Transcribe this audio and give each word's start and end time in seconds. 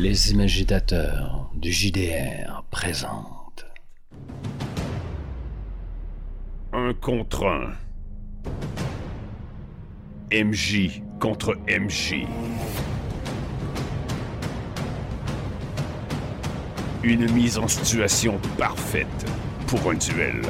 Les 0.00 0.30
imagitateurs 0.30 1.50
du 1.56 1.72
JDR 1.72 2.62
présentent. 2.70 3.66
Un 6.72 6.94
contre 6.94 7.46
un. 7.46 7.72
MJ 10.32 11.02
contre 11.18 11.56
MJ. 11.66 12.28
Une 17.02 17.28
mise 17.32 17.58
en 17.58 17.66
situation 17.66 18.38
parfaite 18.56 19.26
pour 19.66 19.90
un 19.90 19.94
duel. 19.94 20.42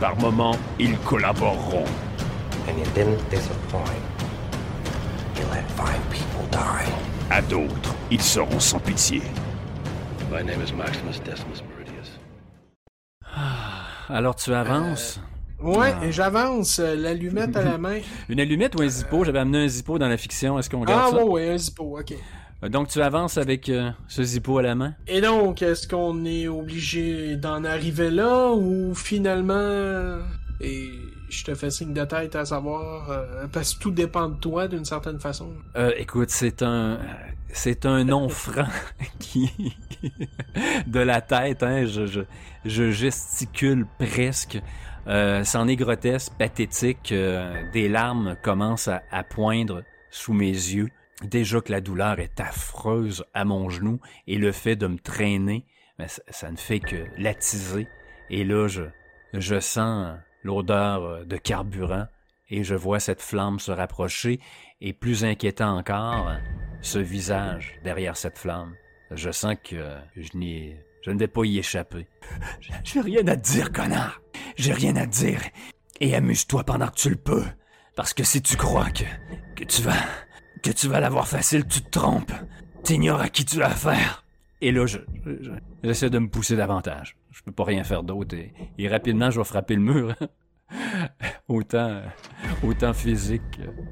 Par 0.00 0.16
moments, 0.20 0.56
ils 0.78 0.96
collaboreront. 1.00 1.84
and 2.68 2.78
you 2.78 2.84
didn't 2.94 3.18
disappoint. 3.30 4.02
You 5.36 5.42
let 5.52 5.64
five 5.76 6.00
people 6.10 6.46
die. 6.50 6.90
À 7.30 7.40
d'autres, 7.42 7.94
ils 8.10 8.20
seront 8.22 8.60
sans 8.60 8.78
pitié. 8.78 9.22
My 10.30 10.42
name 10.42 10.60
is 10.62 10.72
Maximus 10.72 11.18
Decimus 11.24 11.62
Meridius. 11.68 12.18
Alors 14.08 14.34
tu 14.36 14.52
avances? 14.54 15.20
Ouais, 15.60 15.92
et 16.02 16.12
j'avance, 16.12 16.78
euh, 16.78 16.94
l'allumette 16.94 17.56
à 17.56 17.62
la 17.62 17.78
main. 17.78 17.98
Une 18.28 18.40
allumette 18.40 18.76
ou 18.78 18.82
un 18.82 18.88
zippo? 18.88 19.24
J'avais 19.24 19.40
amené 19.40 19.64
un 19.64 19.68
zippo 19.68 19.98
dans 19.98 20.08
la 20.08 20.16
fiction. 20.16 20.58
Est-ce 20.58 20.70
qu'on 20.70 20.82
Ah 20.84 20.86
garde 20.86 21.16
ça? 21.16 21.24
ouais, 21.24 21.30
ouais, 21.30 21.50
un 21.50 21.58
zippo, 21.58 21.98
ok. 21.98 22.14
Euh, 22.64 22.68
Donc 22.68 22.88
tu 22.88 23.00
avances 23.00 23.38
avec 23.38 23.68
euh, 23.68 23.90
ce 24.08 24.22
zippo 24.22 24.58
à 24.58 24.62
la 24.62 24.74
main? 24.74 24.94
Et 25.06 25.20
donc, 25.20 25.62
est-ce 25.62 25.86
qu'on 25.86 26.24
est 26.24 26.48
obligé 26.48 27.36
d'en 27.36 27.64
arriver 27.64 28.10
là 28.10 28.52
ou 28.52 28.94
finalement... 28.94 30.18
Et 30.60 30.88
je 31.28 31.44
te 31.44 31.54
fais 31.54 31.70
signe 31.70 31.94
de 31.94 32.04
tête 32.04 32.34
à 32.34 32.44
savoir, 32.44 33.10
euh, 33.10 33.46
parce 33.52 33.74
que 33.74 33.80
tout 33.80 33.90
dépend 33.92 34.28
de 34.28 34.40
toi 34.40 34.66
d'une 34.66 34.84
certaine 34.84 35.20
façon. 35.20 35.52
Euh, 35.76 35.92
écoute, 35.96 36.30
c'est 36.30 36.62
un 36.62 36.98
c'est 37.52 37.86
un 37.86 38.02
nom 38.12 38.28
franc 38.28 38.66
qui 39.20 39.48
de 40.88 40.98
la 41.00 41.20
tête, 41.20 41.62
hein. 41.62 41.86
Je, 41.86 42.06
je, 42.06 42.20
je 42.64 42.90
gesticule 42.90 43.86
presque. 43.98 44.60
Euh, 45.06 45.44
c'en 45.44 45.68
est 45.68 45.76
grotesque, 45.76 46.32
pathétique. 46.38 47.12
euh, 47.12 47.54
des 47.72 47.88
larmes 47.88 48.36
commencent 48.42 48.88
à, 48.88 49.02
à 49.12 49.22
poindre 49.22 49.84
sous 50.10 50.32
mes 50.32 50.50
yeux. 50.50 50.88
Déjà 51.22 51.60
que 51.60 51.72
la 51.72 51.80
douleur 51.80 52.20
est 52.20 52.40
affreuse 52.40 53.24
à 53.34 53.44
mon 53.44 53.68
genou 53.70 54.00
et 54.26 54.36
le 54.36 54.52
fait 54.52 54.76
de 54.76 54.86
me 54.86 54.98
traîner, 54.98 55.66
ben, 55.98 56.06
ça, 56.06 56.50
ne 56.50 56.56
fait 56.56 56.78
que 56.78 57.06
l'attiser. 57.16 57.88
Et 58.30 58.44
là, 58.44 58.68
je, 58.68 58.84
je 59.34 59.58
sens 59.58 60.16
l'odeur 60.44 61.02
euh, 61.02 61.24
de 61.24 61.36
carburant 61.36 62.06
et 62.50 62.62
je 62.62 62.74
vois 62.74 63.00
cette 63.00 63.20
flamme 63.20 63.58
se 63.58 63.72
rapprocher 63.72 64.40
et 64.80 64.92
plus 64.92 65.24
inquiétant 65.24 65.76
encore, 65.76 66.32
ce 66.80 66.98
visage 66.98 67.78
derrière 67.82 68.16
cette 68.16 68.38
flamme. 68.38 68.74
Je 69.10 69.30
sens 69.30 69.56
que 69.62 69.96
je 70.16 70.36
n'ai, 70.36 70.76
je 71.02 71.10
ne 71.10 71.18
vais 71.18 71.28
pas 71.28 71.44
y 71.44 71.58
échapper. 71.58 72.06
J'ai 72.84 73.00
rien 73.00 73.26
à 73.26 73.36
te 73.36 73.52
dire, 73.52 73.72
connard. 73.72 74.20
J'ai 74.56 74.72
rien 74.72 74.94
à 74.96 75.06
te 75.06 75.12
dire. 75.12 75.40
Et 76.00 76.14
amuse-toi 76.14 76.64
pendant 76.64 76.88
que 76.88 76.96
tu 76.96 77.10
le 77.10 77.16
peux. 77.16 77.44
Parce 77.96 78.14
que 78.14 78.22
si 78.22 78.40
tu 78.40 78.56
crois 78.56 78.90
que, 78.90 79.04
que 79.56 79.64
tu 79.64 79.82
vas, 79.82 79.94
que 80.62 80.70
tu 80.70 80.88
vas 80.88 81.00
l'avoir 81.00 81.26
facile, 81.28 81.66
tu 81.66 81.80
te 81.82 81.90
trompes. 81.90 82.32
T'ignores 82.84 83.20
à 83.20 83.28
qui 83.28 83.44
tu 83.44 83.62
as 83.62 83.66
affaire. 83.68 84.24
Et 84.60 84.72
là, 84.72 84.86
je, 84.86 84.98
je- 85.24 85.50
j'essaie 85.84 86.10
de 86.10 86.18
me 86.18 86.28
pousser 86.28 86.56
davantage. 86.56 87.16
Je 87.30 87.42
peux 87.42 87.52
pas 87.52 87.64
rien 87.64 87.84
faire 87.84 88.02
d'autre 88.02 88.34
et, 88.34 88.52
et 88.78 88.88
rapidement, 88.88 89.30
je 89.30 89.38
vais 89.38 89.44
frapper 89.44 89.74
le 89.74 89.82
mur. 89.82 90.14
autant, 91.48 92.02
autant 92.62 92.92
physique 92.92 93.42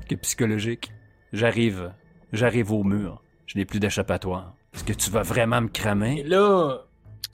que 0.09 0.15
psychologique. 0.17 0.91
J'arrive, 1.33 1.93
j'arrive 2.33 2.73
au 2.73 2.85
mur. 2.85 3.23
Je 3.47 3.59
n'ai 3.59 3.65
plus 3.65 3.81
d'échappatoire. 3.81 4.55
Est-ce 4.75 4.85
que 4.85 4.93
tu 4.93 5.11
vas 5.11 5.23
vraiment 5.23 5.61
me 5.61 5.69
Et 5.69 5.73
cramer? 5.73 6.23
là, 6.25 6.79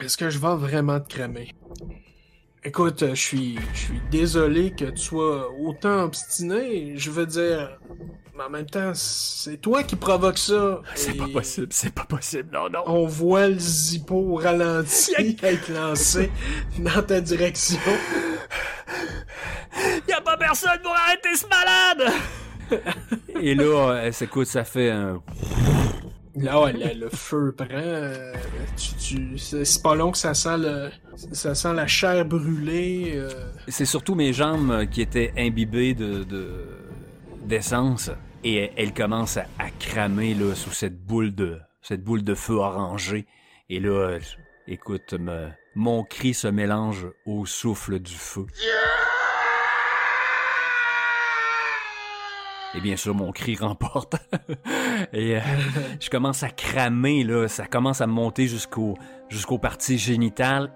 est-ce 0.01 0.17
que 0.17 0.31
je 0.31 0.39
vais 0.39 0.55
vraiment 0.57 1.01
te 1.01 1.09
cramer? 1.15 1.53
Écoute, 2.65 3.05
je 3.09 3.15
suis, 3.15 3.59
je 3.75 3.79
suis 3.79 4.01
désolé 4.11 4.71
que 4.73 4.85
tu 4.87 4.97
sois 5.03 5.51
autant 5.59 6.03
obstiné. 6.05 6.97
Je 6.97 7.11
veux 7.11 7.27
dire, 7.27 7.79
mais 8.37 8.45
en 8.45 8.51
même 8.51 8.67
temps, 8.67 8.93
c'est 8.95 9.59
toi 9.59 9.83
qui 9.83 9.97
provoque 9.97 10.39
ça. 10.39 10.81
C'est 10.95 11.15
Et 11.15 11.19
pas 11.19 11.29
possible, 11.29 11.69
c'est 11.71 11.93
pas 11.95 12.05
possible, 12.05 12.49
non, 12.53 12.69
non. 12.71 12.83
On 12.87 13.07
voit 13.07 13.49
le 13.49 13.59
zippo 13.59 14.37
ralenti 14.37 15.37
être 15.43 15.73
lancé 15.73 16.31
dans 16.79 17.03
ta 17.03 17.21
direction. 17.21 17.79
Y 20.09 20.13
a 20.13 20.21
pas 20.21 20.37
personne 20.37 20.79
pour 20.83 20.93
arrêter 20.93 21.35
ce 21.35 21.47
malade! 21.47 22.13
Et 23.41 23.55
là, 23.55 23.65
euh, 24.05 24.13
ça, 24.13 24.25
écoute, 24.27 24.47
ça 24.47 24.65
fait 24.65 24.91
un... 24.91 25.23
Là, 26.37 26.61
ouais, 26.63 26.73
le, 26.73 26.99
le 27.01 27.09
feu 27.11 27.55
prend. 27.57 27.67
euh, 27.71 28.33
tu, 28.77 28.95
tu, 28.95 29.39
c'est 29.39 29.83
pas 29.83 29.95
long 29.95 30.11
que 30.13 30.19
ça 30.19 30.33
sent 30.35 30.57
le, 30.59 30.91
ça 31.33 31.55
sent 31.55 31.75
la 31.75 31.87
chair 31.87 32.25
brûlée. 32.25 33.13
euh. 33.17 33.29
C'est 33.69 33.85
surtout 33.85 34.15
mes 34.15 34.33
jambes 34.33 34.71
euh, 34.71 34.87
qui 34.87 35.03
étaient 35.03 35.33
imbibées 35.37 35.93
de, 35.95 36.25
de- 36.25 36.67
d'essence 37.45 38.11
et 38.45 38.73
elles 38.77 38.95
commencent 38.95 39.37
à, 39.37 39.71
cramer 39.79 40.35
là 40.35 40.55
sous 40.55 40.73
cette 40.73 40.99
boule 41.05 41.35
de 41.35 41.61
cette 41.81 42.03
boule 42.03 42.23
de 42.23 42.35
feu 42.35 42.55
orangé 42.55 43.27
et 43.69 43.81
là 43.81 44.19
écoute 44.67 45.15
mon 45.75 46.05
cri 46.05 46.35
se 46.35 46.49
mélange 46.49 47.07
au 47.25 47.47
souffle 47.47 47.99
du 47.99 48.15
feu. 48.15 48.47
Et 52.75 52.81
bien 52.81 52.97
sûr, 52.97 53.15
mon 53.15 53.33
cri 53.33 53.57
remporte. 53.61 54.17
et 55.13 55.37
euh, 55.37 55.41
je 56.01 56.09
commence 56.11 56.43
à 56.43 56.51
cramer, 56.51 57.25
là. 57.25 57.49
Ça 57.49 57.67
commence 57.67 58.01
à 58.01 58.07
monter 58.07 58.47
jusqu'au 58.47 58.97
jusqu'aux 59.29 59.59
parties 59.59 59.99
génitales. 59.99 60.73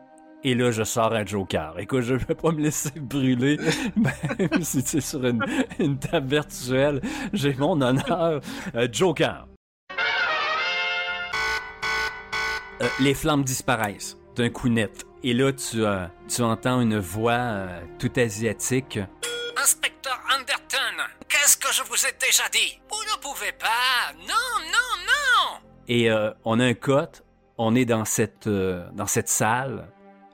Et 0.47 0.55
là, 0.55 0.71
je 0.71 0.85
sors 0.85 1.13
un 1.13 1.27
Joker. 1.27 1.77
Écoute, 1.77 2.03
je 2.03 2.15
vais 2.15 2.37
pas 2.37 2.53
me 2.53 2.61
laisser 2.63 2.93
brûler, 3.01 3.59
même 3.97 4.63
si 4.63 4.81
c'est 4.81 5.01
sur 5.01 5.27
une, 5.27 5.45
une 5.81 5.99
table 5.99 6.29
virtuelle. 6.29 7.01
J'ai 7.33 7.53
mon 7.55 7.81
honneur. 7.81 8.41
Euh, 8.77 8.87
Joker. 8.93 9.49
Euh, 12.81 12.87
les 13.01 13.15
flammes 13.15 13.43
disparaissent 13.43 14.17
d'un 14.37 14.49
coup 14.49 14.69
net. 14.69 15.05
Et 15.25 15.35
là, 15.35 15.53
tu, 15.53 15.85
euh, 15.85 16.07
tu 16.29 16.43
entends 16.43 16.81
une 16.81 17.01
voix 17.01 17.67
tout 17.99 18.13
asiatique. 18.15 19.01
Inspecteur 19.61 20.21
Anderton, 20.33 21.03
qu'est-ce 21.27 21.57
que 21.57 21.73
je 21.73 21.83
vous 21.83 22.07
ai 22.07 22.15
déjà 22.25 22.45
dit? 22.53 22.79
Vous 22.89 23.03
ne 23.03 23.21
pouvez 23.21 23.51
pas 23.51 24.13
Non, 24.21 24.63
non, 24.63 25.07
non 25.09 25.59
Et 25.89 26.09
euh, 26.09 26.31
on 26.45 26.61
a 26.61 26.65
un 26.67 26.75
cote, 26.75 27.25
on 27.59 27.75
est 27.75 27.85
dans 27.85 28.05
cette, 28.05 28.49
dans 28.49 29.09
cette 29.09 29.29
salle 29.29 29.89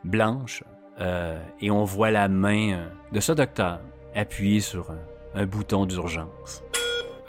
blanche 0.04 0.62
euh, 1.00 1.42
et 1.60 1.70
on 1.70 1.84
voit 1.84 2.10
la 2.10 2.28
main 2.28 2.72
euh, 2.72 2.88
de 3.12 3.20
ce 3.20 3.32
docteur 3.32 3.80
appuyée 4.14 4.60
sur 4.60 4.90
un, 4.90 4.98
un 5.34 5.46
bouton 5.46 5.86
d'urgence. 5.86 6.62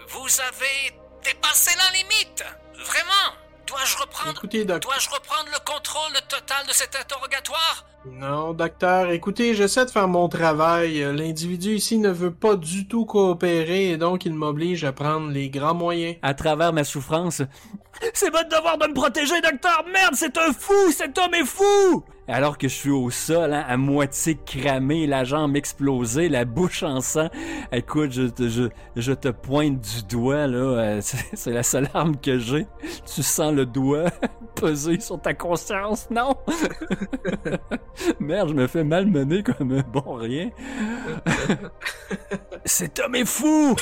Vous 0.09 0.41
avez 0.41 0.97
dépassé 1.23 1.71
la 1.77 1.97
limite 1.97 2.43
Vraiment 2.85 3.37
Dois-je 3.65 3.97
reprendre... 3.97 4.31
Écoutez, 4.31 4.65
docteur. 4.65 4.91
Dois-je 4.91 5.09
reprendre 5.09 5.49
le 5.51 5.59
contrôle 5.65 6.13
total 6.27 6.67
de 6.67 6.73
cet 6.73 6.95
interrogatoire? 6.95 7.85
Non, 8.05 8.53
docteur, 8.53 9.11
écoutez, 9.11 9.53
j'essaie 9.53 9.85
de 9.85 9.89
faire 9.89 10.09
mon 10.09 10.27
travail. 10.27 10.99
L'individu 11.15 11.75
ici 11.75 11.97
ne 11.97 12.09
veut 12.09 12.33
pas 12.33 12.57
du 12.57 12.85
tout 12.85 13.05
coopérer 13.05 13.91
et 13.91 13.97
donc 13.97 14.25
il 14.25 14.33
m'oblige 14.33 14.83
à 14.83 14.91
prendre 14.91 15.31
les 15.31 15.49
grands 15.49 15.73
moyens. 15.73 16.17
À 16.21 16.33
travers 16.33 16.73
ma 16.73 16.83
souffrance, 16.83 17.41
c'est 18.13 18.29
votre 18.29 18.49
devoir 18.49 18.77
de 18.77 18.87
me 18.87 18.93
protéger, 18.93 19.39
docteur. 19.41 19.85
Merde, 19.91 20.15
c'est 20.15 20.37
un 20.37 20.51
fou, 20.51 20.91
cet 20.91 21.17
homme 21.17 21.33
est 21.33 21.45
fou. 21.45 22.03
Alors 22.27 22.57
que 22.57 22.69
je 22.69 22.73
suis 22.73 22.89
au 22.89 23.09
sol, 23.09 23.53
hein, 23.53 23.65
à 23.67 23.75
moitié 23.75 24.37
cramé, 24.45 25.07
la 25.07 25.25
jambe 25.25 25.57
explosée, 25.57 26.29
la 26.29 26.45
bouche 26.45 26.81
en 26.83 27.01
sang. 27.01 27.27
Écoute, 27.73 28.11
je 28.13 28.23
te, 28.27 28.69
je, 28.95 29.11
te 29.11 29.27
pointe 29.27 29.81
du 29.81 30.03
doigt, 30.03 30.47
là. 30.47 30.57
euh, 30.57 31.01
c'est 31.33 31.51
la 31.51 31.63
seule 31.63 31.89
arme 31.93 32.15
que 32.15 32.39
j'ai. 32.39 32.65
Tu 33.13 33.23
sens 33.23 33.53
le 33.53 33.65
doigt 33.65 34.05
peser 34.55 35.01
sur 35.01 35.19
ta 35.21 35.33
conscience, 35.33 36.07
non? 36.11 36.33
Merde, 38.19 38.49
je 38.49 38.53
me 38.53 38.67
fais 38.67 38.83
malmener 38.83 39.43
comme 39.43 39.71
un 39.73 39.81
bon 39.81 40.15
rien. 40.15 40.49
Cet 42.65 42.99
homme 42.99 43.15
est 43.15 43.25
fou! 43.25 43.75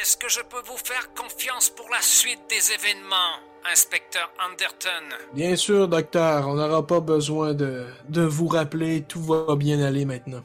Est-ce 0.00 0.16
que 0.16 0.28
je 0.28 0.40
peux 0.40 0.62
vous 0.66 0.76
faire 0.76 1.12
confiance 1.14 1.70
pour 1.70 1.86
la 1.90 2.00
suite 2.00 2.40
des 2.50 2.72
événements, 2.72 3.40
inspecteur 3.72 4.30
Anderton? 4.44 5.16
Bien 5.32 5.56
sûr, 5.56 5.88
docteur, 5.88 6.48
on 6.48 6.54
n'aura 6.54 6.86
pas 6.86 7.00
besoin 7.00 7.54
de, 7.54 7.86
de 8.08 8.22
vous 8.22 8.48
rappeler, 8.48 9.02
tout 9.02 9.22
va 9.22 9.54
bien 9.56 9.80
aller 9.82 10.04
maintenant. 10.04 10.42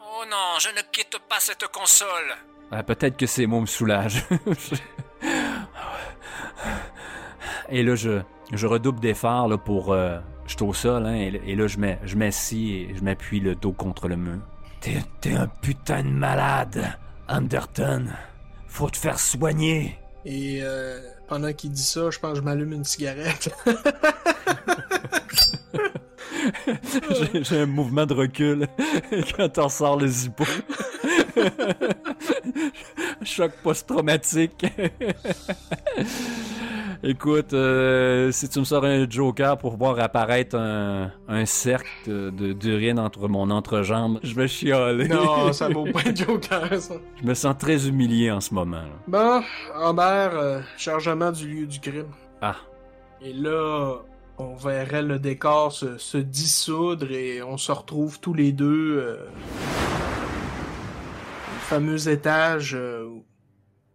Oh 0.00 0.24
non, 0.30 0.58
je 0.60 0.68
ne 0.68 0.82
quitte 0.92 1.18
pas 1.28 1.40
cette 1.40 1.66
console 1.68 2.34
Ah, 2.70 2.82
Peut-être 2.82 3.16
que 3.16 3.26
ces 3.26 3.46
mots 3.46 3.60
me 3.60 3.66
soulagent. 3.66 4.24
et 7.68 7.82
là, 7.82 7.94
je, 7.96 8.20
je 8.52 8.66
redouble 8.66 9.00
d'efforts 9.00 9.48
là, 9.48 9.58
pour... 9.58 9.92
euh, 9.92 10.18
je 10.48 10.54
suis 10.54 10.62
au 10.64 10.74
sol, 10.74 11.06
hein, 11.06 11.14
et, 11.14 11.40
et 11.46 11.54
là, 11.54 11.66
je 11.68 11.78
mets- 11.78 12.00
je 12.04 12.16
m'assis 12.16 12.72
et 12.74 12.94
je 12.96 13.02
m'appuie 13.04 13.38
le 13.40 13.54
dos 13.54 13.70
contre 13.72 14.08
le 14.08 14.16
mur. 14.16 14.38
T'es, 14.80 14.96
t'es 15.20 15.34
un 15.34 15.46
putain 15.46 16.02
de 16.02 16.08
malade, 16.08 16.96
Anderton. 17.28 18.06
Faut 18.66 18.90
te 18.90 18.96
faire 18.96 19.18
soigner. 19.20 19.96
Et 20.24 20.58
euh, 20.62 21.00
pendant 21.28 21.52
qu'il 21.52 21.70
dit 21.72 21.82
ça, 21.82 22.10
je 22.10 22.18
pense 22.18 22.32
que 22.32 22.38
je 22.38 22.42
m'allume 22.42 22.72
une 22.72 22.84
cigarette. 22.84 23.50
j'ai, 27.32 27.44
j'ai 27.44 27.60
un 27.60 27.66
mouvement 27.66 28.06
de 28.06 28.14
recul 28.14 28.66
quand 29.36 29.58
on 29.58 29.68
sort 29.68 29.98
le 29.98 30.06
zippo. 30.06 30.44
Choc 33.22 33.52
post-traumatique. 33.62 34.66
Écoute, 37.04 37.52
euh, 37.52 38.32
si 38.32 38.48
tu 38.48 38.58
me 38.58 38.64
sors 38.64 38.84
un 38.84 39.08
joker 39.08 39.56
pour 39.56 39.76
voir 39.76 40.00
apparaître 40.00 40.56
un, 40.56 41.12
un 41.28 41.46
cercle 41.46 41.86
de- 42.06 42.52
d'urine 42.52 42.98
entre 42.98 43.28
mon 43.28 43.50
entrejambe, 43.50 44.18
je 44.24 44.34
vais 44.34 44.48
chialer. 44.48 45.06
non, 45.06 45.52
ça 45.52 45.68
vaut 45.68 45.84
pas 45.92 46.00
être 46.06 46.16
Joker, 46.16 46.80
ça. 46.80 46.94
Je 47.22 47.24
me 47.26 47.34
sens 47.34 47.56
très 47.56 47.86
humilié 47.86 48.32
en 48.32 48.40
ce 48.40 48.52
moment. 48.52 48.78
là. 48.82 48.88
Bon, 49.06 49.42
Robert, 49.74 50.32
euh, 50.34 50.60
chargement 50.76 51.30
du 51.30 51.46
lieu 51.48 51.66
du 51.66 51.78
crime. 51.78 52.08
Ah, 52.42 52.56
Et 53.22 53.32
là, 53.32 53.98
on 54.38 54.56
verrait 54.56 55.02
le 55.02 55.20
décor 55.20 55.70
se, 55.72 55.98
se 55.98 56.18
dissoudre 56.18 57.12
et 57.12 57.42
on 57.44 57.56
se 57.58 57.70
retrouve 57.70 58.18
tous 58.18 58.34
les 58.34 58.50
deux 58.50 58.98
euh, 58.98 59.16
au 61.46 61.60
fameux 61.60 62.08
étage 62.08 62.74
euh, 62.74 63.06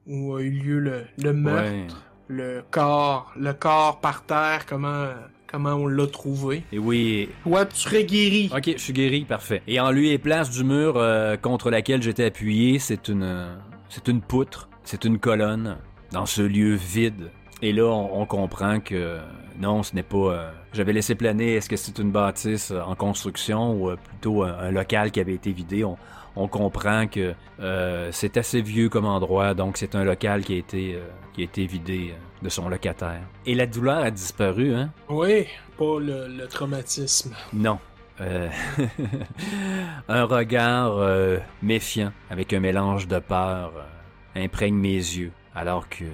où 0.08 0.36
a 0.36 0.42
eu 0.42 0.52
lieu 0.52 0.80
le, 0.80 1.04
le 1.22 1.34
meurtre, 1.34 1.64
ouais. 1.72 1.88
Le 2.28 2.64
corps, 2.72 3.32
le 3.38 3.54
corps 3.54 4.00
par 4.00 4.24
terre, 4.26 4.66
comment, 4.66 5.08
comment 5.48 5.74
on 5.74 5.88
l'a 5.88 6.08
trouvé. 6.08 6.64
Et 6.72 6.80
oui, 6.80 7.30
Toi, 7.44 7.66
tu 7.66 7.76
serais 7.78 8.04
guéri. 8.06 8.50
Ok, 8.56 8.72
je 8.76 8.82
suis 8.82 8.94
guéri, 8.94 9.26
parfait. 9.26 9.62
Et 9.68 9.80
en 9.80 9.92
lieu 9.92 10.06
et 10.06 10.18
place 10.18 10.50
du 10.50 10.64
mur 10.64 10.94
euh, 10.98 11.38
contre 11.38 11.70
laquelle 11.70 12.02
j'étais 12.02 12.26
appuyé, 12.26 12.80
c'est 12.80 13.08
une, 13.08 13.48
c'est 13.90 14.08
une 14.08 14.22
poutre, 14.22 14.70
c'est 14.84 15.04
une 15.06 15.20
colonne 15.20 15.78
dans 16.12 16.26
ce 16.26 16.42
lieu 16.42 16.76
vide. 16.76 17.30
Et 17.62 17.72
là, 17.72 17.86
on, 17.86 18.22
on 18.22 18.26
comprend 18.26 18.80
que 18.80 19.20
non, 19.60 19.84
ce 19.84 19.96
n'est 19.96 20.04
pas. 20.04 20.18
euh, 20.18 20.52
J'avais 20.74 20.94
laissé 20.94 21.16
planer. 21.16 21.56
Est-ce 21.56 21.70
que 21.70 21.76
c'est 21.76 21.98
une 22.00 22.12
bâtisse 22.12 22.72
euh, 22.72 22.82
en 22.82 22.96
construction 22.96 23.74
ou 23.74 23.90
euh, 23.90 23.96
plutôt 23.96 24.44
un, 24.44 24.54
un 24.58 24.72
local 24.72 25.12
qui 25.12 25.20
avait 25.20 25.36
été 25.36 25.52
vidé 25.52 25.84
On, 25.86 25.98
on 26.36 26.48
comprend 26.48 27.06
que 27.08 27.34
euh, 27.60 28.10
c'est 28.12 28.36
assez 28.38 28.62
vieux 28.62 28.90
comme 28.90 29.06
endroit, 29.06 29.54
donc 29.54 29.78
c'est 29.78 29.94
un 29.96 30.04
local 30.04 30.44
qui 30.44 30.56
a 30.56 30.58
été 30.58 30.98
qui 31.34 31.42
a 31.42 31.44
été 31.46 31.66
vidé 31.66 32.12
euh, 32.14 32.44
de 32.44 32.50
son 32.50 32.70
locataire. 32.70 33.22
Et 33.46 33.56
la 33.56 33.66
douleur 33.66 33.98
a 34.04 34.12
disparu, 34.12 34.74
hein? 34.76 34.92
Oui, 35.10 35.48
pas 35.78 36.00
le, 36.00 36.28
le 36.28 36.48
traumatisme. 36.48 37.36
non. 37.54 37.80
Euh, 38.22 38.48
un 40.08 40.24
regard 40.26 40.98
euh, 40.98 41.40
méfiant 41.64 42.12
avec 42.30 42.54
un 42.54 42.60
mélange 42.60 43.08
de 43.08 43.18
peur 43.18 43.74
euh, 43.76 44.44
imprègne 44.46 44.76
mes 44.76 44.94
yeux 44.96 45.32
alors 45.56 45.90
que 45.90 46.06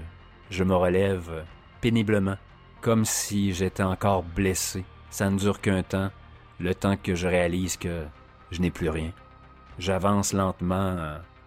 je 0.49 0.63
me 0.63 0.75
relève 0.75 1.43
péniblement, 1.81 2.37
comme 2.81 3.03
si 3.03 3.53
j'étais 3.53 3.83
encore 3.83 4.23
blessé. 4.23 4.85
Ça 5.09 5.29
ne 5.29 5.37
dure 5.37 5.59
qu'un 5.59 5.83
temps, 5.83 6.09
le 6.59 6.73
temps 6.73 6.95
que 6.95 7.15
je 7.15 7.27
réalise 7.27 7.75
que 7.77 8.05
je 8.51 8.61
n'ai 8.61 8.71
plus 8.71 8.89
rien. 8.89 9.11
J'avance 9.77 10.33
lentement 10.33 10.95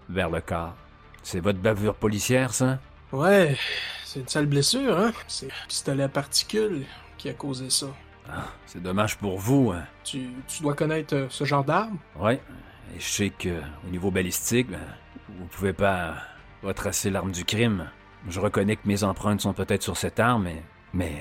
vers 0.08 0.30
le 0.30 0.40
corps. 0.40 0.74
C'est 1.22 1.40
votre 1.40 1.58
bavure 1.58 1.94
policière, 1.94 2.54
ça? 2.54 2.78
Ouais, 3.12 3.58
c'est 4.04 4.20
une 4.20 4.28
sale 4.28 4.46
blessure, 4.46 4.98
hein? 4.98 5.12
C'est 5.28 5.46
le 5.46 5.52
pistolet 5.68 6.04
à 6.04 6.08
particules 6.08 6.84
qui 7.18 7.28
a 7.28 7.34
causé 7.34 7.68
ça. 7.68 7.88
Ah, 8.26 8.46
c'est 8.64 8.82
dommage 8.82 9.18
pour 9.18 9.38
vous, 9.38 9.72
hein? 9.72 9.84
Tu, 10.02 10.30
tu 10.48 10.62
dois 10.62 10.74
connaître 10.74 11.14
euh, 11.14 11.26
ce 11.28 11.44
genre 11.44 11.62
d'arme? 11.62 11.98
Ouais. 12.18 12.40
Et 12.96 13.00
je 13.00 13.06
sais 13.06 13.30
que 13.30 13.60
au 13.86 13.90
niveau 13.90 14.10
balistique, 14.10 14.70
ben, 14.70 14.80
vous 15.38 15.44
pouvez 15.46 15.74
pas 15.74 16.14
retracer 16.62 17.10
l'arme 17.10 17.32
du 17.32 17.44
crime. 17.44 17.90
Je 18.28 18.40
reconnais 18.40 18.76
que 18.76 18.86
mes 18.86 19.04
empreintes 19.04 19.42
sont 19.42 19.52
peut-être 19.52 19.82
sur 19.82 19.96
cette 19.96 20.18
arme, 20.18 20.44
mais, 20.44 20.62
mais 20.94 21.12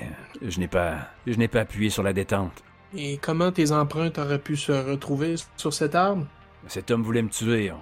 euh, 0.41 0.47
je 0.49 0.59
n'ai 0.59 0.67
pas, 0.67 0.97
je 1.27 1.33
n'ai 1.33 1.47
pas 1.49 1.61
appuyé 1.61 1.89
sur 1.89 2.03
la 2.03 2.13
détente. 2.13 2.63
Et 2.95 3.17
comment 3.17 3.51
tes 3.51 3.71
empreintes 3.71 4.17
auraient 4.17 4.39
pu 4.39 4.55
se 4.55 4.71
retrouver 4.71 5.35
sur 5.57 5.73
cette 5.73 5.95
arme? 5.95 6.27
Cet 6.67 6.89
homme 6.89 7.03
voulait 7.03 7.23
me 7.23 7.29
tuer. 7.29 7.71
On, 7.71 7.81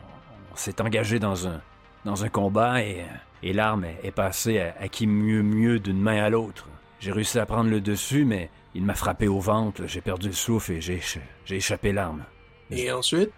on 0.52 0.56
s'est 0.56 0.82
engagé 0.82 1.20
dans 1.20 1.48
un, 1.48 1.62
dans 2.06 2.24
un 2.24 2.30
combat 2.30 2.82
et, 2.82 3.06
et 3.44 3.54
l'arme 3.54 3.86
est, 4.04 4.12
passée 4.12 4.60
à, 4.60 4.76
à 4.80 4.88
qui 4.88 5.08
mieux 5.08 5.44
mieux 5.44 5.80
d'une 5.80 6.00
main 6.00 6.24
à 6.24 6.30
l'autre. 6.30 6.68
J'ai 7.00 7.12
réussi 7.12 7.40
à 7.40 7.46
prendre 7.46 7.70
le 7.70 7.80
dessus, 7.82 8.26
mais 8.26 8.50
il 8.76 8.84
m'a 8.84 8.96
frappé 8.96 9.28
au 9.28 9.40
ventre. 9.40 9.84
J'ai 9.88 10.02
perdu 10.02 10.28
le 10.28 10.34
souffle 10.34 10.74
et 10.74 10.82
j'ai, 10.82 11.02
j'ai 11.46 11.56
échappé 11.56 11.92
l'arme. 11.94 12.24
Et 12.72 12.92
ensuite? 12.92 13.32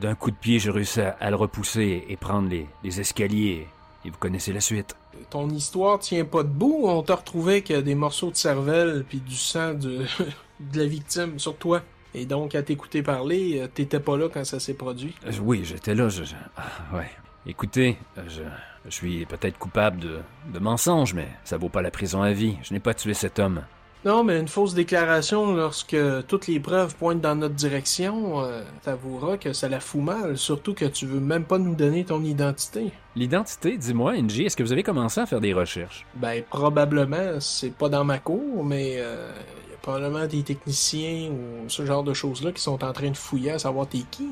D'un 0.00 0.14
coup 0.14 0.30
de 0.30 0.36
pied, 0.36 0.58
j'ai 0.58 0.70
réussi 0.70 1.00
à, 1.00 1.16
à 1.18 1.30
le 1.30 1.36
repousser 1.36 2.04
et 2.08 2.16
prendre 2.16 2.48
les, 2.48 2.66
les 2.84 3.00
escaliers. 3.00 3.66
Et 4.04 4.10
vous 4.10 4.18
connaissez 4.18 4.52
la 4.52 4.60
suite. 4.60 4.94
Ton 5.30 5.50
histoire 5.50 5.98
tient 5.98 6.24
pas 6.24 6.42
debout? 6.42 6.82
On 6.84 7.02
t'a 7.02 7.16
retrouvé 7.16 7.54
avec 7.54 7.70
euh, 7.70 7.82
des 7.82 7.94
morceaux 7.94 8.30
de 8.30 8.36
cervelle 8.36 9.04
puis 9.08 9.18
du 9.20 9.34
sang 9.34 9.74
de, 9.74 10.04
de 10.60 10.78
la 10.78 10.86
victime 10.86 11.38
sur 11.38 11.56
toi. 11.56 11.82
Et 12.14 12.26
donc, 12.26 12.54
à 12.54 12.62
t'écouter 12.62 13.02
parler, 13.02 13.60
euh, 13.60 13.66
t'étais 13.66 14.00
pas 14.00 14.16
là 14.16 14.28
quand 14.32 14.44
ça 14.44 14.58
s'est 14.60 14.74
produit. 14.74 15.14
Euh, 15.26 15.32
Oui, 15.42 15.62
j'étais 15.64 15.94
là. 15.94 16.08
Je- 16.08 16.22
ah, 16.56 16.96
ouais. 16.96 17.10
Écoutez, 17.46 17.96
euh, 18.18 18.22
je, 18.28 18.42
je 18.84 18.90
suis 18.90 19.26
peut-être 19.26 19.58
coupable 19.58 19.98
de, 19.98 20.18
de 20.52 20.58
mensonge, 20.58 21.14
mais 21.14 21.28
ça 21.44 21.56
vaut 21.56 21.68
pas 21.68 21.82
la 21.82 21.90
prison 21.90 22.22
à 22.22 22.32
vie. 22.32 22.56
Je 22.62 22.72
n'ai 22.72 22.80
pas 22.80 22.94
tué 22.94 23.14
cet 23.14 23.38
homme. 23.38 23.62
Non, 24.02 24.24
mais 24.24 24.40
une 24.40 24.48
fausse 24.48 24.72
déclaration 24.72 25.54
lorsque 25.54 25.96
toutes 26.26 26.46
les 26.46 26.58
preuves 26.58 26.96
pointent 26.96 27.20
dans 27.20 27.34
notre 27.34 27.54
direction, 27.54 28.42
euh, 28.42 28.62
t'avoueras 28.82 29.36
que 29.36 29.52
ça 29.52 29.68
la 29.68 29.78
fout 29.78 30.00
mal, 30.00 30.38
surtout 30.38 30.72
que 30.72 30.86
tu 30.86 31.04
veux 31.04 31.20
même 31.20 31.44
pas 31.44 31.58
nous 31.58 31.74
donner 31.74 32.04
ton 32.06 32.24
identité. 32.24 32.92
L'identité, 33.14 33.76
dis-moi, 33.76 34.16
NJ, 34.16 34.40
est-ce 34.40 34.56
que 34.56 34.62
vous 34.62 34.72
avez 34.72 34.82
commencé 34.82 35.20
à 35.20 35.26
faire 35.26 35.40
des 35.42 35.52
recherches? 35.52 36.06
Ben, 36.14 36.42
probablement, 36.48 37.40
c'est 37.40 37.74
pas 37.74 37.90
dans 37.90 38.04
ma 38.04 38.18
cour, 38.18 38.64
mais 38.64 38.94
euh, 38.96 39.32
y 39.70 39.74
a 39.74 39.76
probablement 39.82 40.26
des 40.26 40.44
techniciens 40.44 41.30
ou 41.30 41.68
ce 41.68 41.84
genre 41.84 42.02
de 42.02 42.14
choses-là 42.14 42.52
qui 42.52 42.62
sont 42.62 42.82
en 42.82 42.92
train 42.94 43.10
de 43.10 43.16
fouiller 43.18 43.50
à 43.50 43.58
savoir 43.58 43.86
t'es 43.86 44.04
qui. 44.10 44.30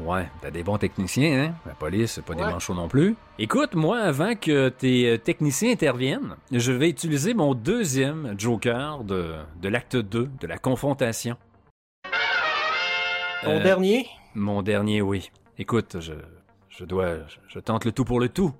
Ouais, 0.00 0.28
t'as 0.42 0.50
des 0.50 0.64
bons 0.64 0.76
techniciens, 0.76 1.44
hein? 1.44 1.54
La 1.66 1.74
police, 1.74 2.12
c'est 2.14 2.24
pas 2.24 2.34
des 2.34 2.42
manchots 2.42 2.74
non 2.74 2.88
plus. 2.88 3.14
Écoute, 3.38 3.74
moi, 3.74 4.00
avant 4.00 4.34
que 4.34 4.68
tes 4.68 5.08
euh, 5.10 5.18
techniciens 5.18 5.70
interviennent, 5.70 6.36
je 6.50 6.72
vais 6.72 6.88
utiliser 6.90 7.32
mon 7.32 7.54
deuxième 7.54 8.34
joker 8.38 9.04
de, 9.04 9.36
de 9.56 9.68
l'acte 9.68 9.94
2, 9.96 10.30
de 10.40 10.46
la 10.48 10.58
confrontation. 10.58 11.36
Ton 13.42 13.50
Euh, 13.58 13.62
dernier? 13.62 14.08
Mon 14.34 14.62
dernier, 14.62 15.00
oui. 15.00 15.30
Écoute, 15.58 16.00
je, 16.00 16.14
je 16.70 16.84
dois, 16.84 17.18
je, 17.28 17.36
je 17.46 17.58
tente 17.60 17.84
le 17.84 17.92
tout 17.92 18.04
pour 18.04 18.18
le 18.18 18.28
tout. 18.28 18.52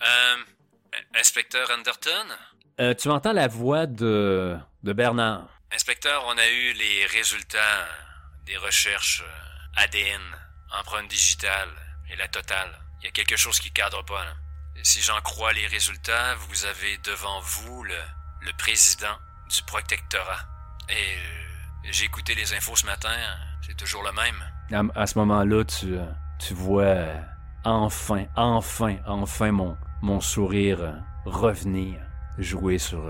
Euh, 0.00 0.36
inspecteur 1.18 1.68
Anderton? 1.76 2.26
Euh, 2.78 2.94
tu 2.94 3.08
entends 3.08 3.32
la 3.32 3.48
voix 3.48 3.86
de, 3.86 4.56
de 4.84 4.92
Bernard. 4.92 5.48
Inspecteur, 5.74 6.24
on 6.28 6.38
a 6.38 6.46
eu 6.48 6.72
les 6.74 7.06
résultats 7.06 7.84
des 8.46 8.56
recherches 8.58 9.24
euh, 9.26 9.55
ADN, 9.76 10.22
empreinte 10.80 11.08
digitale 11.08 11.68
et 12.10 12.16
la 12.16 12.28
totale. 12.28 12.70
Il 13.00 13.04
y 13.04 13.08
a 13.08 13.12
quelque 13.12 13.36
chose 13.36 13.60
qui 13.60 13.70
cadre 13.70 14.04
pas, 14.04 14.24
si 14.82 15.00
j'en 15.00 15.20
crois 15.20 15.52
les 15.52 15.66
résultats, 15.66 16.34
vous 16.48 16.64
avez 16.64 16.98
devant 16.98 17.40
vous 17.40 17.84
le, 17.84 17.94
le 18.40 18.52
président 18.56 19.16
du 19.54 19.62
protectorat. 19.62 20.40
Et 20.88 20.92
euh, 20.92 21.90
j'ai 21.90 22.04
écouté 22.04 22.34
les 22.34 22.54
infos 22.54 22.76
ce 22.76 22.86
matin, 22.86 23.14
c'est 23.66 23.76
toujours 23.76 24.02
le 24.02 24.12
même. 24.12 24.90
À, 24.94 25.06
ce 25.06 25.18
moment-là, 25.18 25.64
tu, 25.64 25.96
euh, 25.96 26.06
tu 26.38 26.54
vois 26.54 26.82
euh, 26.82 27.20
enfin, 27.64 28.26
enfin, 28.36 28.96
enfin 29.06 29.52
mon, 29.52 29.76
mon 30.02 30.20
sourire 30.20 30.94
revenir, 31.24 32.00
jouer 32.38 32.78
sur, 32.78 33.02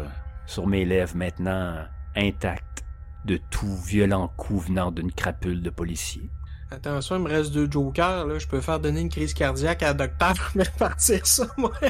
sur 0.47 0.67
mes 0.67 0.85
lèvres 0.85 1.17
maintenant 1.17 1.87
intactes 2.15 2.85
de 3.25 3.39
tout 3.51 3.77
violent 3.85 4.29
coup 4.29 4.59
venant 4.59 4.91
d'une 4.91 5.13
crapule 5.13 5.63
de 5.63 5.71
policier. 5.71 6.31
Attention, 6.71 7.17
il 7.17 7.23
me 7.23 7.29
reste 7.29 7.53
deux 7.53 7.71
jokers, 7.71 8.27
là. 8.27 8.39
Je 8.39 8.47
peux 8.47 8.61
faire 8.61 8.81
donner 8.81 9.01
une 9.01 9.09
crise 9.09 9.35
cardiaque 9.35 9.83
à 9.83 9.87
la 9.89 9.95
docteur, 9.95 10.35
mais 10.55 10.65
partir 10.79 11.27
ça, 11.27 11.47
moi. 11.57 11.73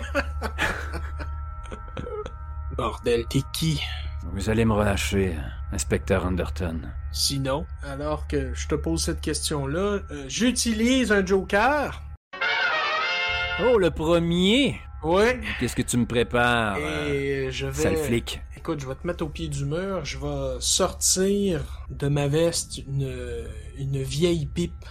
Bordel, 2.76 3.24
t'es 3.26 3.40
qui? 3.54 3.80
Vous 4.32 4.50
allez 4.50 4.64
me 4.66 4.74
relâcher, 4.74 5.34
euh, 5.34 5.40
inspecteur 5.74 6.26
Anderton. 6.26 6.80
Sinon, 7.10 7.64
alors 7.82 8.26
que 8.26 8.52
je 8.54 8.68
te 8.68 8.74
pose 8.74 9.02
cette 9.02 9.20
question-là, 9.22 10.00
euh, 10.10 10.24
j'utilise 10.28 11.10
un 11.12 11.24
joker. 11.24 12.02
Oh, 13.64 13.78
le 13.78 13.90
premier! 13.90 14.78
Ouais. 15.02 15.40
Qu'est-ce 15.58 15.74
que 15.76 15.82
tu 15.82 15.96
me 15.96 16.04
prépares, 16.04 16.76
euh, 16.78 17.46
Et 17.46 17.50
je 17.50 17.66
vais. 17.66 17.82
sale 17.82 17.96
flic? 17.96 18.42
Écoute, 18.66 18.80
je 18.80 18.88
vais 18.88 18.96
te 18.96 19.06
mettre 19.06 19.24
au 19.24 19.28
pied 19.28 19.46
du 19.46 19.64
mur. 19.64 20.04
Je 20.04 20.18
vais 20.18 20.56
sortir 20.58 21.60
de 21.88 22.08
ma 22.08 22.26
veste 22.26 22.78
une, 22.78 23.08
une 23.78 24.02
vieille 24.02 24.46
pipe 24.46 24.84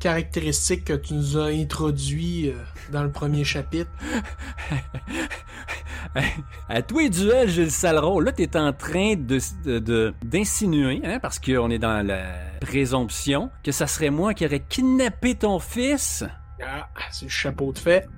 caractéristique 0.00 0.86
que 0.86 0.94
tu 0.94 1.12
nous 1.12 1.36
as 1.36 1.48
introduit 1.48 2.48
euh, 2.48 2.54
dans 2.92 3.02
le 3.02 3.12
premier 3.12 3.44
chapitre. 3.44 3.90
à 6.70 6.80
tous 6.80 7.00
les 7.00 7.10
duels, 7.10 7.50
j'ai 7.50 7.64
le 7.64 7.70
sale 7.70 7.98
rôle. 7.98 8.24
Là, 8.24 8.32
t'es 8.32 8.56
en 8.56 8.72
train 8.72 9.16
de, 9.16 10.14
d'insinuer, 10.24 11.02
hein, 11.04 11.18
parce 11.20 11.38
qu'on 11.38 11.68
est 11.68 11.78
dans 11.78 12.06
la 12.06 12.22
présomption, 12.62 13.50
que 13.62 13.70
ça 13.70 13.86
serait 13.86 14.08
moi 14.08 14.32
qui 14.32 14.46
aurais 14.46 14.64
kidnappé 14.66 15.34
ton 15.34 15.58
fils. 15.58 16.24
Ah, 16.62 16.88
c'est 17.10 17.26
le 17.26 17.30
chapeau 17.30 17.70
de 17.70 17.78
fait. 17.78 18.08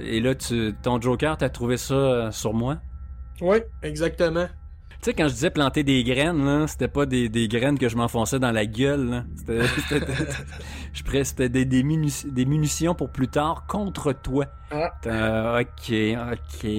Et 0.00 0.20
là, 0.20 0.34
tu, 0.34 0.74
ton 0.82 1.00
Joker, 1.00 1.38
t'as 1.38 1.48
trouvé 1.48 1.78
ça 1.78 1.94
euh, 1.94 2.30
sur 2.30 2.52
moi? 2.52 2.76
Oui, 3.40 3.58
exactement. 3.82 4.46
Tu 5.02 5.10
sais, 5.10 5.14
quand 5.14 5.28
je 5.28 5.34
disais 5.34 5.50
planter 5.50 5.82
des 5.82 6.02
graines, 6.02 6.44
là, 6.46 6.66
c'était 6.66 6.88
pas 6.88 7.04
des, 7.04 7.28
des 7.28 7.46
graines 7.46 7.78
que 7.78 7.88
je 7.90 7.96
m'enfonçais 7.96 8.38
dans 8.38 8.52
la 8.52 8.64
gueule. 8.64 9.10
là. 9.10 9.24
C'était, 9.36 9.66
c'était- 9.88 10.12
je 10.94 11.02
pré- 11.02 11.24
c'était 11.24 11.48
des, 11.50 11.64
des, 11.66 11.82
munici- 11.82 12.30
des 12.32 12.46
munitions 12.46 12.94
pour 12.94 13.10
plus 13.10 13.28
tard 13.28 13.66
contre 13.66 14.12
toi. 14.14 14.46
Ah. 14.70 14.92
Euh, 15.06 15.60
ok, 15.60 15.94
ok. 16.32 16.70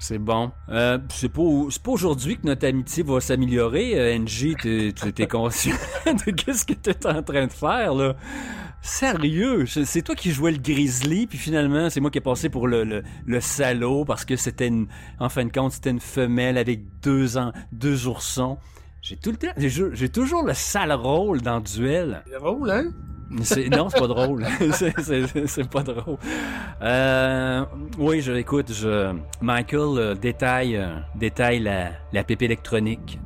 C'est 0.00 0.18
bon. 0.18 0.52
Euh, 0.68 0.98
c'est 1.08 1.28
pas, 1.30 1.42
c'est 1.70 1.82
pas 1.82 1.90
aujourd'hui 1.90 2.36
que 2.36 2.46
notre 2.46 2.66
amitié 2.68 3.02
va 3.02 3.18
s'améliorer. 3.20 3.98
Euh, 3.98 4.18
NJ, 4.18 4.54
t'es, 4.60 4.92
t'es- 4.92 5.12
t'es 5.12 5.26
conscient 5.26 5.74
de 6.06 6.30
qu'est-ce 6.32 6.64
que 6.66 6.74
t'es 6.74 7.06
en 7.06 7.22
train 7.22 7.46
de 7.46 7.52
faire, 7.52 7.94
là? 7.94 8.14
Sérieux, 8.80 9.66
c'est 9.66 10.02
toi 10.02 10.14
qui 10.14 10.30
jouais 10.30 10.52
le 10.52 10.58
grizzly, 10.58 11.26
puis 11.26 11.36
finalement, 11.36 11.90
c'est 11.90 12.00
moi 12.00 12.10
qui 12.10 12.18
ai 12.18 12.22
passé 12.22 12.48
pour 12.48 12.68
le, 12.68 12.84
le, 12.84 13.02
le 13.26 13.40
salaud 13.40 14.04
parce 14.04 14.24
que 14.24 14.36
c'était 14.36 14.68
une, 14.68 14.86
en 15.18 15.28
fin 15.28 15.44
de 15.44 15.52
compte, 15.52 15.72
c'était 15.72 15.90
une 15.90 16.00
femelle 16.00 16.56
avec 16.56 16.80
deux 17.02 17.36
ans, 17.36 17.52
deux 17.72 18.06
oursons. 18.06 18.56
J'ai 19.02 19.16
tout 19.16 19.30
le 19.30 19.36
temps, 19.36 19.48
j'ai, 19.56 20.08
toujours 20.08 20.42
le 20.42 20.54
sale 20.54 20.92
rôle 20.92 21.40
dans 21.40 21.56
le 21.56 21.62
duel. 21.62 22.22
C'est 22.26 22.38
drôle, 22.38 22.70
hein? 22.70 22.84
Non, 23.30 23.88
c'est 23.88 23.98
pas 23.98 24.06
drôle. 24.06 24.46
c'est, 24.72 25.70
pas 25.70 25.82
drôle. 25.82 26.16
Euh, 26.82 27.64
oui, 27.98 28.20
je 28.20 28.32
écoute. 28.32 28.72
Je, 28.72 29.14
Michael 29.40 29.98
euh, 29.98 30.14
détaille, 30.14 30.76
euh, 30.76 30.96
détaille 31.14 31.60
la, 31.60 31.90
la 32.12 32.24
pipe 32.24 32.42
électronique. 32.42 33.20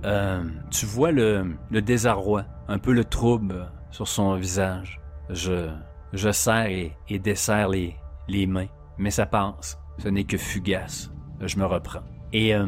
Tu 0.71 0.87
vois 0.87 1.13
le, 1.13 1.55
le 1.71 1.83
désarroi, 1.83 2.45
un 2.69 2.79
peu 2.79 2.93
le 2.93 3.05
trouble 3.05 3.71
sur 3.91 4.09
son 4.09 4.35
visage. 4.35 5.02
Je, 5.33 5.69
je 6.13 6.31
serre 6.31 6.67
et, 6.67 6.93
et 7.09 7.19
desserre 7.19 7.69
les, 7.69 7.95
les 8.29 8.47
mains, 8.47 8.67
mais 8.99 9.11
ça 9.11 9.27
passe. 9.27 9.79
Ce 9.99 10.09
n'est 10.09 10.25
que 10.25 10.37
fugace. 10.37 11.11
Je 11.41 11.57
me 11.59 11.65
reprends. 11.67 12.03
Et 12.33 12.55
euh, 12.55 12.67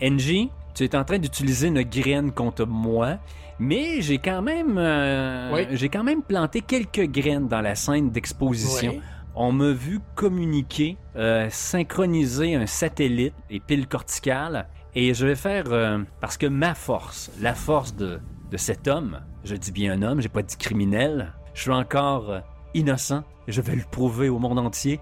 NG, 0.00 0.48
tu 0.74 0.84
es 0.84 0.96
en 0.96 1.04
train 1.04 1.18
d'utiliser 1.18 1.68
une 1.68 1.82
graine 1.82 2.32
contre 2.32 2.64
moi, 2.66 3.18
mais 3.58 4.00
j'ai 4.00 4.18
quand 4.18 4.42
même, 4.42 4.78
euh, 4.78 5.50
Oui. 5.52 5.66
j'ai 5.72 5.88
quand 5.88 6.04
même 6.04 6.22
planté 6.22 6.60
quelques 6.60 7.06
graines 7.10 7.48
dans 7.48 7.60
la 7.60 7.74
scène 7.74 8.10
d'exposition. 8.10 8.94
On 9.34 9.50
m'a 9.52 9.72
vu 9.72 10.00
communiquer, 10.14 10.96
euh, 11.16 11.48
synchroniser 11.50 12.54
un 12.54 12.66
satellite 12.66 13.34
et 13.50 13.60
pile 13.60 13.86
corticale. 13.88 14.66
Et 14.94 15.14
je 15.14 15.26
vais 15.26 15.36
faire, 15.36 15.64
euh, 15.68 15.98
parce 16.20 16.36
que 16.36 16.46
ma 16.46 16.74
force, 16.74 17.30
la 17.40 17.54
force 17.54 17.96
de, 17.96 18.20
de 18.50 18.56
cet 18.58 18.88
homme, 18.88 19.20
je 19.44 19.56
dis 19.56 19.72
bien 19.72 19.92
un 19.94 20.02
homme, 20.02 20.20
j'ai 20.20 20.28
pas 20.28 20.42
dit 20.42 20.56
criminel, 20.56 21.32
je 21.54 21.62
suis 21.62 21.70
encore 21.70 22.30
euh, 22.30 22.40
innocent, 22.74 23.22
je 23.48 23.60
vais 23.60 23.76
le 23.76 23.84
prouver 23.90 24.28
au 24.28 24.38
monde 24.38 24.58
entier, 24.58 25.00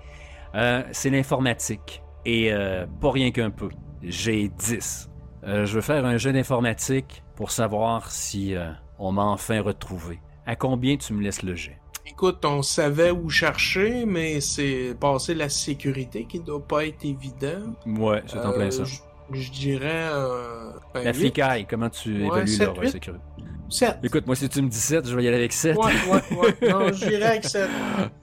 euh, 0.54 0.83
c'est 0.92 1.11
l'informatique. 1.11 2.02
Et 2.26 2.52
euh, 2.52 2.87
pas 3.00 3.11
rien 3.12 3.30
qu'un 3.30 3.50
peu. 3.50 3.69
J'ai 4.02 4.49
10. 4.49 5.11
Euh, 5.45 5.64
je 5.64 5.75
veux 5.75 5.80
faire 5.80 6.04
un 6.04 6.16
jeu 6.19 6.33
d'informatique 6.33 7.23
pour 7.35 7.50
savoir 7.50 8.11
si 8.11 8.54
on 8.99 9.12
m'a 9.12 9.25
enfin 9.25 9.62
retrouvé. 9.62 10.21
À 10.47 10.57
combien 10.57 10.97
tu 10.97 11.14
me 11.14 11.23
laisses 11.23 11.42
le 11.42 11.54
jet? 11.54 11.78
Écoute, 12.07 12.45
on 12.45 12.61
savait 12.62 13.11
où 13.11 13.30
chercher, 13.30 14.04
mais 14.04 14.40
c'est 14.40 14.95
passer 15.00 15.35
la 15.35 15.49
sécurité 15.49 16.26
qui 16.26 16.40
doit 16.40 16.66
pas 16.66 16.85
être 16.87 17.04
évident. 17.04 17.73
Ouais, 17.87 18.23
c'est 18.26 18.38
en 18.45 18.52
plein 18.52 18.71
ça. 18.71 18.83
Je 19.33 19.50
dirais... 19.50 20.09
La 20.95 21.12
flicaille, 21.12 21.66
comment 21.66 21.88
tu 21.88 22.11
Ouais, 22.23 22.26
évalues 22.26 22.47
sept, 22.49 22.66
leur 22.66 22.78
huit. 22.80 22.90
sécurité? 22.90 23.25
Sept. 23.71 23.99
Écoute, 24.03 24.27
moi, 24.27 24.35
si 24.37 24.49
tu 24.49 24.61
me 24.62 24.69
dis 24.69 24.77
7, 24.77 25.09
je 25.09 25.15
vais 25.17 25.25
y 25.25 25.29
aller 25.29 25.37
avec 25.39 25.53
7. 25.53 25.77
Ouais, 25.77 25.85
ouais, 26.11 26.37
ouais. 26.39 26.71
Non, 26.71 26.93
j'irais 26.93 27.23
avec 27.23 27.45
sept. 27.45 27.69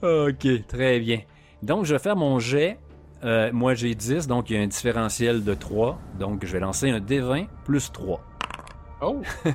ok, 0.02 0.68
très 0.68 1.00
bien. 1.00 1.22
Donc, 1.64 1.86
je 1.86 1.94
vais 1.94 2.00
faire 2.00 2.16
mon 2.16 2.38
jet. 2.40 2.78
Euh, 3.24 3.50
moi, 3.52 3.74
j'ai 3.74 3.96
10, 3.96 4.28
donc 4.28 4.50
il 4.50 4.58
y 4.58 4.60
a 4.60 4.62
un 4.62 4.68
différentiel 4.68 5.44
de 5.44 5.54
3. 5.54 5.98
Donc, 6.20 6.46
je 6.46 6.52
vais 6.54 6.60
lancer 6.60 6.90
un 6.90 7.00
D20 7.00 7.48
plus 7.66 7.92
3. 7.92 8.22
Oh! 9.02 9.22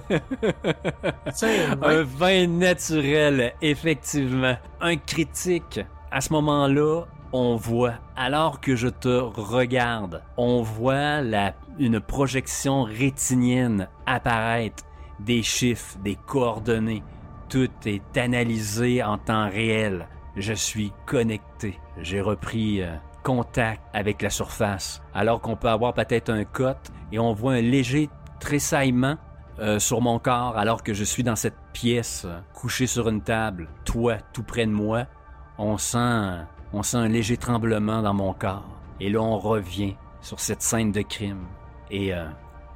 Tiens, 1.34 1.78
Un 1.82 2.02
20 2.02 2.46
naturel, 2.58 3.52
effectivement. 3.60 4.56
Un 4.80 4.96
critique. 4.96 5.80
À 6.10 6.20
ce 6.20 6.32
moment-là, 6.32 7.02
on 7.32 7.56
voit, 7.56 7.94
alors 8.16 8.60
que 8.60 8.76
je 8.76 8.88
te 8.88 9.08
regarde, 9.08 10.22
on 10.36 10.62
voit 10.62 11.22
la, 11.22 11.54
une 11.78 12.00
projection 12.00 12.82
rétinienne 12.82 13.88
apparaître, 14.06 14.84
des 15.24 15.42
chiffres, 15.42 15.96
des 15.98 16.16
coordonnées. 16.16 17.02
Tout 17.48 17.70
est 17.84 18.16
analysé 18.16 19.02
en 19.02 19.18
temps 19.18 19.48
réel. 19.48 20.06
Je 20.36 20.52
suis 20.52 20.92
connecté. 21.06 21.78
J'ai 21.98 22.20
repris 22.20 22.82
euh, 22.82 22.94
contact 23.22 23.82
avec 23.92 24.22
la 24.22 24.30
surface, 24.30 25.02
alors 25.14 25.40
qu'on 25.40 25.56
peut 25.56 25.68
avoir 25.68 25.92
peut-être 25.94 26.30
un 26.30 26.44
cote 26.44 26.90
et 27.12 27.18
on 27.18 27.32
voit 27.34 27.52
un 27.54 27.60
léger 27.60 28.08
tressaillement 28.40 29.16
euh, 29.58 29.78
sur 29.78 30.00
mon 30.00 30.18
corps 30.18 30.56
alors 30.56 30.82
que 30.82 30.94
je 30.94 31.04
suis 31.04 31.22
dans 31.22 31.36
cette 31.36 31.56
pièce, 31.74 32.24
euh, 32.24 32.40
couché 32.54 32.86
sur 32.86 33.08
une 33.08 33.20
table, 33.20 33.68
toi 33.84 34.16
tout 34.32 34.42
près 34.42 34.64
de 34.66 34.72
moi. 34.72 35.04
On 35.58 35.76
sent, 35.76 36.38
on 36.72 36.82
sent 36.82 36.96
un 36.96 37.08
léger 37.08 37.36
tremblement 37.36 38.00
dans 38.02 38.14
mon 38.14 38.32
corps. 38.32 38.66
Et 38.98 39.10
là, 39.10 39.20
on 39.20 39.38
revient 39.38 39.94
sur 40.22 40.40
cette 40.40 40.62
scène 40.62 40.92
de 40.92 41.02
crime. 41.02 41.44
Et 41.90 42.12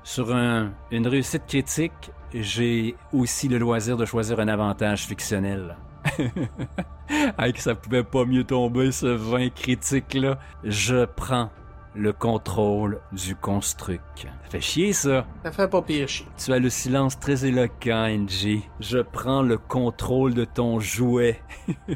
sur 0.02 0.34
un- 0.34 0.72
une 0.90 1.06
réussite 1.06 1.46
critique, 1.46 2.10
j'ai 2.34 2.96
aussi 3.12 3.48
le 3.48 3.58
loisir 3.58 3.96
de 3.96 4.04
choisir 4.04 4.40
un 4.40 4.48
avantage 4.48 5.06
fictionnel. 5.06 5.76
Hey, 7.38 7.52
que 7.52 7.60
ça 7.60 7.76
pouvait 7.76 8.02
pas 8.02 8.24
mieux 8.24 8.42
tomber 8.42 8.90
ce 8.90 9.06
20 9.06 9.50
critique-là. 9.50 10.38
Je 10.64 11.04
prends 11.04 11.50
le 11.96 12.12
contrôle 12.12 13.00
du 13.12 13.34
construct. 13.34 14.26
Ça 14.44 14.50
fait 14.50 14.60
chier 14.60 14.92
ça. 14.92 15.26
ça 15.42 15.50
fait 15.50 15.68
pas 15.68 15.82
pire 15.82 16.08
chier. 16.08 16.26
Tu 16.36 16.52
as 16.52 16.58
le 16.58 16.68
silence 16.68 17.18
très 17.18 17.46
éloquent, 17.46 18.06
NG. 18.08 18.60
Je 18.80 18.98
prends 18.98 19.42
le 19.42 19.58
contrôle 19.58 20.34
de 20.34 20.44
ton 20.44 20.78
jouet. 20.78 21.40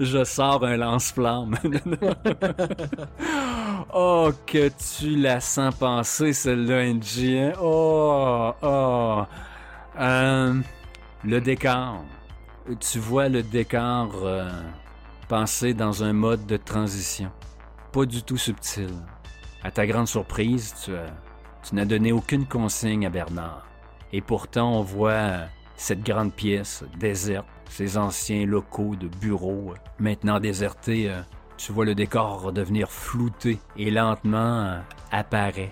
Je 0.00 0.24
sors 0.24 0.64
un 0.64 0.76
lance-flamme. 0.76 1.56
oh, 3.94 4.30
que 4.46 4.68
tu 4.68 5.16
la 5.16 5.40
sens 5.40 5.74
passer, 5.74 6.32
celle-là, 6.32 6.92
NG. 6.92 7.38
hein? 7.38 7.52
Oh, 7.60 8.52
oh. 8.62 9.22
Euh, 9.98 10.54
le 11.24 11.40
décor. 11.40 12.04
Tu 12.80 12.98
vois 12.98 13.28
le 13.28 13.42
décor 13.42 14.10
euh, 14.22 14.48
pensé 15.28 15.74
dans 15.74 16.04
un 16.04 16.12
mode 16.12 16.46
de 16.46 16.56
transition. 16.56 17.30
Pas 17.98 18.06
du 18.06 18.22
tout 18.22 18.36
subtil. 18.36 18.90
À 19.64 19.72
ta 19.72 19.84
grande 19.84 20.06
surprise, 20.06 20.72
tu, 20.84 20.94
as- 20.94 21.12
tu 21.68 21.74
n'as 21.74 21.84
donné 21.84 22.12
aucune 22.12 22.46
consigne 22.46 23.04
à 23.04 23.10
Bernard. 23.10 23.66
Et 24.12 24.20
pourtant, 24.20 24.72
on 24.74 24.82
voit 24.82 25.10
euh, 25.10 25.44
cette 25.74 26.04
grande 26.04 26.32
pièce 26.32 26.84
déserte, 26.96 27.48
ces 27.68 27.98
anciens 27.98 28.46
locaux 28.46 28.94
de 28.94 29.08
bureaux 29.08 29.72
euh, 29.72 29.78
maintenant 29.98 30.38
désertés. 30.38 31.10
euh, 31.10 31.22
tu 31.56 31.72
vois 31.72 31.84
le 31.84 31.96
décor 31.96 32.40
redevenir 32.42 32.88
flouté 32.88 33.58
et 33.76 33.90
lentement 33.90 34.60
euh, 34.60 34.80
apparaît. 35.10 35.70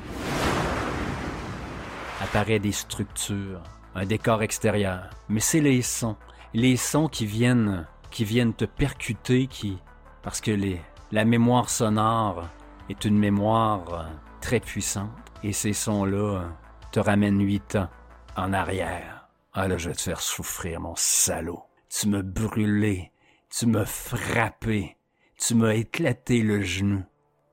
Apparaît 2.21 2.59
des 2.59 2.73
structures, 2.73 3.63
un 3.95 4.05
décor 4.05 4.43
extérieur. 4.43 5.11
Mais 5.29 5.39
c'est 5.39 5.61
les 5.61 5.81
sons, 5.81 6.17
les 6.55 6.77
sons 6.77 7.07
qui 7.07 7.25
viennent, 7.25 7.87
qui 8.11 8.25
viennent 8.25 8.53
te 8.53 8.65
percuter, 8.65 9.47
qui, 9.47 9.79
parce 10.25 10.41
que 10.41 10.51
les, 10.51 10.81
la 11.13 11.25
mémoire 11.25 11.71
sonore 11.71 12.49
est 12.89 13.05
une 13.05 13.19
mémoire 13.19 13.95
euh, 13.95 14.05
très 14.41 14.61
puissante. 14.61 15.11
Et 15.43 15.53
ces 15.53 15.73
sons-là 15.73 16.41
euh, 16.41 16.49
te 16.93 17.01
ramènent 17.01 17.41
huit 17.45 17.77
ans 17.77 17.89
en 18.37 18.53
arrière. 18.53 19.29
Ah 19.55 19.69
là, 19.69 19.79
je 19.79 19.89
vais 19.89 19.95
te 19.95 20.03
faire 20.03 20.21
souffrir, 20.21 20.81
mon 20.81 20.95
salaud. 20.97 21.63
Tu 21.89 22.09
m'as 22.09 22.23
brûlé, 22.23 23.13
tu 23.49 23.67
m'as 23.67 23.85
frappé, 23.87 24.97
tu 25.39 25.55
m'as 25.55 25.75
éclaté 25.75 26.43
le 26.43 26.61
genou. 26.61 27.03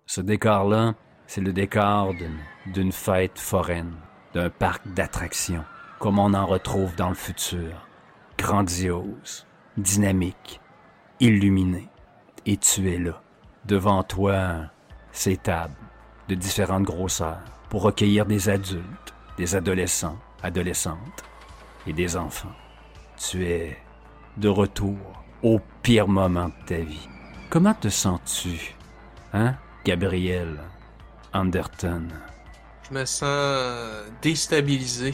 Ce 0.06 0.20
décor-là, 0.22 0.96
c'est 1.28 1.42
le 1.42 1.54
décor 1.54 2.14
d'une- 2.74 2.92
fête 2.92 3.40
foraine, 3.40 3.96
d'un 4.34 4.50
parc 4.50 4.86
d'attractions, 4.90 5.64
comme 6.00 6.20
on 6.20 6.34
en 6.34 6.46
retrouve 6.46 6.96
dans 6.96 7.10
le 7.10 7.16
futur. 7.16 7.88
Grandiose, 8.38 9.48
dynamique, 9.78 10.60
illuminé. 11.20 11.88
Et 12.46 12.58
tu 12.58 12.92
es 12.92 12.98
là, 12.98 13.22
devant 13.66 14.04
toi, 14.04 14.66
ces 15.12 15.38
tables 15.38 15.76
de 16.28 16.36
différentes 16.36 16.84
grosseurs 16.84 17.40
pour 17.70 17.84
recueillir 17.84 18.26
des 18.26 18.50
adultes, 18.50 19.14
des 19.38 19.56
adolescents, 19.56 20.18
adolescentes 20.42 21.24
et 21.88 21.94
des 21.94 22.16
enfants. 22.16 22.56
Tu 23.18 23.46
es 23.46 23.78
de 24.38 24.50
retour 24.50 24.98
au 25.42 25.60
pire 25.82 26.08
moment 26.08 26.48
de 26.48 26.66
ta 26.66 26.78
vie. 26.78 27.08
Comment 27.50 27.74
te 27.74 27.90
sens-tu? 27.90 28.76
Hein? 29.34 29.56
Gabriel 29.86 30.60
Anderton? 31.34 32.08
Je 32.90 32.94
me 32.94 33.06
sens 33.06 34.06
déstabilisé 34.22 35.14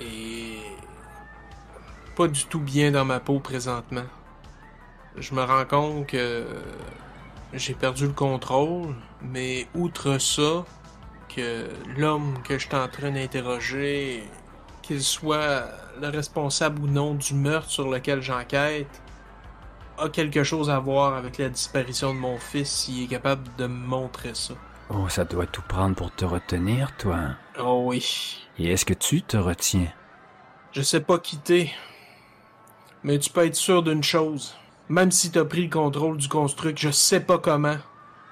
et 0.00 0.58
pas 2.16 2.28
du 2.28 2.44
tout 2.46 2.60
bien 2.60 2.90
dans 2.90 3.04
ma 3.04 3.20
peau 3.20 3.40
présentement. 3.40 4.06
Je 5.16 5.34
me 5.34 5.42
rends 5.42 5.64
compte 5.64 6.06
que 6.06 6.46
j'ai 7.56 7.74
perdu 7.74 8.06
le 8.06 8.12
contrôle, 8.12 8.94
mais 9.22 9.66
outre 9.74 10.18
ça, 10.18 10.64
que 11.34 11.68
l'homme 11.96 12.38
que 12.42 12.58
je 12.58 12.66
suis 12.66 12.76
en 12.76 12.88
train 12.88 13.10
d'interroger, 13.10 14.24
qu'il 14.82 15.02
soit 15.02 15.64
le 16.00 16.08
responsable 16.08 16.82
ou 16.82 16.86
non 16.86 17.14
du 17.14 17.34
meurtre 17.34 17.70
sur 17.70 17.90
lequel 17.90 18.22
j'enquête, 18.22 19.02
a 19.98 20.08
quelque 20.08 20.44
chose 20.44 20.70
à 20.70 20.78
voir 20.78 21.14
avec 21.14 21.38
la 21.38 21.48
disparition 21.48 22.14
de 22.14 22.18
mon 22.18 22.38
fils 22.38 22.70
s'il 22.70 23.04
est 23.04 23.06
capable 23.06 23.44
de 23.56 23.66
me 23.66 23.86
montrer 23.86 24.34
ça. 24.34 24.54
Oh, 24.90 25.08
ça 25.08 25.24
doit 25.24 25.46
tout 25.46 25.62
prendre 25.66 25.96
pour 25.96 26.14
te 26.14 26.24
retenir, 26.24 26.96
toi. 26.96 27.18
Oh 27.58 27.82
oui. 27.86 28.46
Et 28.58 28.70
est-ce 28.70 28.84
que 28.84 28.94
tu 28.94 29.22
te 29.22 29.36
retiens? 29.36 29.88
Je 30.72 30.82
sais 30.82 31.00
pas 31.00 31.18
quitter. 31.18 31.72
Mais 33.02 33.18
tu 33.18 33.30
peux 33.30 33.44
être 33.46 33.56
sûr 33.56 33.82
d'une 33.82 34.04
chose. 34.04 34.54
Même 34.88 35.10
si 35.10 35.30
t'as 35.30 35.44
pris 35.44 35.64
le 35.64 35.70
contrôle 35.70 36.16
du 36.16 36.28
construct, 36.28 36.78
je 36.78 36.90
sais 36.90 37.20
pas 37.20 37.38
comment. 37.38 37.76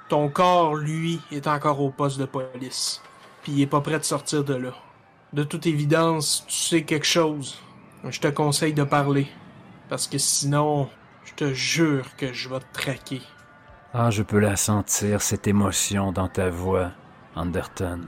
Ton 0.08 0.28
corps, 0.28 0.76
lui, 0.76 1.20
est 1.32 1.46
encore 1.46 1.80
au 1.80 1.90
poste 1.90 2.18
de 2.18 2.26
police. 2.26 3.02
Puis 3.42 3.52
il 3.52 3.62
est 3.62 3.66
pas 3.66 3.80
prêt 3.80 3.98
de 3.98 4.04
sortir 4.04 4.44
de 4.44 4.54
là. 4.54 4.72
De 5.32 5.42
toute 5.42 5.66
évidence, 5.66 6.44
tu 6.46 6.54
sais 6.54 6.82
quelque 6.84 7.06
chose. 7.06 7.58
Je 8.08 8.20
te 8.20 8.28
conseille 8.28 8.74
de 8.74 8.84
parler. 8.84 9.26
Parce 9.88 10.06
que 10.06 10.18
sinon, 10.18 10.88
je 11.24 11.34
te 11.34 11.52
jure 11.52 12.14
que 12.16 12.32
je 12.32 12.48
vais 12.48 12.60
te 12.60 12.72
traquer. 12.72 13.22
Ah, 13.92 14.10
je 14.10 14.22
peux 14.22 14.38
la 14.38 14.56
sentir, 14.56 15.22
cette 15.22 15.46
émotion 15.46 16.12
dans 16.12 16.28
ta 16.28 16.50
voix, 16.50 16.90
Anderton. 17.34 18.00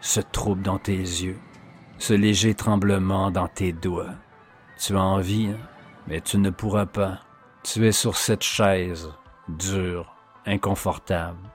Ce 0.00 0.20
trouble 0.20 0.62
dans 0.62 0.78
tes 0.78 0.96
yeux, 0.96 1.38
ce 1.98 2.14
léger 2.14 2.54
tremblement 2.54 3.30
dans 3.30 3.48
tes 3.48 3.72
doigts. 3.72 4.14
Tu 4.78 4.96
as 4.96 5.02
envie, 5.02 5.48
hein? 5.48 5.58
mais 6.06 6.20
tu 6.20 6.38
ne 6.38 6.50
pourras 6.50 6.86
pas. 6.86 7.20
Tu 7.70 7.86
es 7.86 7.92
sur 7.92 8.16
cette 8.16 8.42
chaise, 8.42 9.12
dure, 9.46 10.16
inconfortable. 10.46 11.50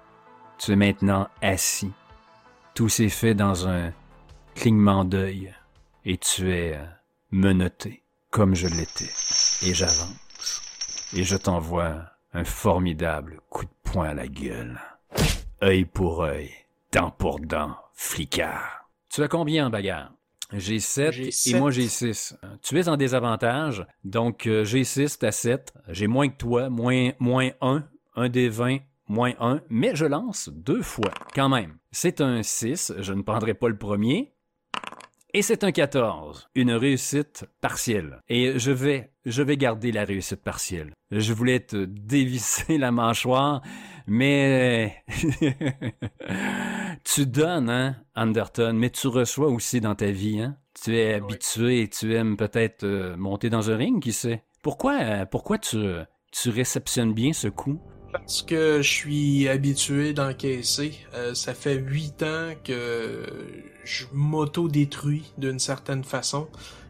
Tu 0.59 0.73
es 0.73 0.75
maintenant 0.75 1.27
assis. 1.41 1.91
Tout 2.75 2.87
s'est 2.87 3.09
fait 3.09 3.33
dans 3.33 3.67
un 3.67 3.91
clignement 4.53 5.05
d'œil, 5.05 5.55
et 6.05 6.19
tu 6.19 6.53
es 6.53 6.75
euh, 6.75 6.85
menotté, 7.31 8.03
comme 8.29 8.53
je 8.53 8.67
l'étais. 8.67 9.09
Et 9.63 9.73
j'avance, 9.73 10.61
et 11.15 11.23
je 11.23 11.35
t'envoie 11.35 12.03
un 12.33 12.43
formidable 12.43 13.41
coup 13.49 13.65
de 13.65 13.71
poing 13.81 14.09
à 14.09 14.13
la 14.13 14.27
gueule. 14.27 14.79
Œil 15.63 15.85
pour 15.85 16.21
œil, 16.21 16.51
dent 16.91 17.09
pour 17.09 17.39
dent, 17.39 17.75
flicard. 17.95 18.87
Tu 19.09 19.23
as 19.23 19.27
combien 19.27 19.65
en 19.65 19.69
bagarre? 19.71 20.11
J'ai 20.55 20.79
7 20.79 21.13
J'ai 21.13 21.29
et 21.49 21.59
moi 21.59 21.71
j'ai 21.71 21.87
6. 21.87 22.37
Tu 22.61 22.79
es 22.79 22.87
en 22.87 22.95
désavantage, 22.95 23.85
donc 24.03 24.45
euh, 24.45 24.63
j'ai 24.63 24.83
6, 24.83 25.17
t'as 25.19 25.31
7. 25.31 25.73
J'ai 25.89 26.07
moins 26.07 26.29
que 26.29 26.37
toi, 26.37 26.69
moins, 26.69 27.11
moins 27.19 27.49
1, 27.61 27.83
1 28.15 28.29
des 28.29 28.49
20, 28.49 28.77
moins 29.07 29.33
1, 29.39 29.61
mais 29.69 29.95
je 29.95 30.05
lance 30.05 30.49
deux 30.49 30.83
fois, 30.83 31.11
quand 31.33 31.49
même. 31.49 31.77
C'est 31.91 32.21
un 32.21 32.43
6, 32.43 32.93
je 32.99 33.13
ne 33.13 33.23
prendrai 33.23 33.55
pas 33.55 33.67
le 33.67 33.77
premier. 33.77 34.33
Et 35.35 35.41
c'est 35.41 35.63
un 35.63 35.71
14, 35.71 36.49
une 36.53 36.73
réussite 36.73 37.45
partielle. 37.59 38.19
Et 38.29 38.59
je 38.59 38.69
vais, 38.69 39.13
je 39.25 39.41
vais 39.41 39.57
garder 39.57 39.91
la 39.91 40.05
réussite 40.05 40.43
partielle. 40.43 40.93
Je 41.09 41.33
voulais 41.33 41.59
te 41.61 41.85
dévisser 41.85 42.77
la 42.77 42.91
mâchoire, 42.91 43.63
mais 44.07 45.03
tu 47.03 47.25
donnes, 47.25 47.69
hein, 47.69 47.95
Anderton, 48.15 48.73
mais 48.73 48.89
tu 48.89 49.07
reçois 49.07 49.47
aussi 49.47 49.81
dans 49.81 49.95
ta 49.95 50.11
vie, 50.11 50.41
hein. 50.41 50.57
Tu 50.83 50.97
es 50.97 51.13
habitué 51.13 51.81
et 51.81 51.87
tu 51.87 52.15
aimes 52.15 52.35
peut-être 52.35 52.83
euh, 52.83 53.15
monter 53.15 53.49
dans 53.49 53.69
un 53.69 53.77
ring, 53.77 54.01
qui 54.01 54.11
sait? 54.11 54.43
Pourquoi, 54.63 54.99
euh, 55.01 55.25
pourquoi 55.25 55.59
tu, 55.59 55.77
tu 56.31 56.49
réceptionnes 56.49 57.13
bien 57.13 57.31
ce 57.31 57.47
coup? 57.47 57.79
Parce 58.11 58.41
que 58.43 58.81
je 58.81 58.89
suis 58.89 59.47
habitué 59.47 60.13
d'encaisser. 60.13 60.93
Euh, 61.13 61.33
ça 61.33 61.53
fait 61.53 61.75
huit 61.75 62.21
ans 62.23 62.53
que 62.63 63.25
je 63.83 64.05
m'auto-détruis 64.13 65.31
d'une 65.37 65.59
certaine 65.59 66.03
façon 66.03 66.47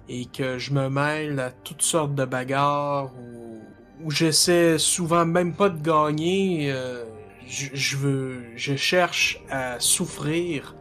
et 0.09 0.25
que 0.25 0.57
je 0.57 0.73
me 0.73 0.89
mêle 0.89 1.39
à 1.39 1.51
toutes 1.51 1.81
sortes 1.81 2.13
de 2.13 2.25
bagarres 2.25 3.11
où, 3.15 3.52
où 4.01 4.11
j'essaie 4.11 4.77
souvent 4.77 5.25
même 5.25 5.53
pas 5.53 5.69
de 5.69 5.81
gagner. 5.81 6.71
euh, 6.71 7.03
je, 7.47 7.67
je 7.73 7.97
veux, 7.97 8.43
je 8.55 8.75
cherche 8.75 9.41
à 9.49 9.79
souffrir 9.79 10.75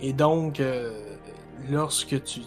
et 0.00 0.12
donc 0.12 0.60
euh, 0.60 0.90
lorsque 1.70 2.22
tu, 2.24 2.40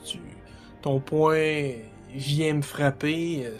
ton 0.81 0.99
point 0.99 1.73
vient 2.13 2.55
me 2.55 2.61
frapper, 2.61 3.43
euh, 3.45 3.55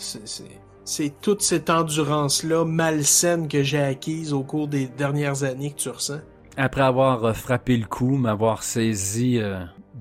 c'est, 0.83 1.21
toute 1.21 1.41
cette 1.41 1.69
endurance-là 1.69 2.65
malsaine 2.65 3.47
que 3.47 3.63
j'ai 3.63 3.81
acquise 3.81 4.33
au 4.33 4.43
cours 4.43 4.67
des 4.67 4.87
dernières 4.87 5.43
années 5.43 5.71
que 5.71 5.77
tu 5.77 5.89
ressens. 5.89 6.19
Après 6.57 6.81
avoir 6.81 7.35
frappé 7.35 7.77
le 7.77 7.85
coup, 7.85 8.17
m'avoir 8.17 8.63
saisi 8.63 9.39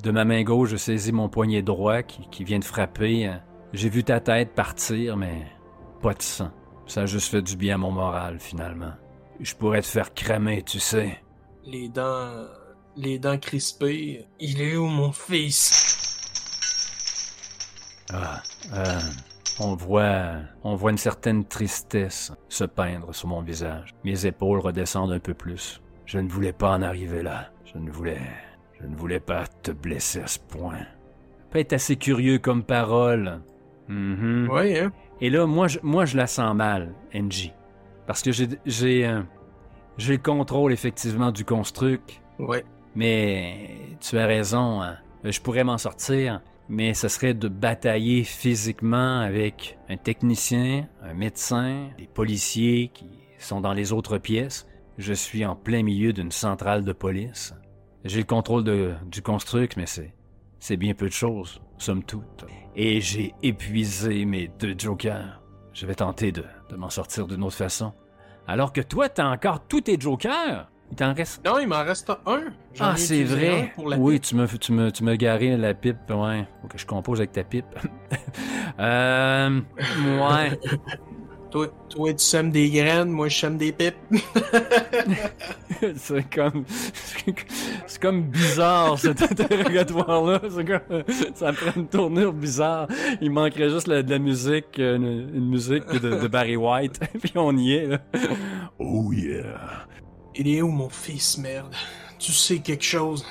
de 0.03 0.11
ma 0.11 0.25
main 0.25 0.43
gauche, 0.43 0.71
j'ai 0.71 0.79
saisi 0.79 1.13
mon 1.13 1.29
poignet 1.29 1.63
droit 1.63 2.03
qui, 2.03 2.27
qui 2.31 2.43
vient 2.43 2.59
de 2.59 2.65
frapper. 2.65 3.31
J'ai 3.73 3.89
vu 3.89 4.03
ta 4.03 4.19
tête 4.19 4.53
partir, 4.53 5.17
mais 5.17 5.47
pas 6.01 6.15
de 6.15 6.23
sang. 6.23 6.51
Ça 6.87 7.03
a 7.03 7.07
juste 7.07 7.31
fait 7.31 7.43
du 7.43 7.57
bien 7.57 7.77
à 7.77 7.79
mon 7.79 7.93
moral, 7.93 8.39
finalement. 8.41 8.93
Je 9.39 9.55
pourrais 9.55 9.83
te 9.83 9.87
faire 9.87 10.13
cramer, 10.13 10.63
tu 10.63 10.81
sais. 10.81 11.23
Les 11.65 11.89
dents, 11.89 12.47
les 12.97 13.19
dents 13.19 13.39
crispées. 13.39 14.27
Il 14.41 14.61
est 14.61 14.77
où 14.77 14.87
mon 14.87 15.13
fils? 15.13 15.97
Ah, 18.13 18.43
euh, 18.75 19.01
on 19.61 19.77
voit, 19.77 20.33
on 20.65 20.75
voit 20.75 20.91
une 20.91 20.99
certaine 20.99 21.45
tristesse 21.45 22.33
se 22.49 22.65
peindre 22.65 23.15
sur 23.15 23.29
mon 23.29 23.43
visage. 23.43 23.95
Mes 24.05 24.27
épaules 24.27 24.59
redescendent 24.59 25.13
un 25.13 25.21
peu 25.21 25.35
plus. 25.35 25.81
Je 26.07 26.19
ne 26.19 26.29
voulais 26.29 26.53
pas 26.53 26.73
en 26.73 26.83
arriver 26.83 27.23
là. 27.23 27.51
Je 27.73 27.79
ne 27.79 27.91
voulais, 27.91 28.21
je 28.81 28.87
ne 28.87 28.97
voulais 28.97 29.21
pas 29.21 29.47
te 29.47 29.71
blesser 29.71 30.23
à 30.23 30.27
ce 30.27 30.41
point. 30.41 30.87
Peut 31.51 31.61
être 31.61 31.73
assez 31.73 31.97
curieux 31.97 32.39
comme 32.39 32.65
parole. 32.65 33.41
Mhm. 33.89 34.49
Ouais, 34.51 34.81
hein? 34.81 34.93
Et 35.21 35.31
là, 35.31 35.47
moi, 35.47 35.69
je, 35.69 35.79
moi, 35.83 36.05
je 36.05 36.17
la 36.17 36.27
sens 36.27 36.55
mal, 36.55 36.95
NJ. 37.15 37.53
Parce 38.07 38.23
que 38.23 38.33
j'ai, 38.33 38.49
j'ai, 38.67 39.07
euh, 39.07 39.23
j'ai 39.99 40.15
le 40.15 40.23
contrôle 40.23 40.73
effectivement 40.73 41.31
du 41.33 41.45
construct. 41.45 42.21
Ouais. 42.39 42.65
Mais 42.95 43.77
tu 44.01 44.19
as 44.19 44.27
raison, 44.27 44.83
hein. 44.83 44.97
je 45.25 45.41
pourrais 45.41 45.63
m'en 45.65 45.79
sortir, 45.79 46.41
mais 46.69 46.95
ce 46.95 47.09
serait 47.09 47.35
de 47.35 47.49
batailler 47.49 48.25
physiquement 48.25 49.21
avec 49.21 49.79
un 49.89 49.97
technicien, 49.97 50.89
un 51.03 51.15
médecin, 51.15 51.89
des 51.99 52.07
policiers 52.07 52.91
qui 52.93 53.07
sont 53.39 53.61
dans 53.61 53.73
les 53.73 53.93
autres 53.93 54.19
pièces. 54.19 54.67
Je 54.99 55.13
suis 55.13 55.45
en 55.45 55.55
plein 55.55 55.83
milieu 55.83 56.13
d'une 56.13 56.33
centrale 56.33 56.85
de 56.85 56.93
police. 56.93 57.55
J'ai 58.05 58.19
le 58.21 58.27
contrôle 58.27 58.65
de- 58.65 58.95
du 59.07 59.23
construct, 59.23 59.77
mais 59.77 59.87
c'est, 59.87 60.13
c'est 60.59 60.77
bien 60.77 60.95
peu 60.95 61.07
de 61.07 61.13
choses, 61.13 61.61
somme 61.79 62.03
toute. 62.03 62.45
Et 62.77 63.01
j'ai 63.01 63.35
épuisé 63.43 64.25
mes 64.25 64.49
deux 64.49 64.75
jokers. 64.79 65.41
Je 65.73 65.87
vais 65.87 65.95
tenter 65.95 66.33
de, 66.33 66.45
de 66.69 66.77
m'en 66.77 66.91
sortir 66.91 67.27
d'une 67.27 67.43
autre 67.43 67.57
façon. 67.57 67.93
Alors 68.47 68.73
que 68.73 68.81
toi, 68.81 69.09
t'as 69.09 69.27
encore 69.27 69.67
tous 69.67 69.83
tes 69.83 69.99
jokers! 69.99 70.69
Il 70.91 70.97
t'en 70.97 71.15
reste 71.15 71.45
Non, 71.45 71.59
il 71.59 71.69
m'en 71.69 71.85
reste 71.85 72.11
un. 72.27 72.41
J'en 72.75 72.85
ah, 72.85 72.97
c'est 72.97 73.23
vrai. 73.23 73.73
pour 73.77 73.89
la 73.89 73.97
Oui, 73.97 74.19
tu 74.19 74.35
me, 74.35 74.47
tu 74.47 74.73
me, 74.73 74.91
tu 74.91 75.05
me 75.05 75.15
garé 75.15 75.57
la 75.57 75.73
pipe. 75.73 75.99
Ouais. 76.11 76.47
Faut 76.61 76.69
que 76.69 76.79
je 76.79 76.87
compose 76.87 77.21
avec 77.21 77.33
ta 77.33 77.45
pipe. 77.45 77.67
euh, 78.81 79.61
ouais. 80.05 80.61
Toi, 81.51 81.67
toi, 81.89 82.13
tu 82.13 82.25
sèmes 82.25 82.51
des 82.53 82.71
graines, 82.71 83.11
moi, 83.11 83.27
je 83.29 83.39
sème 83.39 83.57
des 83.59 83.73
pipes. 83.73 83.97
c'est 85.97 86.33
comme, 86.35 86.65
c'est 87.87 88.01
comme 88.01 88.23
bizarre 88.23 88.99
cet 88.99 89.23
interrogatoire-là. 89.33 90.41
C'est 90.49 90.65
comme, 90.65 91.03
ça 91.35 91.53
prend 91.53 91.73
une 91.77 91.89
tournure 91.89 92.33
bizarre. 92.33 92.89
Il 93.21 93.31
manquerait 93.31 93.71
juste 93.71 93.89
la- 93.89 94.03
de 94.03 94.11
la 94.11 94.19
musique, 94.19 94.79
euh, 94.79 94.97
une, 94.97 95.31
une 95.35 95.49
musique 95.49 95.87
de, 95.91 96.21
de 96.21 96.29
Barry 96.29 96.57
White, 96.57 97.01
puis 97.21 97.33
on 97.35 97.57
y 97.57 97.73
est. 97.75 97.87
Là. 97.87 97.99
Oh 98.79 99.13
yeah. 99.13 99.87
Il 100.37 100.49
est 100.49 100.63
où 100.63 100.69
mon 100.69 100.89
fils, 100.89 101.39
merde? 101.39 101.75
Tu 102.19 102.33
sais 102.33 102.59
quelque 102.59 102.85
chose? 102.85 103.25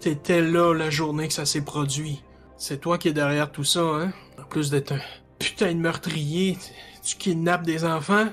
T'étais 0.00 0.42
là 0.42 0.74
la 0.74 0.90
journée 0.90 1.28
que 1.28 1.34
ça 1.34 1.46
s'est 1.46 1.64
produit. 1.64 2.22
C'est 2.56 2.80
toi 2.80 2.98
qui 2.98 3.08
es 3.08 3.12
derrière 3.12 3.50
tout 3.50 3.64
ça, 3.64 3.80
hein? 3.80 4.12
En 4.38 4.44
plus 4.44 4.70
d'être 4.70 4.92
un 4.92 5.00
putain 5.38 5.72
de 5.72 5.78
meurtrier, 5.78 6.58
tu 7.04 7.16
kidnappes 7.16 7.64
des 7.64 7.84
enfants? 7.84 8.28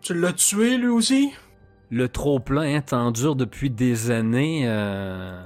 Tu 0.00 0.14
l'as 0.14 0.32
tué, 0.32 0.76
lui 0.76 0.88
aussi? 0.88 1.32
Le 1.90 2.08
trop-plein 2.08 2.80
t'endure 2.80 3.36
depuis 3.36 3.70
des 3.70 4.10
années, 4.10 4.62
euh, 4.66 5.42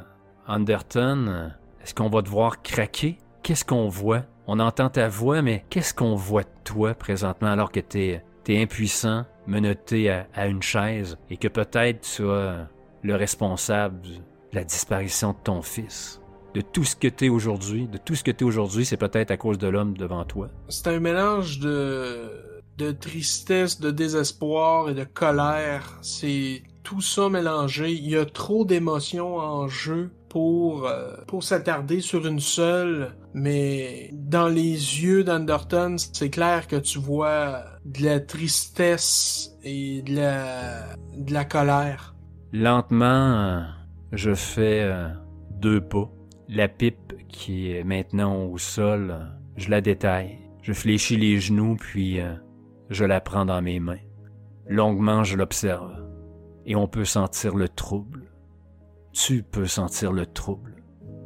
Anderton. 0.47 1.51
Est-ce 1.83 1.95
qu'on 1.95 2.09
va 2.09 2.23
te 2.23 2.29
voir 2.29 2.63
craquer? 2.63 3.19
Qu'est-ce 3.43 3.65
qu'on 3.65 3.89
voit? 3.89 4.25
On 4.47 4.61
entend 4.61 4.89
ta 4.89 5.09
voix, 5.09 5.43
mais 5.43 5.65
qu'est-ce 5.71 5.93
qu'on 5.93 6.15
voit 6.15 6.43
de 6.43 6.49
toi 6.65 6.95
présentement 6.95 7.49
alors 7.51 7.73
que 7.73 7.81
t'es 7.81 8.23
t'es 8.45 8.63
impuissant, 8.63 9.25
menotté 9.49 10.09
à, 10.09 10.29
à 10.33 10.47
une 10.47 10.63
chaise, 10.63 11.19
et 11.31 11.37
que 11.37 11.49
peut-être 11.49 12.01
tu 12.03 12.31
as 12.31 12.69
le 13.03 13.17
responsable 13.17 14.01
de 14.03 14.21
la 14.53 14.63
disparition 14.63 15.33
de 15.33 15.39
ton 15.43 15.63
fils? 15.63 16.21
De 16.55 16.61
tout 16.61 16.85
ce 16.85 16.95
que 16.95 17.09
t'es 17.09 17.29
aujourd'hui, 17.29 17.89
de 17.89 17.99
tout 17.99 18.15
ce 18.15 18.23
que 18.23 18.31
t'es 18.31 18.45
aujourd'hui, 18.45 18.87
c'est 18.87 18.97
peut-être 18.97 19.33
à 19.33 19.37
cause 19.37 19.59
de 19.59 19.67
l'homme 19.67 19.97
devant 19.97 20.25
toi. 20.25 20.49
C'est 20.69 20.87
un 20.87 21.01
mélange 21.01 21.59
de, 21.59 22.56
de 22.79 22.93
tristesse, 22.93 23.81
de 23.81 23.91
désespoir 23.91 24.91
et 24.91 24.95
de 24.95 25.05
colère. 25.05 25.99
C'est 26.03 26.62
tout 26.83 27.01
ça 27.01 27.29
mélangé. 27.29 27.93
Il 27.93 28.09
y 28.09 28.17
a 28.17 28.25
trop 28.25 28.65
d'émotions 28.65 29.37
en 29.39 29.67
jeu 29.67 30.11
pour, 30.29 30.87
euh, 30.87 31.17
pour 31.27 31.43
s'attarder 31.43 32.01
sur 32.01 32.27
une 32.27 32.41
seule, 32.41 33.17
mais 33.33 34.11
dans 34.12 34.49
les 34.49 35.03
yeux 35.03 35.25
d'Anderton, 35.25 35.97
c'est 35.99 36.31
clair 36.31 36.67
que 36.67 36.77
tu 36.77 36.99
vois 36.99 37.65
de 37.85 38.05
la 38.05 38.21
tristesse 38.21 39.57
et 39.65 40.03
de 40.03 40.15
la, 40.15 40.97
de 41.17 41.33
la 41.33 41.45
colère. 41.45 42.15
Lentement, 42.53 43.05
euh, 43.05 43.61
je 44.12 44.35
fais 44.35 44.83
euh, 44.83 45.09
deux 45.51 45.81
pas. 45.81 46.11
La 46.49 46.69
pipe 46.69 47.15
qui 47.29 47.73
est 47.73 47.83
maintenant 47.83 48.45
au 48.45 48.59
sol, 48.59 49.17
je 49.57 49.71
la 49.71 49.81
détaille. 49.81 50.39
Je 50.62 50.73
fléchis 50.73 51.17
les 51.17 51.41
genoux, 51.41 51.77
puis 51.77 52.21
je 52.90 53.05
la 53.05 53.20
prends 53.20 53.44
dans 53.44 53.62
mes 53.62 53.81
mains. 53.81 53.99
Longuement, 54.68 55.25
je 55.25 55.37
l'observe. 55.37 56.03
Et 56.64 56.75
on 56.75 56.88
peut 56.88 57.05
sentir 57.05 57.55
le 57.55 57.68
trouble. 57.68 58.25
Tu 59.12 59.42
peux 59.42 59.66
sentir 59.66 60.12
le 60.12 60.27
trouble. 60.27 60.83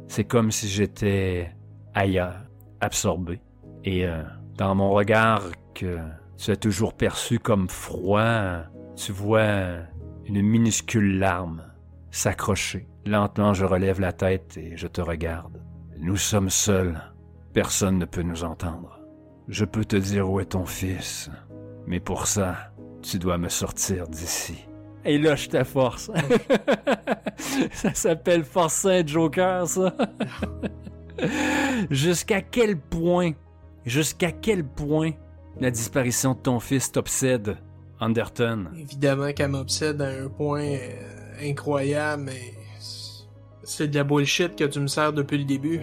C'est 0.07 0.23
comme 0.23 0.51
si 0.51 0.67
j'étais 0.67 1.55
ailleurs, 1.93 2.35
absorbé. 2.79 3.41
Et 3.83 4.05
euh, 4.05 4.23
dans 4.57 4.75
mon 4.75 4.91
regard 4.91 5.43
que 5.73 5.97
tu 6.37 6.51
as 6.51 6.55
toujours 6.55 6.93
perçu 6.93 7.39
comme 7.39 7.69
froid, 7.69 8.63
tu 8.95 9.11
vois 9.11 9.77
une 10.25 10.41
minuscule 10.41 11.17
larme 11.19 11.63
s'accrocher. 12.11 12.87
Lentement, 13.05 13.53
je 13.53 13.65
relève 13.65 13.99
la 13.99 14.13
tête 14.13 14.57
et 14.57 14.77
je 14.77 14.87
te 14.87 15.01
regarde. 15.01 15.61
Nous 15.97 16.17
sommes 16.17 16.49
seuls. 16.49 17.01
Personne 17.53 17.97
ne 17.97 18.05
peut 18.05 18.21
nous 18.21 18.43
entendre. 18.43 18.99
Je 19.47 19.65
peux 19.65 19.85
te 19.85 19.95
dire 19.95 20.29
où 20.29 20.39
est 20.39 20.51
ton 20.51 20.65
fils, 20.65 21.29
mais 21.87 21.99
pour 21.99 22.27
ça, 22.27 22.71
tu 23.01 23.19
dois 23.19 23.37
me 23.37 23.49
sortir 23.49 24.07
d'ici. 24.07 24.65
Et 25.03 25.17
là, 25.17 25.35
je 25.35 25.49
te 25.49 25.63
force. 25.63 26.11
ça 27.71 27.93
s'appelle 27.93 28.43
forcer 28.43 28.99
un 28.99 29.05
Joker, 29.05 29.67
ça. 29.67 29.95
Jusqu'à 31.89 32.41
quel 32.41 32.77
point, 32.77 33.31
jusqu'à 33.85 34.31
quel 34.31 34.63
point 34.63 35.11
la 35.59 35.69
disparition 35.71 36.33
de 36.33 36.39
ton 36.39 36.59
fils 36.59 36.91
t'obsède, 36.91 37.57
Anderton? 37.99 38.69
Évidemment 38.75 39.31
qu'elle 39.33 39.49
m'obsède 39.49 40.01
à 40.01 40.07
un 40.07 40.29
point 40.29 40.63
euh, 40.63 41.49
incroyable, 41.49 42.23
mais 42.23 42.53
c'est 43.63 43.87
de 43.87 43.95
la 43.95 44.03
bullshit 44.03 44.55
que 44.55 44.63
tu 44.63 44.79
me 44.79 44.87
sers 44.87 45.13
depuis 45.13 45.37
le 45.37 45.45
début. 45.45 45.79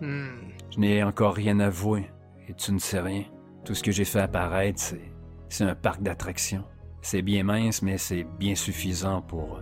Hmm. 0.00 0.28
Je 0.72 0.78
n'ai 0.78 1.02
encore 1.02 1.34
rien 1.34 1.58
avoué 1.60 2.06
et 2.48 2.54
tu 2.54 2.72
ne 2.72 2.78
sais 2.78 3.00
rien. 3.00 3.24
Tout 3.64 3.74
ce 3.74 3.82
que 3.82 3.92
j'ai 3.92 4.04
fait 4.04 4.20
apparaître, 4.20 4.80
c'est, 4.80 5.11
c'est 5.52 5.64
un 5.64 5.74
parc 5.74 6.02
d'attractions. 6.02 6.64
C'est 7.02 7.20
bien 7.20 7.44
mince, 7.44 7.82
mais 7.82 7.98
c'est 7.98 8.24
bien 8.38 8.54
suffisant 8.54 9.20
pour 9.20 9.60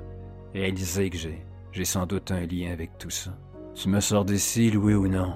réaliser 0.54 1.10
que 1.10 1.16
j'ai, 1.16 1.44
j'ai 1.72 1.84
sans 1.84 2.06
doute 2.06 2.30
un 2.30 2.46
lien 2.46 2.70
avec 2.72 2.96
tout 2.96 3.10
ça. 3.10 3.36
Tu 3.74 3.88
me 3.88 3.98
sors 3.98 4.24
d'ici, 4.24 4.70
Louis 4.70 4.94
ou 4.94 5.08
non? 5.08 5.34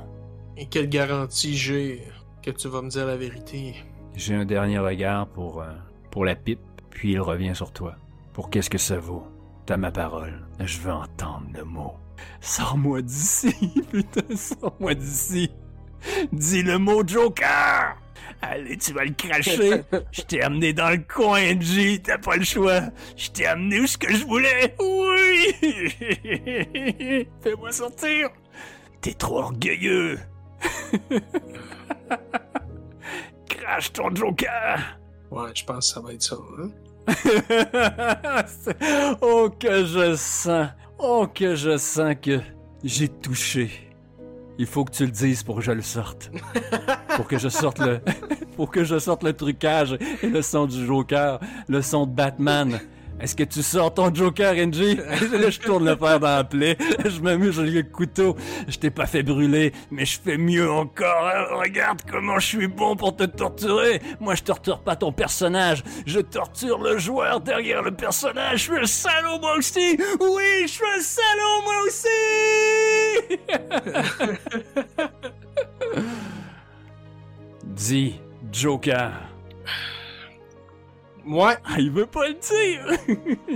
Et 0.56 0.66
quelle 0.66 0.88
garantie 0.88 1.56
j'ai 1.56 2.04
que 2.40 2.52
tu 2.52 2.68
vas 2.68 2.82
me 2.82 2.88
dire 2.88 3.04
la 3.04 3.16
vérité? 3.16 3.74
J'ai 4.14 4.34
un 4.34 4.44
dernier 4.44 4.78
regard 4.78 5.26
pour, 5.26 5.60
euh, 5.60 5.72
pour 6.12 6.24
la 6.24 6.36
pipe, 6.36 6.60
puis 6.88 7.12
il 7.12 7.20
revient 7.20 7.56
sur 7.56 7.72
toi. 7.72 7.96
Pour 8.32 8.48
qu'est-ce 8.48 8.70
que 8.70 8.78
ça 8.78 8.98
vaut? 8.98 9.26
T'as 9.66 9.76
ma 9.76 9.90
parole. 9.90 10.46
Je 10.60 10.78
veux 10.78 10.92
entendre 10.92 11.48
le 11.52 11.64
mot. 11.64 11.94
Sors-moi 12.40 13.02
d'ici, 13.02 13.52
putain, 13.90 14.36
sors-moi 14.36 14.94
d'ici. 14.94 15.50
Dis 16.32 16.62
le 16.62 16.78
mot 16.78 17.06
Joker! 17.06 17.96
Allez, 18.42 18.76
tu 18.76 18.92
vas 18.92 19.04
le 19.04 19.12
cracher. 19.12 19.82
Je 20.12 20.20
t'ai 20.22 20.42
amené 20.42 20.72
dans 20.74 20.90
le 20.90 20.98
coin, 20.98 21.58
G. 21.60 22.02
T'as 22.02 22.18
pas 22.18 22.36
le 22.36 22.44
choix. 22.44 22.82
Je 23.16 23.30
t'ai 23.30 23.46
amené 23.46 23.80
où 23.80 23.86
ce 23.86 23.96
que 23.96 24.12
je 24.12 24.26
voulais. 24.26 24.74
Oui! 24.78 25.54
Fais-moi 27.42 27.72
sortir. 27.72 28.28
T'es 29.00 29.14
trop 29.14 29.38
orgueilleux. 29.38 30.18
Crache 33.48 33.92
ton 33.92 34.14
Joker. 34.14 34.98
Ouais, 35.30 35.50
je 35.54 35.64
pense 35.64 35.88
que 35.88 35.94
ça 35.94 36.00
va 36.00 36.12
être 36.12 36.22
ça, 36.22 36.36
hein? 36.58 36.70
oh, 39.20 39.50
que 39.58 39.84
je 39.84 40.14
sens. 40.16 40.68
Oh, 40.98 41.26
que 41.34 41.54
je 41.54 41.76
sens 41.76 42.14
que 42.20 42.40
j'ai 42.82 43.08
touché. 43.08 43.70
Il 44.58 44.66
faut 44.66 44.84
que 44.84 44.92
tu 44.92 45.04
le 45.04 45.10
dises 45.10 45.42
pour 45.42 45.56
que 45.56 45.62
je 45.62 45.72
le 45.72 45.82
sorte. 45.82 46.30
pour 47.16 47.26
que 47.26 47.38
je 47.38 47.48
sorte 47.48 47.78
le. 47.80 48.00
pour 48.56 48.70
que 48.70 48.84
je 48.84 48.98
sorte 48.98 49.22
le 49.24 49.32
trucage 49.32 49.98
et 50.22 50.28
le 50.28 50.42
son 50.42 50.66
du 50.66 50.86
Joker, 50.86 51.40
le 51.68 51.82
son 51.82 52.06
de 52.06 52.12
Batman. 52.12 52.80
Est-ce 53.20 53.36
que 53.36 53.44
tu 53.44 53.62
sors 53.62 53.94
ton 53.94 54.12
Joker, 54.12 54.54
NG? 54.54 54.96
Là, 55.32 55.48
je 55.48 55.60
tourne 55.60 55.84
le 55.84 55.96
fer 55.96 56.18
dans 56.18 56.36
la 56.36 56.44
plaie. 56.44 56.76
Je 57.04 57.20
m'amuse 57.20 57.58
avec 57.60 57.72
le 57.72 57.82
couteau. 57.84 58.36
Je 58.68 58.76
t'ai 58.76 58.90
pas 58.90 59.06
fait 59.06 59.22
brûler, 59.22 59.72
mais 59.90 60.04
je 60.04 60.18
fais 60.20 60.36
mieux 60.36 60.70
encore. 60.70 61.30
Regarde 61.52 62.02
comment 62.10 62.38
je 62.38 62.46
suis 62.46 62.66
bon 62.66 62.96
pour 62.96 63.14
te 63.16 63.24
torturer. 63.24 64.02
Moi, 64.20 64.34
je 64.34 64.42
torture 64.42 64.80
pas 64.80 64.96
ton 64.96 65.12
personnage. 65.12 65.84
Je 66.06 66.20
torture 66.20 66.82
le 66.82 66.98
joueur 66.98 67.40
derrière 67.40 67.82
le 67.82 67.92
personnage. 67.92 68.58
Je 68.58 68.62
suis 68.64 68.78
un 68.78 68.86
salaud, 68.86 69.38
moi 69.38 69.56
aussi. 69.56 69.96
Oui, 70.20 70.62
je 70.62 70.68
suis 70.68 70.84
un 70.84 71.00
salaud, 71.00 71.62
moi 71.64 71.74
aussi. 71.86 72.93
Dis, 77.64 78.20
Joker. 78.52 79.12
Ouais. 81.26 81.56
Ah, 81.64 81.76
il 81.78 81.90
veut 81.90 82.06
pas 82.06 82.28
le 82.28 82.34
dire. 82.34 82.86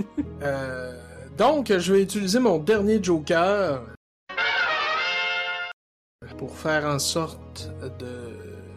Euh, 0.41 0.93
donc, 1.37 1.67
je 1.77 1.93
vais 1.93 2.01
utiliser 2.01 2.39
mon 2.39 2.59
dernier 2.59 3.03
Joker 3.03 3.81
pour 6.37 6.55
faire 6.55 6.85
en 6.85 6.97
sorte 6.97 7.69
de 7.99 8.07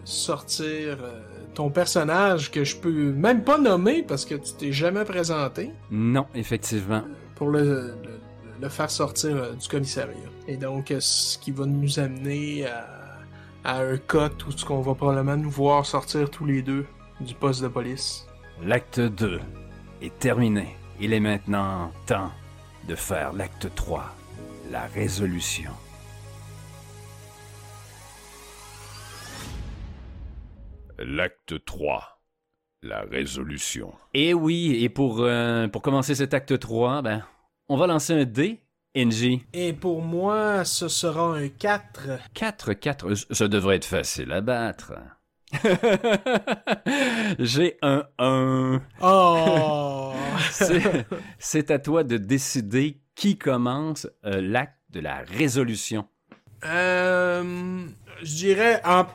sortir 0.05 0.99
euh, 1.05 1.21
ton 1.55 1.71
personnage 1.71 2.51
que 2.51 2.65
je 2.65 2.75
peux 2.77 3.13
même 3.13 3.45
pas 3.45 3.59
nommer 3.59 4.03
parce 4.03 4.25
que 4.25 4.35
tu 4.35 4.55
t'es 4.59 4.73
jamais 4.73 5.05
présenté 5.05 5.71
non, 5.93 6.27
effectivement. 6.35 7.03
pour 7.37 7.51
le, 7.51 7.95
le, 8.03 8.19
le 8.63 8.69
faire 8.69 8.91
sortir 8.91 9.37
euh, 9.37 9.53
du 9.55 9.69
commissariat. 9.69 10.15
Et 10.47 10.57
donc, 10.57 10.93
euh, 10.93 11.01
ce 11.01 11.37
qui 11.37 11.51
va 11.51 11.67
nous 11.67 11.99
amener 11.99 12.65
à, 12.67 12.87
à 13.65 13.81
un 13.81 13.99
cut 13.99 14.47
où 14.47 14.53
ce 14.53 14.65
qu'on 14.65 14.81
va 14.81 14.95
probablement 14.95 15.37
nous 15.37 15.51
voir 15.51 15.85
sortir 15.85 16.31
tous 16.31 16.47
les 16.47 16.63
deux 16.63 16.87
du 17.21 17.35
poste 17.35 17.63
de 17.63 17.69
police. 17.69 18.27
L'acte 18.63 19.01
2 19.01 19.41
est 20.01 20.17
terminé. 20.19 20.77
Il 21.01 21.13
est 21.13 21.21
maintenant 21.21 21.91
temps 22.07 22.31
de 22.89 22.95
faire 22.95 23.33
l'acte 23.33 23.75
3, 23.75 24.05
la 24.71 24.87
résolution. 24.87 25.73
L'acte 30.99 31.65
3. 31.65 32.21
La 32.85 33.03
résolution. 33.03 33.93
Et 34.13 34.35
oui, 34.35 34.83
et 34.83 34.89
pour, 34.89 35.21
euh, 35.21 35.69
pour 35.69 35.83
commencer 35.83 36.17
cet 36.17 36.35
acte 36.35 36.59
3, 36.59 37.03
ben, 37.03 37.25
on 37.69 37.77
va 37.77 37.87
lancer 37.87 38.13
un 38.15 38.25
dé, 38.25 38.61
NG. 38.95 39.41
Et 39.53 39.73
pour 39.73 40.03
moi, 40.03 40.65
ce 40.65 40.89
sera 40.89 41.35
un 41.37 41.49
4. 41.49 42.09
4, 42.35 42.73
4, 42.75 43.15
ça 43.31 43.49
devrait 43.49 43.77
être 43.77 43.85
facile 43.87 44.33
à 44.33 44.41
battre. 44.41 44.93
J'ai 47.39 47.79
un 47.83 48.05
1. 48.19 48.81
Oh! 49.03 50.13
C'est- 51.39 51.71
à 51.71 51.79
toi 51.79 52.05
de 52.05 52.17
décider 52.17 53.01
qui 53.15 53.37
commence 53.39 54.09
euh, 54.25 54.41
l'acte 54.41 54.79
de 54.91 55.01
la 55.01 55.19
résolution. 55.19 56.07
Euh, 56.65 57.87
je 58.23 58.35
dirais, 58.35 58.81
en- 58.85 59.07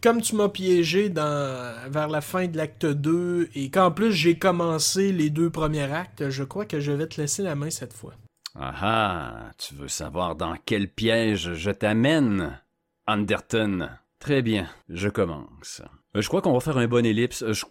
comme 0.00 0.20
tu 0.22 0.36
m'as 0.36 0.48
piégé 0.48 1.08
dans, 1.08 1.74
vers 1.90 2.08
la 2.08 2.20
fin 2.20 2.46
de 2.46 2.56
l'acte 2.56 2.86
2 2.86 3.48
et 3.54 3.70
qu'en 3.70 3.90
plus 3.90 4.12
j'ai 4.12 4.38
commencé 4.38 5.12
les 5.12 5.30
deux 5.30 5.50
premiers 5.50 5.90
actes, 5.92 6.30
je 6.30 6.44
crois 6.44 6.64
que 6.66 6.80
je 6.80 6.92
vais 6.92 7.06
te 7.06 7.20
laisser 7.20 7.42
la 7.42 7.54
main 7.54 7.70
cette 7.70 7.92
fois. 7.92 8.14
Ah 8.60 8.74
ah, 8.80 9.50
tu 9.58 9.74
veux 9.74 9.88
savoir 9.88 10.34
dans 10.36 10.56
quel 10.64 10.88
piège 10.88 11.54
je 11.54 11.70
t'amène, 11.70 12.60
Anderton? 13.06 13.88
Très 14.18 14.42
bien, 14.42 14.68
je 14.88 15.08
commence. 15.08 15.82
Euh, 16.16 16.20
Je 16.22 16.26
crois 16.28 16.42
qu'on 16.42 16.52
va 16.52 16.60
faire 16.60 16.78
un 16.78 16.88
bon 16.88 17.04
ellipse. 17.06 17.42
Euh, 17.42 17.52
je- 17.52 17.66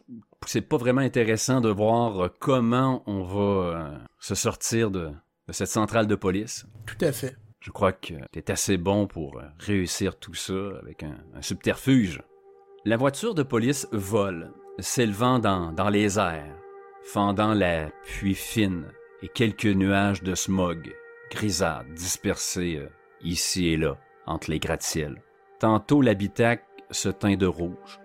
C'est 0.46 0.62
pas 0.62 0.78
vraiment 0.78 1.02
intéressant 1.02 1.60
de 1.62 1.70
voir 1.70 2.30
comment 2.40 3.04
on 3.08 3.24
va 3.24 4.00
se 4.20 4.36
sortir 4.36 4.92
de, 4.92 5.10
de 5.48 5.52
cette 5.54 5.68
centrale 5.68 6.08
de 6.08 6.16
police. 6.16 6.66
Tout 6.86 7.04
à 7.04 7.12
fait. 7.12 7.36
Je 7.60 7.72
crois 7.72 7.92
que 7.92 8.14
t'es 8.32 8.52
assez 8.52 8.78
bon 8.78 9.08
pour 9.08 9.40
euh, 9.40 9.44
réussir 9.60 10.18
tout 10.18 10.34
ça 10.34 10.78
avec 10.82 11.04
un, 11.04 11.18
subterfuge. 11.42 12.22
La 12.86 12.98
voiture 12.98 13.34
de 13.34 13.44
police 13.44 13.88
vole 13.92 14.54
s'élevant 14.80 15.40
dans, 15.40 15.90
les 15.90 16.20
airs, 16.20 16.56
fendant 17.04 17.54
la 17.54 17.90
pluie 18.04 18.36
fine 18.36 18.86
et 19.22 19.28
quelques 19.28 19.66
nuages 19.66 20.22
de 20.22 20.36
smog 20.36 20.94
grisâtres 21.32 21.90
dispersés 21.94 22.78
euh, 22.78 22.90
ici 23.22 23.70
et 23.70 23.78
là 23.78 23.98
entre 24.26 24.52
les 24.52 24.60
gratte-ciels. 24.60 25.22
Tantôt 25.60 26.02
l'habitacle 26.02 26.64
se 26.92 27.10
teint 27.10 27.36
de 27.36 27.48
rouge, 27.48 28.00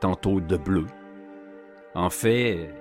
tantôt 0.00 0.40
de 0.40 0.56
bleu. 0.56 0.86
En 1.94 2.10
fait, 2.10 2.74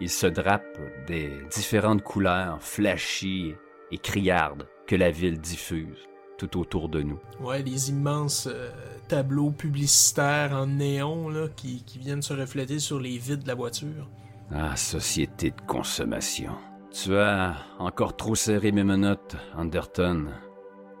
il 0.00 0.10
se 0.10 0.26
drape 0.26 0.78
des 1.06 1.30
différentes 1.50 2.02
couleurs 2.02 2.60
flashy 2.62 3.54
et 3.90 3.98
criardes 3.98 4.66
que 4.86 4.96
la 4.96 5.10
ville 5.10 5.40
diffuse 5.40 6.08
tout 6.38 6.58
autour 6.58 6.88
de 6.88 7.02
nous. 7.02 7.20
Ouais, 7.40 7.62
les 7.62 7.90
immenses 7.90 8.48
euh, 8.50 8.70
tableaux 9.08 9.50
publicitaires 9.50 10.52
en 10.52 10.66
néon 10.66 11.28
là, 11.28 11.46
qui, 11.54 11.84
qui 11.84 11.98
viennent 11.98 12.22
se 12.22 12.34
refléter 12.34 12.78
sur 12.78 12.98
les 12.98 13.16
vides 13.16 13.42
de 13.42 13.48
la 13.48 13.54
voiture. 13.54 14.08
Ah, 14.52 14.76
société 14.76 15.50
de 15.50 15.60
consommation. 15.66 16.52
Tu 16.90 17.16
as 17.16 17.56
encore 17.78 18.16
trop 18.16 18.34
serré 18.34 18.70
mes 18.72 18.84
menottes, 18.84 19.36
Anderton. 19.56 20.26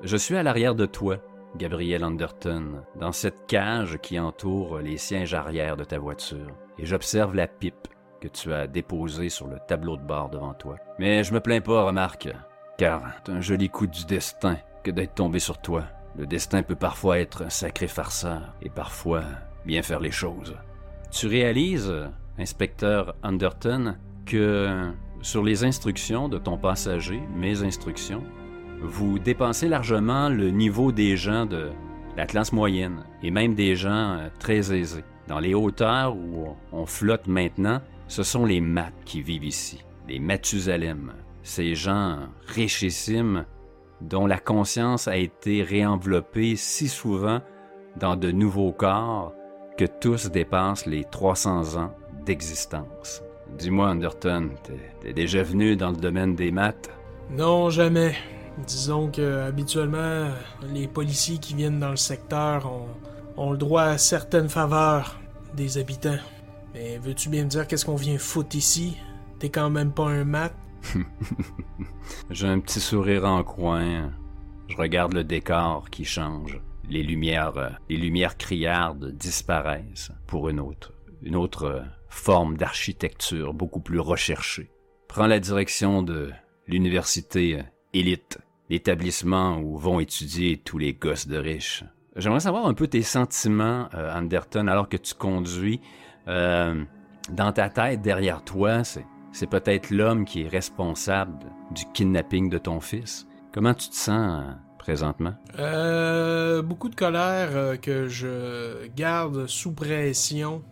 Je 0.02 0.16
suis 0.16 0.36
à 0.36 0.42
l'arrière 0.42 0.74
de 0.74 0.86
toi, 0.86 1.18
Gabriel 1.56 2.04
Anderton, 2.04 2.82
dans 2.98 3.12
cette 3.12 3.46
cage 3.46 3.98
qui 4.00 4.18
entoure 4.18 4.78
les 4.78 4.96
sièges 4.96 5.34
arrière 5.34 5.76
de 5.76 5.84
ta 5.84 5.98
voiture, 5.98 6.56
et 6.78 6.86
j'observe 6.86 7.34
la 7.34 7.46
pipe 7.46 7.88
que 8.20 8.28
tu 8.28 8.52
as 8.54 8.66
déposée 8.66 9.28
sur 9.28 9.48
le 9.48 9.58
tableau 9.68 9.96
de 9.96 10.02
bord 10.02 10.30
devant 10.30 10.54
toi. 10.54 10.76
Mais 10.98 11.24
je 11.24 11.34
me 11.34 11.40
plains 11.40 11.60
pas, 11.60 11.82
remarque, 11.82 12.30
car 12.78 13.02
c'est 13.24 13.32
un 13.32 13.40
joli 13.40 13.68
coup 13.68 13.86
du 13.86 14.04
destin 14.04 14.56
que 14.82 14.90
d'être 14.90 15.14
tombé 15.14 15.38
sur 15.38 15.58
toi. 15.58 15.84
Le 16.16 16.26
destin 16.26 16.62
peut 16.62 16.76
parfois 16.76 17.18
être 17.18 17.42
un 17.44 17.50
sacré 17.50 17.86
farceur, 17.86 18.54
et 18.60 18.68
parfois 18.68 19.22
bien 19.64 19.82
faire 19.82 20.00
les 20.00 20.10
choses. 20.10 20.54
Tu 21.10 21.26
réalises, 21.26 21.92
inspecteur 22.38 23.14
Anderton, 23.22 23.96
que 24.26 24.90
sur 25.22 25.42
les 25.42 25.64
instructions 25.64 26.28
de 26.28 26.38
ton 26.38 26.58
passager, 26.58 27.20
mes 27.36 27.62
instructions, 27.62 28.24
vous 28.80 29.18
dépensez 29.18 29.68
largement 29.68 30.28
le 30.28 30.50
niveau 30.50 30.90
des 30.90 31.16
gens 31.16 31.46
de 31.46 31.70
la 32.16 32.26
classe 32.26 32.52
moyenne 32.52 33.04
et 33.22 33.30
même 33.30 33.54
des 33.54 33.76
gens 33.76 34.18
euh, 34.18 34.28
très 34.38 34.76
aisés. 34.76 35.04
Dans 35.28 35.38
les 35.38 35.54
hauteurs 35.54 36.16
où 36.16 36.56
on 36.72 36.84
flotte 36.84 37.26
maintenant, 37.26 37.80
ce 38.08 38.22
sont 38.22 38.44
les 38.44 38.60
maths 38.60 38.92
qui 39.04 39.22
vivent 39.22 39.44
ici, 39.44 39.84
les 40.08 40.18
Mathusalem, 40.18 41.12
ces 41.42 41.74
gens 41.74 42.18
richissimes 42.46 43.44
dont 44.00 44.26
la 44.26 44.38
conscience 44.38 45.08
a 45.08 45.16
été 45.16 45.62
réenveloppée 45.62 46.56
si 46.56 46.88
souvent 46.88 47.40
dans 47.96 48.16
de 48.16 48.30
nouveaux 48.30 48.72
corps 48.72 49.32
que 49.76 49.84
tous 49.84 50.30
dépassent 50.30 50.86
les 50.86 51.04
300 51.04 51.76
ans 51.76 51.94
d'existence. 52.24 53.22
Dis-moi, 53.58 53.90
Anderton, 53.90 54.50
t'es 55.00 55.12
déjà 55.12 55.42
venu 55.42 55.76
dans 55.76 55.90
le 55.90 55.96
domaine 55.96 56.34
des 56.34 56.50
maths? 56.50 56.90
Non, 57.30 57.70
jamais. 57.70 58.14
Disons 58.66 59.10
que 59.10 59.40
habituellement, 59.42 60.28
les 60.72 60.88
policiers 60.88 61.38
qui 61.38 61.54
viennent 61.54 61.80
dans 61.80 61.90
le 61.90 61.96
secteur 61.96 62.70
ont, 62.70 62.88
ont 63.36 63.52
le 63.52 63.58
droit 63.58 63.82
à 63.82 63.98
certaines 63.98 64.48
faveurs 64.48 65.18
des 65.54 65.78
habitants. 65.78 66.18
Mais 66.74 66.98
veux-tu 66.98 67.28
bien 67.28 67.44
me 67.44 67.48
dire 67.48 67.66
qu'est-ce 67.66 67.84
qu'on 67.84 67.96
vient 67.96 68.18
foutre 68.18 68.56
ici? 68.56 68.96
T'es 69.38 69.48
quand 69.48 69.70
même 69.70 69.92
pas 69.92 70.06
un 70.06 70.24
mat? 70.24 70.52
J'ai 72.30 72.48
un 72.48 72.60
petit 72.60 72.80
sourire 72.80 73.24
en 73.24 73.42
coin. 73.42 74.12
Je 74.68 74.76
regarde 74.76 75.12
le 75.12 75.24
décor 75.24 75.90
qui 75.90 76.04
change. 76.04 76.60
Les 76.88 77.02
lumières, 77.02 77.56
euh, 77.56 77.70
les 77.88 77.96
lumières 77.96 78.36
criardes 78.36 79.12
disparaissent 79.12 80.12
pour 80.26 80.48
une 80.48 80.60
autre, 80.60 80.92
une 81.22 81.36
autre 81.36 81.64
euh, 81.64 81.82
forme 82.08 82.56
d'architecture 82.56 83.54
beaucoup 83.54 83.80
plus 83.80 84.00
recherchée. 84.00 84.70
Prends 85.08 85.26
la 85.26 85.40
direction 85.40 86.02
de 86.02 86.30
l'université 86.66 87.58
euh, 87.58 87.62
élite, 87.92 88.38
l'établissement 88.68 89.58
où 89.58 89.76
vont 89.76 90.00
étudier 90.00 90.58
tous 90.58 90.78
les 90.78 90.94
gosses 90.94 91.28
de 91.28 91.36
riches. 91.38 91.84
J'aimerais 92.16 92.40
savoir 92.40 92.66
un 92.66 92.74
peu 92.74 92.88
tes 92.88 93.02
sentiments, 93.02 93.88
Anderton, 93.94 94.66
alors 94.66 94.88
que 94.88 94.98
tu 94.98 95.14
conduis. 95.14 95.80
dans 96.26 97.52
ta 97.54 97.70
tête, 97.70 98.02
derrière 98.02 98.44
toi, 98.44 98.84
c'est 98.84 99.06
c'est 99.32 99.46
peut-être 99.46 99.90
l'homme 99.90 100.24
qui 100.24 100.42
est 100.42 100.48
responsable 100.48 101.38
du 101.70 101.84
kidnapping 101.92 102.50
de 102.50 102.58
ton 102.58 102.80
fils. 102.80 103.26
Comment 103.52 103.74
tu 103.74 103.88
te 103.88 103.94
sens 103.94 104.42
euh, 104.42 104.52
présentement? 104.78 105.34
Euh, 105.58 106.62
beaucoup 106.62 106.88
de 106.88 106.94
colère 106.94 107.50
euh, 107.52 107.76
que 107.76 108.08
je 108.08 108.88
garde 108.94 109.46
sous 109.46 109.72
pression 109.72 110.62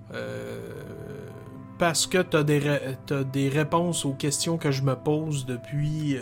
parce 1.79 2.07
que 2.07 2.43
des, 2.43 2.69
as 2.69 3.25
des 3.25 3.49
réponses 3.49 4.05
aux 4.05 4.13
questions 4.13 4.59
que 4.59 4.71
je 4.71 4.83
me 4.83 4.95
pose 4.95 5.47
depuis 5.47 6.19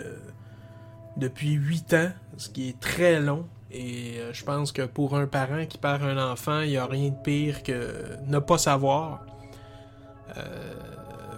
depuis 1.17 1.59
ans, 1.93 2.13
ce 2.37 2.49
qui 2.49 2.69
est 2.69 2.79
très 2.79 3.21
long. 3.21 3.49
Et 3.73 4.21
je 4.33 4.45
pense 4.45 4.71
que 4.71 4.83
pour 4.83 5.17
un 5.17 5.27
parent 5.27 5.67
qui 5.67 5.77
perd 5.77 6.05
un 6.05 6.31
enfant, 6.31 6.61
il 6.61 6.71
n'y 6.71 6.77
a 6.77 6.87
rien 6.87 7.11
de 7.11 7.23
pire 7.23 7.65
que 7.65 8.17
ne 8.27 8.39
pas 8.39 8.57
savoir. 8.57 9.27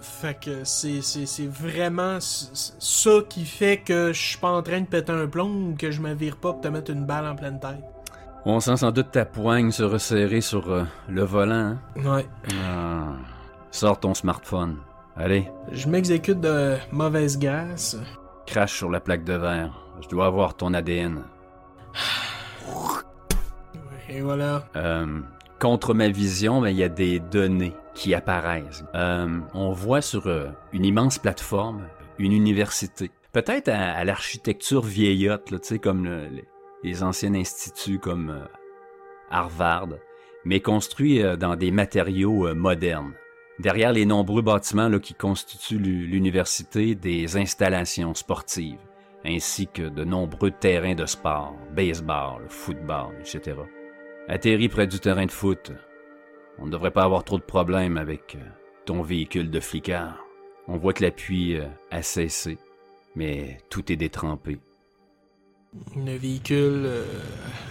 Fait 0.01 0.39
que 0.39 0.63
c'est, 0.63 1.01
c'est, 1.01 1.47
vraiment 1.47 2.17
ça 2.19 3.11
qui 3.29 3.45
fait 3.45 3.77
que 3.77 4.11
je 4.13 4.19
suis 4.19 4.37
pas 4.37 4.49
en 4.49 4.61
train 4.61 4.81
de 4.81 4.85
péter 4.85 5.11
un 5.11 5.27
plomb 5.27 5.69
ou 5.69 5.75
que 5.77 5.91
je 5.91 6.01
me 6.01 6.13
vire 6.13 6.37
pas 6.37 6.53
pour 6.53 6.61
te 6.61 6.67
mettre 6.67 6.91
une 6.91 7.05
balle 7.05 7.25
en 7.25 7.35
pleine 7.35 7.59
tête. 7.59 7.83
On 8.45 8.59
sent 8.59 8.77
sans 8.77 8.91
doute 8.91 9.11
ta 9.11 9.25
poigne 9.25 9.71
se 9.71 9.83
resserrer 9.83 10.41
sur 10.41 10.71
euh, 10.71 10.83
le 11.07 11.23
volant. 11.23 11.53
Hein? 11.53 11.79
Ouais. 12.03 12.25
Ah. 12.63 13.13
Sors 13.69 13.99
ton 13.99 14.13
smartphone. 14.15 14.77
Allez. 15.15 15.47
Je 15.71 15.87
m'exécute 15.87 16.41
de 16.41 16.75
mauvaise 16.91 17.37
grâce. 17.37 17.97
Crache 18.47 18.77
sur 18.77 18.89
la 18.89 18.99
plaque 18.99 19.23
de 19.23 19.33
verre. 19.33 19.79
Je 20.01 20.07
dois 20.09 20.25
avoir 20.25 20.55
ton 20.55 20.73
ADN. 20.73 21.23
Et 24.09 24.21
voilà. 24.21 24.63
Euh, 24.75 25.21
contre 25.59 25.93
ma 25.93 26.09
vision, 26.09 26.65
il 26.65 26.75
y 26.75 26.83
a 26.83 26.89
des 26.89 27.19
données 27.19 27.75
qui 27.93 28.13
apparaissent. 28.13 28.83
Euh, 28.95 29.39
on 29.53 29.71
voit 29.71 30.01
sur 30.01 30.27
euh, 30.27 30.49
une 30.73 30.85
immense 30.85 31.19
plateforme 31.19 31.87
une 32.17 32.33
université. 32.33 33.09
Peut-être 33.31 33.69
à, 33.69 34.03
l'architecture 34.03 34.83
vieillotte, 34.83 35.49
là, 35.49 35.57
comme 35.81 36.29
les 36.83 37.03
anciens 37.03 37.33
instituts 37.33 37.97
comme 37.97 38.29
euh, 38.29 38.45
Harvard, 39.31 39.89
mais 40.45 40.59
construit 40.59 41.23
dans 41.39 41.55
des 41.55 41.71
matériaux 41.71 42.53
modernes. 42.53 43.13
Derrière 43.59 43.93
les 43.93 44.05
nombreux 44.05 44.41
bâtiments 44.41 44.99
qui 44.99 45.13
constituent 45.13 45.79
l'université, 45.79 46.95
des 46.95 47.37
installations 47.37 48.13
sportives, 48.13 48.79
ainsi 49.23 49.67
que 49.67 49.83
de 49.83 50.03
nombreux 50.03 50.51
terrains 50.51 50.95
de 50.95 51.05
sport, 51.05 51.55
baseball, 51.75 52.43
football, 52.49 53.13
etc. 53.19 53.57
Atterri 54.27 54.67
près 54.67 54.87
du 54.87 54.99
terrain 54.99 55.25
de 55.25 55.31
foot, 55.31 55.71
on 56.59 56.65
ne 56.65 56.71
devrait 56.71 56.91
pas 56.91 57.03
avoir 57.03 57.23
trop 57.23 57.37
de 57.37 57.43
problèmes 57.43 57.97
avec 57.97 58.35
euh, 58.35 58.39
ton 58.85 59.01
véhicule 59.01 59.49
de 59.49 59.59
flicard. 59.59 60.17
On 60.67 60.77
voit 60.77 60.93
que 60.93 61.03
l'appui 61.03 61.55
euh, 61.55 61.65
a 61.89 62.01
cessé, 62.01 62.57
mais 63.15 63.57
tout 63.69 63.91
est 63.91 63.95
détrempé. 63.95 64.59
Le 65.95 66.17
véhicule 66.17 66.83
euh, 66.85 67.05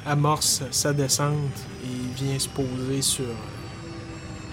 amorce 0.06 0.62
sa 0.70 0.92
descente 0.92 1.36
et 1.84 2.14
vient 2.14 2.38
se 2.38 2.48
poser 2.48 3.02
sur 3.02 3.34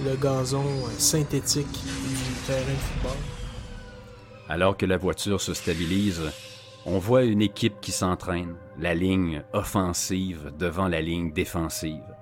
le 0.04 0.16
gazon 0.16 0.66
synthétique 0.98 1.66
du 1.66 2.46
terrain 2.46 2.60
de 2.60 2.78
football. 2.78 3.18
Alors 4.50 4.78
que 4.78 4.86
la 4.86 4.98
voiture 4.98 5.42
se 5.42 5.54
stabilise, 5.54 6.22
on 6.86 7.00
voit 7.00 7.24
une 7.24 7.42
équipe 7.42 7.82
qui 7.82 7.92
s'entraîne, 7.92 8.56
la 8.80 8.94
ligne 8.94 9.44
offensive 9.54 10.54
devant 10.58 10.88
la 10.88 11.02
ligne 11.02 11.34
défensive. 11.34 12.17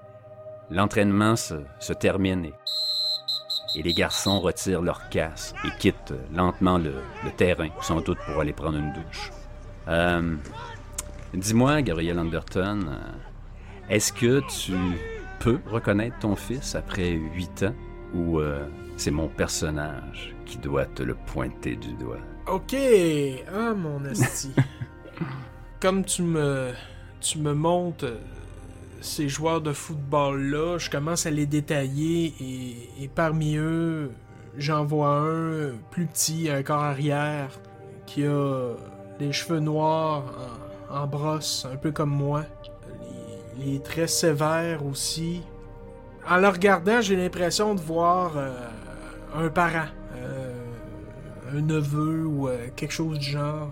L'entraînement 0.71 1.36
se, 1.36 1.93
termine 1.93 2.45
et, 2.45 3.84
les 3.84 3.93
garçons 3.93 4.39
retirent 4.39 4.82
leur 4.82 5.10
casse 5.10 5.54
et 5.63 5.69
quittent 5.80 6.13
lentement 6.34 6.78
le, 6.78 6.95
terrain, 7.38 7.69
sans 7.82 8.01
doute 8.01 8.17
pour 8.25 8.39
aller 8.39 8.54
prendre 8.54 8.78
une 8.78 8.93
douche. 8.93 9.32
Euh, 9.88 10.36
dis-moi, 11.34 11.82
Gabriel 11.82 12.17
Anderton, 12.17 12.80
euh, 12.88 12.97
est-ce 13.89 14.12
que 14.12 14.41
tu 14.63 14.73
peux 15.39 15.60
reconnaître 15.67 16.17
ton 16.19 16.36
fils 16.36 16.73
après 16.73 17.12
huit 17.12 17.63
ans 17.63 17.75
ou 18.13 18.39
euh, 18.39 18.65
c'est 18.97 19.12
mon 19.12 19.28
personnage 19.28 20.34
qui 20.45 20.58
doit 20.58 20.86
te 20.86 21.04
le 21.04 21.13
pointer 21.13 21.75
du 21.75 21.93
doigt? 21.93 22.21
Ok, 22.47 22.75
ah 23.54 23.73
mon 23.73 24.04
esti. 24.06 24.51
Comme 25.80 26.06
tu 26.06 26.23
me, 26.23 26.71
tu 27.19 27.39
me 27.39 27.54
montes 27.54 28.06
ces 29.02 29.30
joueurs 29.30 29.62
de 29.62 29.74
football-là, 29.74 30.78
je 30.78 30.90
commence 30.90 31.26
à 31.26 31.32
les 31.32 31.46
détailler 31.46 32.34
et, 33.00 33.08
parmi 33.14 33.56
eux, 33.58 34.12
j'en 34.58 34.86
vois 34.86 35.20
un 35.20 35.72
plus 35.92 36.06
petit, 36.06 36.50
un 36.50 36.64
corps 36.64 36.84
arrière, 36.84 37.50
qui 38.06 38.26
a 38.26 38.74
les 39.20 39.32
cheveux 39.32 39.60
noirs 39.60 40.26
en, 40.90 41.08
brosse, 41.08 41.68
un 41.72 41.78
peu 41.78 41.92
comme 41.92 42.10
moi. 42.10 42.44
Les, 43.58 43.80
traits 43.80 44.10
sévères 44.10 44.86
aussi. 44.86 45.42
En 46.28 46.38
le 46.38 46.48
regardant, 46.50 47.02
j'ai 47.02 47.16
l'impression 47.16 47.76
de 47.76 47.80
voir 47.80 48.34
euh, 48.36 48.52
un 49.36 49.50
parent, 49.50 49.88
euh, 50.18 50.54
un 51.54 51.62
neveu 51.62 52.26
ou 52.26 52.48
euh, 52.48 52.68
quelque 52.76 52.92
chose 52.92 53.20
du 53.20 53.30
genre. 53.32 53.72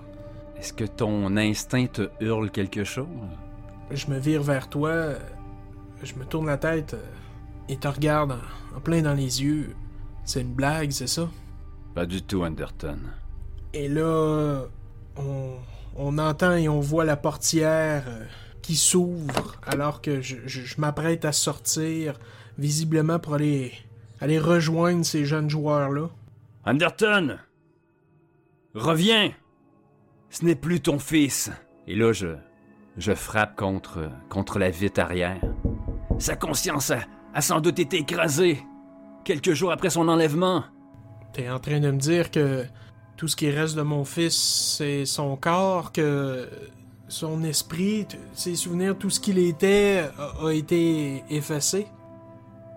Est-ce 0.58 0.72
que 0.72 0.86
ton 0.86 1.36
instinct 1.36 1.88
te 1.88 2.10
hurle 2.22 2.50
quelque 2.52 2.84
chose? 2.84 3.08
Je 3.92 4.08
me 4.08 4.18
vire 4.18 4.42
vers 4.42 4.70
toi, 4.70 5.14
je 6.04 6.14
me 6.16 6.26
tourne 6.26 6.48
la 6.48 6.58
tête 6.58 6.96
et 7.70 7.78
te 7.78 7.88
regarde 7.88 8.32
en, 8.34 8.78
en 8.78 8.80
plein 8.80 9.02
dans 9.02 9.14
les 9.14 9.44
yeux. 9.44 9.76
C'est 10.26 10.42
une 10.42 10.54
blague, 10.54 10.92
c'est 10.92 11.08
ça? 11.08 11.30
Pas 11.94 12.06
du 12.06 12.22
tout, 12.22 12.44
Anderton. 12.44 12.98
Et 13.74 13.88
là, 13.88 14.64
on, 15.18 15.54
on 15.96 16.18
entend 16.18 16.54
et 16.56 16.68
on 16.70 16.80
voit 16.80 17.06
la 17.06 17.18
portière 17.18 18.04
euh, 18.08 18.26
qui 18.62 18.76
s'ouvre 18.76 19.56
alors 19.66 20.02
que 20.02 20.22
je, 20.22 20.38
je- 20.46 20.62
je 20.62 20.82
m'apprête 20.82 21.26
à 21.26 21.32
sortir, 21.32 22.20
visiblement 22.58 23.20
pour 23.20 23.36
aller, 23.36 23.74
aller 24.22 24.40
rejoindre 24.40 25.06
ces 25.06 25.26
jeunes 25.26 25.50
joueurs-là. 25.50 26.10
Anderton! 26.66 27.38
Reviens! 28.74 29.32
Ce 30.30 30.44
n'est 30.46 30.56
plus 30.56 30.80
ton 30.82 30.98
fils. 30.98 31.52
Et 31.86 31.96
là, 31.96 32.12
je, 32.12 32.28
je 32.98 33.14
frappe 33.14 33.56
contre, 33.56 34.10
contre 34.30 34.60
la 34.60 34.70
vitre 34.70 35.02
arrière. 35.02 35.42
Sa 36.20 36.36
conscience 36.36 36.92
a, 36.92 37.42
sans 37.42 37.60
doute 37.60 37.80
été 37.80 37.98
écrasée. 37.98 38.60
Quelques 39.24 39.54
jours 39.54 39.72
après 39.72 39.90
son 39.90 40.08
enlèvement. 40.08 40.64
T'es 41.34 41.50
en 41.50 41.60
train 41.60 41.80
de 41.80 41.90
me 41.90 41.98
dire 41.98 42.30
que 42.30 42.66
tout 43.18 43.28
ce 43.28 43.36
qui 43.36 43.50
reste 43.50 43.76
de 43.76 43.82
mon 43.82 44.06
fils, 44.06 44.76
c'est 44.78 45.06
son 45.06 45.36
corps, 45.36 45.92
que 45.92 46.48
son 47.08 47.44
esprit, 47.44 48.08
ses 48.34 48.56
souvenirs, 48.56 48.98
tout 48.98 49.10
ce 49.10 49.20
qu'il 49.20 49.38
était 49.38 50.04
a 50.18 50.52
été 50.52 51.24
effacé. 51.30 51.88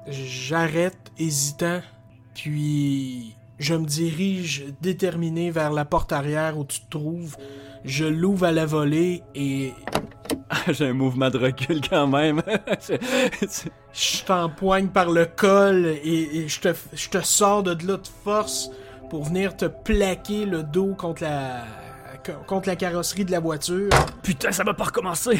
J'arrête, 0.06 1.12
hésitant, 1.18 1.80
puis 2.34 3.36
je 3.58 3.74
me 3.74 3.84
dirige 3.84 4.66
déterminé 4.80 5.50
vers 5.50 5.72
la 5.72 5.84
porte 5.84 6.12
arrière 6.12 6.58
où 6.58 6.64
tu 6.64 6.80
te 6.80 6.90
trouves. 6.90 7.36
Je 7.84 8.04
l'ouvre 8.04 8.46
à 8.46 8.52
la 8.52 8.66
volée 8.66 9.22
et 9.34 9.72
J'ai 10.68 10.88
un 10.88 10.92
mouvement 10.92 11.30
de 11.30 11.38
recul 11.38 11.80
quand 11.88 12.06
même. 12.06 12.42
je 13.92 14.24
t'empoigne 14.24 14.88
par 14.88 15.10
le 15.10 15.26
col 15.26 15.86
et, 15.86 16.38
et 16.38 16.48
je, 16.48 16.60
te, 16.60 16.74
je 16.92 17.08
te 17.08 17.20
sors 17.20 17.62
de 17.62 17.70
là 17.86 17.96
de 17.96 18.08
force 18.24 18.70
pour 19.10 19.24
venir 19.24 19.56
te 19.56 19.66
plaquer 19.66 20.46
le 20.46 20.62
dos 20.62 20.94
contre 20.94 21.22
la 21.22 21.64
contre 22.48 22.68
la 22.68 22.74
carrosserie 22.74 23.24
de 23.24 23.30
la 23.30 23.38
voiture. 23.38 23.88
Putain, 24.22 24.50
ça 24.50 24.64
va 24.64 24.74
pas 24.74 24.84
recommencer. 24.84 25.38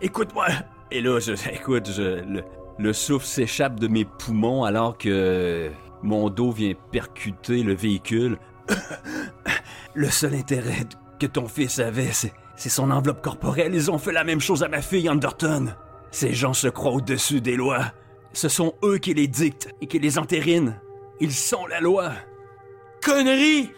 Écoute-moi. 0.00 0.46
Et 0.90 1.00
là, 1.00 1.20
je, 1.20 1.32
écoute, 1.52 1.88
je, 1.92 2.24
le, 2.24 2.42
le 2.78 2.92
souffle 2.92 3.26
s'échappe 3.26 3.78
de 3.78 3.86
mes 3.86 4.04
poumons 4.04 4.64
alors 4.64 4.98
que 4.98 5.70
mon 6.02 6.30
dos 6.30 6.50
vient 6.50 6.74
percuter 6.90 7.62
le 7.62 7.74
véhicule. 7.74 8.36
Le 9.94 10.10
seul 10.10 10.34
intérêt 10.34 10.84
que 11.26 11.32
ton 11.32 11.48
fils 11.48 11.78
avait, 11.78 12.10
c'est, 12.12 12.32
son 12.68 12.90
enveloppe 12.90 13.22
corporelle. 13.22 13.74
Ils 13.74 13.90
ont 13.90 13.98
fait 13.98 14.12
la 14.12 14.24
même 14.24 14.40
chose 14.40 14.62
à 14.62 14.68
ma 14.68 14.82
fille, 14.82 15.08
Anderton. 15.08 15.74
Ces 16.10 16.32
gens 16.34 16.52
se 16.54 16.68
croient 16.68 16.92
au-dessus 16.92 17.40
des 17.40 17.56
lois. 17.56 17.92
Ce 18.32 18.48
sont 18.48 18.74
eux 18.84 18.98
qui 18.98 19.14
les 19.14 19.26
dictent 19.28 19.68
et 19.80 19.86
qui 19.86 19.98
les 19.98 20.18
entérinent. 20.18 20.78
Ils 21.20 21.32
sont 21.32 21.66
la 21.66 21.80
loi. 21.80 22.12
Connerie! 23.02 23.70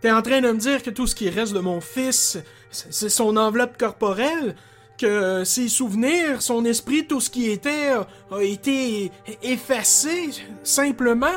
T'es- 0.00 0.10
en 0.10 0.22
train 0.22 0.40
de 0.40 0.52
me 0.52 0.58
dire 0.58 0.82
que 0.82 0.90
tout 0.90 1.06
ce 1.08 1.14
qui 1.16 1.28
reste 1.28 1.52
de 1.52 1.58
mon 1.58 1.80
fils, 1.80 2.38
c'est 2.70 3.08
son 3.08 3.36
enveloppe 3.36 3.76
corporelle? 3.76 4.54
Que 4.98 5.44
ses 5.44 5.68
souvenirs, 5.68 6.40
son 6.40 6.64
esprit, 6.64 7.06
tout 7.06 7.20
ce 7.20 7.28
qui 7.28 7.50
était 7.50 7.88
a, 7.88 8.06
a 8.34 8.42
été 8.42 9.10
effacé, 9.42 10.30
simplement? 10.62 11.36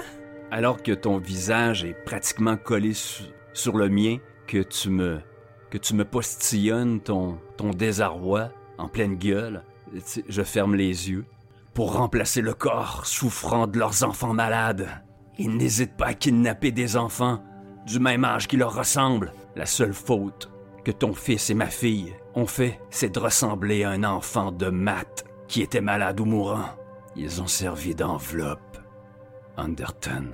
Alors 0.52 0.82
que 0.82 0.94
ton 0.94 1.18
visage 1.18 1.84
est 1.84 1.94
pratiquement 2.06 2.56
collé 2.56 2.94
su- 2.94 3.24
sur 3.54 3.76
le 3.78 3.90
mien, 3.90 4.18
que 4.50 4.64
tu 4.64 4.90
me 4.90 5.22
que 5.70 5.78
tu 5.78 5.94
me 5.94 6.04
postillonnes 6.04 7.02
ton 7.02 7.38
ton 7.56 7.70
désarroi 7.70 8.50
en 8.80 8.88
pleine 8.88 9.16
gueule, 9.16 9.64
je 10.28 10.42
ferme 10.42 10.74
les 10.74 11.12
yeux 11.12 11.26
Pour 11.76 11.94
remplacer 11.94 12.42
le 12.42 12.56
corps 12.56 13.06
souffrant 13.06 13.68
de 13.68 13.78
leurs 13.78 14.04
enfants 14.04 14.34
malades. 14.34 14.88
Ils 15.38 15.56
n'hésitent 15.56 15.98
pas 15.98 16.08
à 16.08 16.14
kidnapper 16.16 16.72
des 16.72 16.98
enfants 16.98 17.44
du 17.86 18.00
même 18.00 18.26
âge 18.26 18.48
qui 18.48 18.58
leur 18.58 18.74
ressemblent. 18.76 19.34
La 19.56 19.68
seule 19.68 19.94
faute 19.94 20.52
que 20.84 20.92
ton 20.92 21.14
fils 21.14 21.52
et 21.52 21.54
ma 21.54 21.68
fille 21.68 22.16
ont 22.34 22.48
fait, 22.48 22.80
c'est 22.90 23.14
de 23.14 23.20
ressembler 23.20 23.84
à 23.84 23.92
un 23.92 24.04
enfant 24.04 24.52
de 24.52 24.70
maths 24.70 25.26
qui 25.48 25.62
était 25.62 25.82
malade 25.82 26.20
ou 26.20 26.26
mourant. 26.26 26.70
Ils 27.16 27.42
ont 27.42 27.48
servi 27.48 27.94
d'enveloppe. 27.94 28.80
Anderton. 29.58 30.32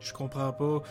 Je 0.00 0.12
comprends 0.12 0.52
pas. 0.52 0.82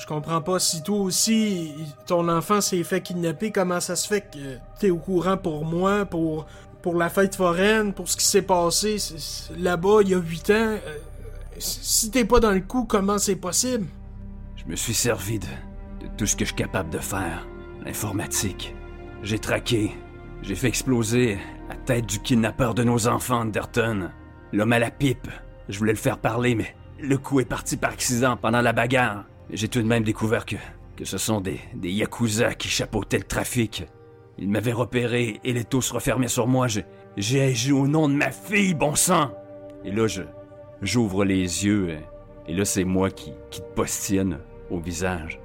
Je 0.00 0.06
comprends 0.06 0.40
pas 0.40 0.58
si 0.58 0.82
toi 0.82 0.98
aussi, 0.98 1.74
ton 2.06 2.26
enfant 2.28 2.62
s'est 2.62 2.82
fait 2.84 3.02
kidnapper, 3.02 3.52
comment 3.52 3.80
ça 3.80 3.96
se 3.96 4.08
fait 4.08 4.22
que 4.22 4.56
t'es 4.78 4.88
au 4.88 4.96
courant 4.96 5.36
pour 5.36 5.66
moi, 5.66 6.06
pour, 6.06 6.46
pour 6.80 6.94
la 6.94 7.10
fête 7.10 7.36
foraine, 7.36 7.92
pour 7.92 8.08
ce 8.08 8.16
qui 8.16 8.24
s'est 8.24 8.40
passé? 8.40 8.96
Là-bas 9.58 9.98
il 10.00 10.08
y 10.08 10.14
a 10.14 10.18
huit 10.18 10.48
ans. 10.48 10.54
Euh, 10.54 10.98
Si 11.58 12.10
t'es 12.10 12.24
pas 12.24 12.40
dans 12.40 12.52
le 12.52 12.60
coup, 12.60 12.84
comment 12.84 13.18
c'est 13.18 13.36
possible? 13.36 13.86
Je 14.56 14.64
me 14.64 14.74
suis 14.74 14.94
servi 14.94 15.38
de, 15.38 15.46
de 16.00 16.06
tout 16.16 16.24
ce 16.24 16.34
que 16.34 16.46
je 16.46 16.52
suis 16.52 16.56
capable 16.56 16.88
de 16.88 16.98
faire. 16.98 17.46
L'informatique. 17.84 18.74
J'ai 19.22 19.38
traqué. 19.38 19.92
J'ai 20.40 20.54
fait 20.54 20.68
exploser 20.68 21.38
la 21.68 21.76
tête 21.76 22.06
du 22.06 22.20
kidnappeur 22.20 22.74
de 22.74 22.84
nos 22.84 23.06
enfants, 23.06 23.42
Anderton. 23.42 24.08
L'homme 24.54 24.72
à 24.72 24.78
la 24.78 24.90
pipe. 24.90 25.28
Je 25.68 25.78
voulais 25.78 25.92
le 25.92 25.98
faire 25.98 26.16
parler, 26.16 26.54
mais 26.54 26.74
le 26.98 27.18
coup 27.18 27.40
est 27.40 27.44
parti 27.44 27.76
par 27.76 27.90
accident 27.90 28.38
pendant 28.38 28.62
la 28.62 28.72
bagarre. 28.72 29.24
J'ai 29.52 29.68
tout 29.68 29.82
de 29.82 29.86
même 29.86 30.04
découvert 30.04 30.46
que, 30.46 30.56
ce 31.02 31.18
sont 31.18 31.40
des, 31.40 31.60
des 31.74 31.90
Yakuza 31.90 32.54
qui 32.54 32.68
chapeautaient 32.68 33.18
le 33.18 33.24
trafic. 33.24 33.84
Ils 34.38 34.48
m'avaient 34.48 34.72
repéré 34.72 35.40
et 35.44 35.52
les 35.52 35.64
taux 35.64 35.80
se 35.80 35.92
refermaient 35.92 36.28
sur 36.28 36.46
moi. 36.46 36.66
J'ai, 37.16 37.42
agi 37.42 37.72
au 37.72 37.88
nom 37.88 38.08
de 38.08 38.14
ma 38.14 38.30
fille, 38.30 38.74
bon 38.74 38.94
sang! 38.94 39.32
Et 39.84 39.90
là, 39.90 40.06
j'ouvre 40.82 41.24
les 41.24 41.64
yeux, 41.64 41.98
et, 42.46 42.54
là, 42.54 42.64
c'est 42.64 42.84
moi 42.84 43.10
qui, 43.10 43.32
te 43.50 43.60
postillonne 43.74 44.38
au 44.70 44.78
visage. 44.78 45.40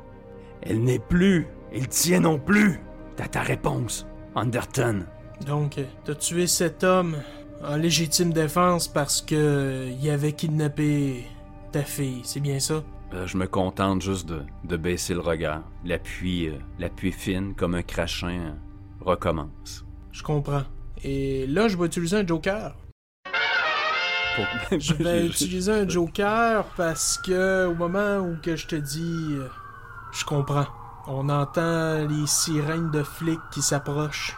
Elle 0.62 0.84
n'est 0.84 1.00
plus. 1.00 1.48
Et 1.72 1.82
le 1.82 1.88
tien 1.88 2.22
non 2.22 2.38
plus. 2.38 2.80
T'as 3.16 3.28
ta 3.28 3.42
réponse, 3.42 4.06
Anderton. 4.36 5.06
Donc, 5.46 5.80
t'as 6.04 6.16
tué 6.16 6.48
cet 6.48 6.84
homme 6.84 7.18
en 7.64 7.76
légitime 7.76 8.32
défense 8.32 8.88
parce 8.88 9.22
que 9.22 9.90
il 10.02 10.10
avait 10.10 10.34
kidnappé 10.34 11.26
ta 11.72 11.82
fille, 11.82 12.22
c'est 12.24 12.40
bien 12.40 12.60
ça? 12.60 12.84
Euh, 13.14 13.28
je 13.28 13.38
me 13.38 13.48
contente 13.48 14.02
juste 14.02 14.28
de, 14.28 14.42
de 14.64 14.78
baisser 14.78 15.14
le 15.14 15.20
regard. 15.22 15.62
L'appui, 15.86 16.48
euh, 16.50 16.58
l'appui 16.80 17.12
fine, 17.12 17.54
comme 17.56 17.76
un 17.76 17.84
crachin, 17.84 18.28
euh, 18.30 18.52
recommence. 19.02 19.86
Je 20.12 20.24
comprends. 20.24 20.64
Et 21.04 21.46
là, 21.48 21.68
je 21.68 21.78
vais 21.78 21.86
utiliser 21.86 22.18
un 22.18 22.26
joker. 22.28 22.76
Pour- 24.36 24.80
Je 24.80 24.94
vais 24.96 25.28
utiliser 25.28 25.72
un 25.72 25.88
joker 25.88 26.66
parce 26.76 27.18
que 27.20 27.68
au 27.68 27.74
moment 27.76 28.18
où 28.18 28.36
que 28.42 28.58
je 28.58 28.68
te 28.68 28.76
dis, 28.76 29.28
euh, 29.32 29.48
je 30.12 30.26
comprends. 30.26 30.66
On 31.08 31.30
entend 31.30 32.06
les 32.06 32.26
sirènes 32.28 32.92
de 32.92 33.02
flics 33.04 33.40
qui 33.52 33.62
s'approchent. 33.62 34.36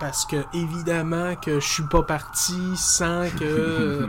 Parce 0.00 0.24
que 0.26 0.36
évidemment 0.54 1.34
que 1.34 1.58
je 1.58 1.66
suis 1.66 1.82
pas 1.82 2.02
parti 2.04 2.76
sans 2.76 3.28
que 3.36 4.08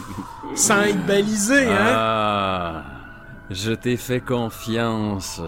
sans 0.56 0.82
être 0.82 1.06
balisé, 1.06 1.68
hein? 1.68 1.76
Ah, 1.78 2.82
je 3.48 3.70
t'ai 3.72 3.96
fait 3.96 4.20
confiance, 4.20 5.40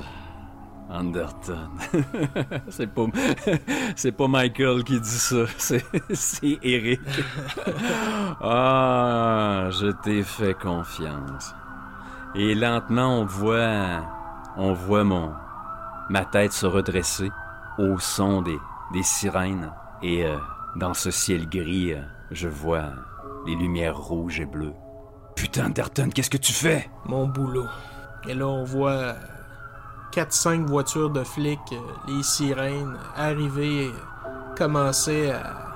Anderton. 0.89 1.71
c'est 2.69 2.87
pas, 2.87 3.07
c'est 3.97 4.13
pas 4.13 4.29
Michael 4.29 4.85
qui 4.85 5.01
dit 5.01 5.09
ça, 5.09 5.45
c'est, 5.59 5.85
c'est 6.13 6.59
Eric. 6.63 7.01
ah, 8.41 9.69
je 9.71 9.89
t'ai 10.03 10.23
fait 10.23 10.55
confiance. 10.55 11.53
Et 12.37 12.55
lentement, 12.55 13.21
on 13.21 13.25
voit, 13.25 14.03
on 14.57 14.73
voit 14.73 15.03
mon, 15.03 15.33
ma 16.09 16.25
tête 16.25 16.53
se 16.53 16.67
redresser 16.67 17.31
au 17.79 17.99
son 17.99 18.43
des, 18.43 18.59
des 18.93 19.03
sirènes. 19.03 19.73
Et 20.03 20.25
euh, 20.25 20.37
dans 20.77 20.95
ce 20.95 21.11
ciel 21.11 21.49
gris, 21.49 21.93
euh, 21.93 22.01
je 22.31 22.49
vois 22.49 22.91
les 23.47 23.55
lumières 23.55 23.97
rouges 23.97 24.41
et 24.41 24.47
bleues. 24.47 24.75
Putain, 25.37 25.67
Anderton, 25.67 26.11
qu'est-ce 26.15 26.31
que 26.31 26.37
tu 26.37 26.53
fais? 26.53 26.89
Mon 27.07 27.27
boulot. 27.27 27.67
Et 28.29 28.35
là, 28.35 28.47
on 28.47 28.65
voit 28.65 29.15
4-5 30.13 30.67
voitures 30.67 31.11
de 31.11 31.25
flics, 31.25 31.59
euh, 31.73 31.81
les 32.09 32.23
sirènes, 32.23 32.97
arriver, 33.17 33.87
euh, 33.87 34.55
commencer 34.57 35.31
à, 35.31 35.71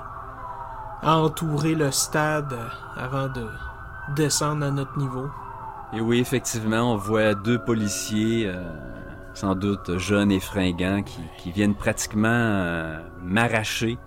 à 1.01 1.17
entourer 1.17 1.75
le 1.75 1.91
stade 1.91 2.53
euh, 2.53 2.67
avant 2.97 3.27
de 3.29 3.47
descendre 4.15 4.65
à 4.65 4.71
notre 4.71 4.97
niveau. 4.97 5.29
Et 5.93 6.01
oui, 6.01 6.19
effectivement, 6.19 6.93
on 6.93 6.97
voit 6.97 7.33
deux 7.35 7.59
policiers, 7.59 8.47
euh, 8.47 8.63
sans 9.33 9.55
doute 9.55 9.97
jeunes 9.97 10.31
et 10.31 10.39
fringants, 10.39 11.03
qui, 11.03 11.21
qui 11.37 11.51
viennent 11.51 11.75
pratiquement 11.75 12.27
euh, 12.29 12.99
m'arracher 13.21 13.97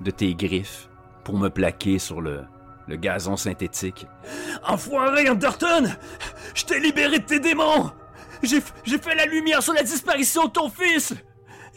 de 0.00 0.10
tes 0.10 0.34
griffes 0.34 0.88
pour 1.24 1.38
me 1.38 1.48
plaquer 1.48 1.98
sur 1.98 2.20
le, 2.20 2.44
gazon 2.88 3.36
synthétique. 3.36 4.06
Enfoiré, 4.66 5.28
Underton! 5.28 5.84
Je 6.54 6.64
t'ai 6.64 6.80
libéré 6.80 7.20
de 7.20 7.24
tes 7.24 7.40
démons! 7.40 7.92
J'ai 8.42 8.60
fait 8.60 9.14
la 9.14 9.26
lumière 9.26 9.62
sur 9.62 9.74
la 9.74 9.82
disparition 9.82 10.46
de 10.46 10.50
ton 10.50 10.68
fils! 10.68 11.14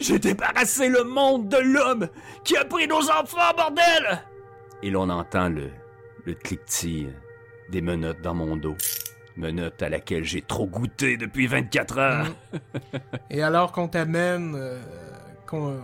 J'ai 0.00 0.18
débarrassé 0.18 0.88
le 0.88 1.04
monde 1.04 1.48
de 1.48 1.58
l'homme 1.58 2.08
qui 2.42 2.56
a 2.56 2.64
pris 2.64 2.88
nos 2.88 3.10
enfants, 3.10 3.54
bordel! 3.56 4.22
Et 4.82 4.90
l'on 4.90 5.08
entend 5.08 5.48
le, 5.48 5.70
le 6.24 6.34
cliquetis 6.34 7.06
des 7.70 7.80
menottes 7.80 8.20
dans 8.20 8.34
mon 8.34 8.56
dos. 8.56 8.76
Menottes 9.36 9.82
à 9.82 9.88
laquelle 9.88 10.24
j'ai 10.24 10.42
trop 10.42 10.66
goûté 10.66 11.16
depuis 11.16 11.46
24 11.46 11.98
heures. 11.98 12.26
Et 13.30 13.42
alors 13.42 13.72
qu'on 13.72 13.88
t'amène, 13.88 14.54
euh, 14.56 14.80
qu'on 15.46 15.80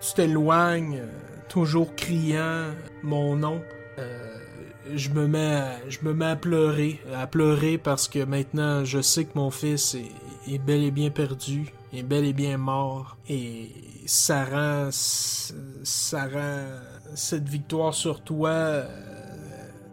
tu 0.00 0.14
t'éloignes, 0.14 1.00
euh, 1.00 1.06
toujours 1.48 1.94
criant 1.94 2.66
mon 3.02 3.36
nom, 3.36 3.60
euh, 3.98 4.36
je 4.94 5.10
me 5.10 5.26
mets, 5.26 5.54
à, 5.54 5.88
je 5.88 5.98
me 6.02 6.24
à 6.24 6.36
pleurer, 6.36 7.00
à 7.14 7.26
pleurer 7.26 7.78
parce 7.78 8.08
que 8.08 8.24
maintenant 8.24 8.84
je 8.84 9.00
sais 9.00 9.24
que 9.24 9.36
mon 9.36 9.50
fils 9.50 9.96
est, 10.48 10.58
bel 10.58 10.84
et 10.84 10.90
bien 10.90 11.10
perdu, 11.10 11.72
est 11.92 12.02
bel 12.02 12.24
et 12.24 12.32
bien 12.32 12.58
mort, 12.58 13.16
et 13.28 13.70
ça 14.06 14.44
rend, 14.44 14.90
cette 17.14 17.48
victoire 17.48 17.94
sur 17.94 18.22
toi 18.22 18.50
euh, 18.50 18.84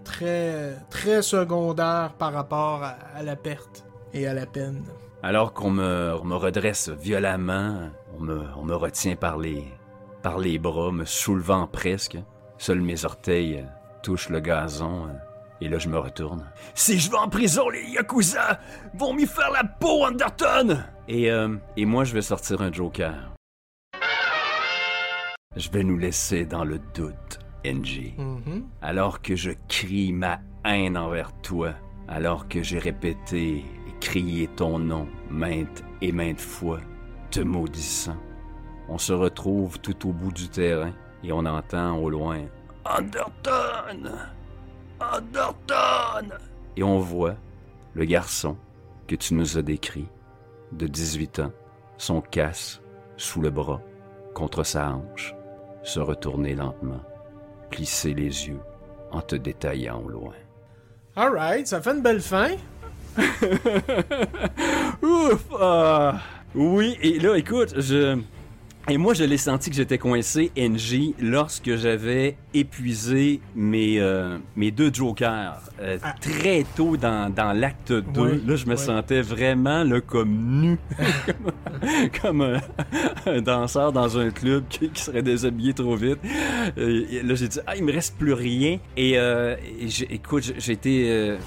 très, 0.04 0.78
très 0.90 1.22
secondaire 1.22 2.14
par 2.18 2.34
rapport 2.34 2.84
à, 2.84 3.24
la 3.24 3.36
perte 3.36 3.86
et 4.14 4.28
à 4.28 4.34
la 4.34 4.46
peine. 4.46 4.84
Alors 5.24 5.54
qu'on 5.54 5.72
me, 5.72 6.22
me 6.24 6.36
redresse 6.36 6.90
violemment, 6.90 7.90
on 8.18 8.22
me, 8.22 8.44
on 8.58 8.64
me 8.64 8.76
retient 8.76 9.16
par 9.16 9.38
les, 9.38 9.64
par 10.24 10.40
les 10.40 10.58
bras, 10.58 10.92
me 10.92 11.06
soulevant 11.06 11.68
presque. 11.68 12.18
Seuls 12.58 12.82
mes 12.82 13.06
orteils 13.06 13.60
euh, 13.60 13.66
touchent 14.02 14.30
le 14.30 14.40
gazon, 14.40 15.08
euh, 15.08 15.14
et 15.62 15.68
là 15.68 15.78
je 15.78 15.90
me 15.90 16.00
retourne. 16.00 16.50
Si 16.74 16.98
je 16.98 17.12
vais 17.12 17.18
en 17.18 17.30
prison, 17.30 17.70
les 17.70 17.84
Yakuza 17.92 18.60
vont 18.96 19.14
m'y 19.14 19.28
faire 19.28 19.52
la 19.52 19.66
peau, 19.66 20.06
Underton! 20.06 20.80
Et, 21.08 21.30
euh, 21.30 21.56
et 21.76 21.86
moi 21.86 22.06
je 22.06 22.14
vais 22.14 22.22
sortir 22.22 22.62
un 22.62 22.72
joker. 22.72 23.14
Je 25.56 25.70
vais 25.70 25.84
nous 25.84 25.98
laisser 25.98 26.46
dans 26.46 26.64
le 26.64 26.80
doute, 26.96 27.40
NG. 27.64 28.16
Mhm. 28.18 28.66
Alors 28.82 29.22
que 29.22 29.36
je 29.36 29.52
crie 29.68 30.14
ma 30.14 30.40
haine 30.66 30.98
envers 30.98 31.32
toi, 31.42 31.74
alors 32.08 32.48
que 32.48 32.64
j'ai 32.64 32.80
répété 32.80 33.58
et 33.58 34.00
crié 34.00 34.48
ton 34.48 34.80
nom 34.80 35.08
maintes 35.30 35.84
et 36.02 36.12
maintes 36.12 36.42
fois, 36.42 36.80
te 37.30 37.42
maudissant, 37.42 38.18
on 38.90 38.98
se 38.98 39.14
retrouve 39.14 39.80
tout 39.80 40.10
au 40.10 40.12
bout 40.12 40.32
du 40.32 40.50
terrain 40.50 40.92
et 41.24 41.32
on 41.32 41.46
entend 41.46 41.98
au 41.98 42.10
loin 42.10 42.42
Underton! 42.86 44.12
Underton! 45.00 46.36
Et 46.76 46.84
on 46.84 47.00
voit 47.00 47.36
le 47.94 48.06
garçon 48.06 48.58
que 49.08 49.16
tu 49.16 49.34
nous 49.34 49.58
as 49.58 49.62
décrit, 49.62 50.08
de 50.72 50.88
18 50.88 51.40
ans, 51.40 51.52
son 51.98 52.22
casse 52.22 52.82
sous 53.18 53.42
le 53.42 53.50
bras, 53.50 53.82
contre 54.34 54.64
sa 54.64 54.92
hanche, 54.92 55.36
se 55.84 56.00
retourner 56.00 56.56
lentement, 56.56 57.02
plisser 57.70 58.14
les 58.14 58.48
yeux 58.48 58.62
en 59.12 59.22
te 59.22 59.36
détaillant 59.36 60.02
au 60.02 60.10
loin. 60.10 60.34
Alright, 61.16 61.68
ça 61.68 61.80
fait 61.82 61.92
une 61.92 62.02
belle 62.02 62.22
fin. 62.22 62.56
Ouf! 65.04 65.46
ah. 65.60 66.20
Oui, 66.56 66.98
et 67.02 67.20
là, 67.20 67.36
écoute, 67.36 67.80
je. 67.80 68.20
Et 68.90 68.98
moi, 68.98 69.14
je 69.14 69.24
l'ai 69.24 69.38
senti 69.38 69.70
que 69.70 69.78
j'étais 69.78 69.98
coincé, 69.98 70.52
NG, 70.58 71.14
lorsque 71.18 71.74
j'avais 71.78 72.36
épuisé 72.54 73.40
mes, 73.56 73.98
euh, 74.02 74.38
mes 74.58 74.72
deux 74.72 74.94
jokers 74.94 75.58
euh, 75.80 75.98
Ah. 76.04 76.14
très 76.20 76.66
tôt 76.76 76.98
dans, 76.98 77.34
dans 77.34 77.54
l'acte 77.54 77.94
2. 77.94 78.22
Ouais, 78.22 78.40
là, 78.46 78.56
je 78.58 78.66
me 78.66 78.76
sentais 78.76 79.22
vraiment 79.22 79.86
là, 79.86 80.02
comme 80.02 80.34
nu, 80.62 80.78
comme, 82.22 82.42
un, 82.42 82.60
un 83.26 83.42
danseur 83.42 83.94
dans 83.94 84.18
un 84.18 84.30
club 84.32 84.66
qui, 84.70 84.90
qui 84.90 85.02
serait 85.02 85.24
déshabillé 85.24 85.74
trop 85.74 85.96
vite. 85.96 86.20
Euh, 86.78 87.06
et 87.10 87.24
là, 87.24 87.36
j'ai 87.36 87.48
dit, 87.48 87.60
ah, 87.66 87.78
il 87.78 87.86
me 87.86 87.94
reste 87.94 88.18
plus 88.18 88.34
rien. 88.34 88.80
Et, 88.98 89.18
euh, 89.18 89.56
et 89.80 90.14
écoute, 90.14 90.54
été... 90.68 91.10
euh, 91.10 91.38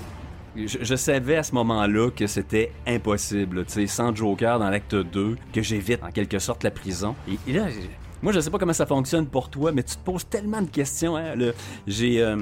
je, 0.57 0.79
je 0.83 0.95
savais 0.97 1.37
à 1.37 1.43
ce 1.43 1.55
moment-là 1.55 2.11
que 2.11 2.27
c'était 2.27 2.73
impossible, 2.87 3.65
tu 3.67 3.73
sais, 3.73 3.87
sans 3.87 4.15
Joker 4.15 4.59
dans 4.59 4.71
l'acte 4.71 4.95
2, 4.95 5.37
que 5.53 5.63
j'évite 5.63 6.03
en 6.03 6.11
quelque 6.11 6.39
sorte 6.39 6.65
la 6.65 6.71
prison. 6.71 7.15
Et, 7.29 7.51
et 7.51 7.53
là, 7.55 7.67
moi 8.23 8.33
je 8.33 8.41
sais 8.41 8.51
pas 8.51 8.59
comment 8.59 8.73
ça 8.73 8.87
fonctionne 8.87 9.27
pour 9.27 9.51
toi, 9.51 9.73
mais 9.73 9.83
tu 9.83 9.97
te 9.97 10.05
poses 10.05 10.27
tellement 10.29 10.63
de 10.63 10.69
questions. 10.71 11.17
Hein. 11.17 11.35
J'ai 11.87 12.23
euh, 12.23 12.37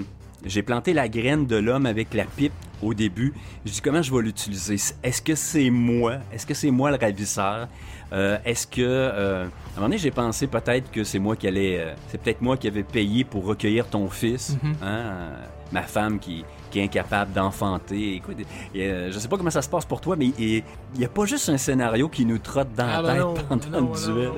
j'ai 0.46 0.62
planté 0.62 0.92
la 0.92 1.08
graine 1.08 1.46
de 1.46 1.56
l'homme 1.56 1.86
avec 1.86 2.12
la 2.12 2.24
pipe 2.24 2.52
au 2.82 2.92
début. 2.92 3.32
Je 3.64 3.72
dis 3.72 3.80
comment 3.80 4.02
je 4.02 4.14
vais 4.14 4.22
l'utiliser? 4.22 4.76
Est-ce 5.02 5.22
que 5.22 5.34
c'est 5.34 5.70
moi? 5.70 6.16
Est-ce 6.32 6.44
que 6.46 6.52
c'est 6.54 6.70
moi 6.70 6.90
le 6.90 6.98
ravisseur? 7.00 7.66
Euh, 8.12 8.36
Est-ce 8.44 8.66
que 8.66 8.82
euh, 8.82 9.44
à 9.44 9.46
un 9.46 9.46
moment 9.76 9.86
donné 9.86 9.96
j'ai 9.98 10.10
pensé 10.10 10.46
peut-être 10.46 10.90
que 10.90 11.02
c'est 11.02 11.18
moi 11.18 11.34
qui 11.34 11.48
allais, 11.48 11.78
euh, 11.80 11.94
c'est 12.08 12.20
peut-être 12.20 12.42
moi 12.42 12.56
qui 12.58 12.68
avais 12.68 12.82
payé 12.82 13.24
pour 13.24 13.44
recueillir 13.46 13.86
ton 13.88 14.08
fils, 14.10 14.56
Mhm. 14.62 14.74
hein, 14.82 15.30
ma 15.72 15.82
femme 15.82 16.18
qui 16.18 16.44
qui 16.74 16.80
est 16.80 16.84
incapable 16.84 17.32
d'enfanter. 17.32 18.14
Écoute, 18.16 18.36
euh, 18.74 19.08
je 19.12 19.18
sais 19.20 19.28
pas 19.28 19.36
comment 19.36 19.50
ça 19.50 19.62
se 19.62 19.68
passe 19.68 19.84
pour 19.84 20.00
toi, 20.00 20.16
mais 20.16 20.32
il 20.38 20.64
n'y 20.98 21.04
a 21.04 21.08
pas 21.08 21.24
juste 21.24 21.48
un 21.48 21.56
scénario 21.56 22.08
qui 22.08 22.24
nous 22.26 22.38
trotte 22.38 22.72
dans 22.76 22.84
Ah, 22.88 23.00
la 23.00 23.02
ben 23.02 23.14
tête 23.14 23.20
non, 23.22 23.34
pendant 23.48 23.70
ben 23.70 23.80
non, 23.80 23.92
le 23.92 24.06
ben 24.06 24.14
duel. 24.14 24.28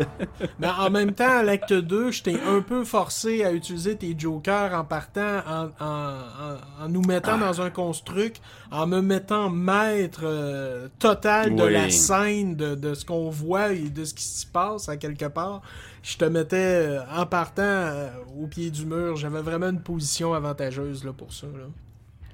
non. 0.40 0.46
Mais 0.58 0.66
en 0.68 0.90
même 0.90 1.12
temps, 1.12 1.38
à 1.38 1.42
l'acte 1.42 1.72
2, 1.72 2.10
je 2.10 2.22
t'ai 2.22 2.36
un 2.46 2.60
peu 2.60 2.84
forcé 2.84 3.42
à 3.42 3.52
utiliser 3.52 3.96
tes 3.96 4.14
jokers 4.18 4.74
en 4.74 4.84
partant, 4.84 5.38
en, 5.48 5.64
en- 5.82 5.86
en- 5.86 6.84
en 6.84 6.88
nous 6.90 7.02
mettant 7.02 7.36
Ah. 7.40 7.46
dans 7.52 7.60
un 7.62 7.70
construct, 7.70 8.42
en 8.70 8.86
me 8.86 9.00
mettant 9.00 9.48
maître 9.48 10.20
euh, 10.24 10.88
total 10.98 11.56
de 11.56 11.62
Oui. 11.62 11.72
la 11.72 11.88
scène, 11.88 12.54
de, 12.54 12.74
de 12.74 12.92
ce 12.92 13.06
qu'on 13.06 13.30
voit 13.30 13.72
et 13.72 13.88
de 13.88 14.04
ce 14.04 14.12
qui 14.12 14.24
s'y 14.24 14.46
passe 14.46 14.90
à 14.90 14.98
quelque 14.98 15.24
part. 15.26 15.62
Je 16.02 16.18
te 16.18 16.24
mettais 16.26 16.56
euh, 16.56 17.00
en 17.16 17.24
partant 17.24 17.62
euh, 17.62 18.08
au 18.38 18.46
pied 18.46 18.70
du 18.70 18.84
mur. 18.84 19.16
J'avais 19.16 19.40
vraiment 19.40 19.70
une 19.70 19.80
position 19.80 20.34
avantageuse 20.34 21.02
là, 21.04 21.12
pour 21.12 21.32
ça. 21.32 21.46
Là. 21.46 21.64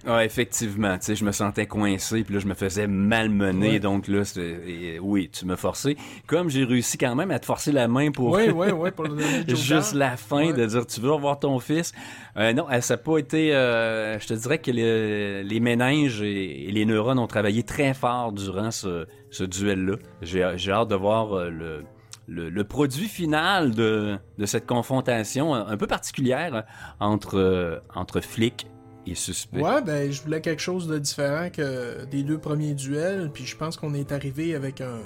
Ah, 0.07 0.25
effectivement, 0.25 0.99
tu 0.99 1.05
sais, 1.07 1.15
je 1.15 1.25
me 1.25 1.31
sentais 1.33 1.67
coincé, 1.67 2.25
puis 2.25 2.35
là, 2.35 2.41
je 2.41 2.47
me 2.47 2.55
faisais 2.55 2.87
malmener, 2.89 3.71
Ouais. 3.73 3.79
donc 3.81 4.09
là, 4.09 4.25
c'est- 4.25 4.41
et, 4.67 4.99
oui, 4.99 5.31
tu 5.33 5.47
m'as 5.47 5.57
forcé. 5.57 5.97
Comme 6.27 6.51
j'ai 6.51 6.65
réussi 6.65 6.99
quand 6.99 7.15
même 7.15 7.31
à 7.31 7.39
te 7.39 7.47
forcer 7.47 7.71
la 7.71 7.87
main 7.87 8.11
pour 8.11 8.31
Oui, 8.33 8.51
oui, 8.51 8.67
oui, 8.77 8.91
pour 8.91 9.05
le 9.05 9.19
juste 9.55 9.95
la 9.95 10.17
fin 10.17 10.47
Ouais. 10.49 10.53
de 10.53 10.67
dire 10.67 10.87
tu 10.87 11.01
veux 11.01 11.13
revoir 11.13 11.39
ton 11.39 11.59
fils? 11.61 11.93
Euh, 12.37 12.53
non, 12.53 12.67
ça 12.81 12.95
n'a 12.95 12.99
pas 12.99 13.19
été. 13.19 13.55
euh, 13.55 14.19
je 14.19 14.27
te 14.27 14.35
dirais 14.35 14.59
que 14.59 14.71
les, 14.73 15.45
les 15.45 15.61
méninges 15.61 16.21
et, 16.23 16.69
et 16.69 16.73
les 16.73 16.85
neurones 16.85 17.19
ont 17.21 17.27
travaillé 17.29 17.63
très 17.63 17.95
fort 17.95 18.33
durant 18.33 18.71
ce, 18.71 19.07
ce 19.31 19.45
duel-là. 19.45 19.97
J'ai 20.23 20.43
hâte 20.73 20.89
de 20.89 20.97
voir 20.97 21.33
euh, 21.37 21.49
le. 21.51 21.85
Le, 22.29 22.49
le 22.51 22.65
produit 22.65 23.09
final 23.09 23.73
de, 23.75 24.17
de 24.39 24.47
cette 24.47 24.65
confrontation 24.65 25.57
un, 25.57 25.67
un 25.67 25.77
peu 25.77 25.89
particulière 25.89 26.55
euh, 26.55 26.63
entre, 27.01 27.37
euh, 27.37 27.79
entre 27.97 28.21
flics 28.21 28.69
et 29.07 29.15
suspects. 29.15 29.61
Ouais, 29.61 29.83
ben 29.83 30.11
je 30.13 30.23
voulais 30.23 30.41
quelque 30.41 30.63
chose 30.63 30.87
de 30.87 30.99
différent 30.99 31.49
que 31.51 32.05
des 32.07 32.23
deux 32.23 32.39
premiers 32.39 32.75
duels, 32.75 33.31
puis 33.33 33.45
je 33.47 33.57
pense 33.57 33.77
qu'on 33.77 33.95
est 33.95 34.13
arrivé 34.13 34.55
avec 34.55 34.81
un- 34.81 35.01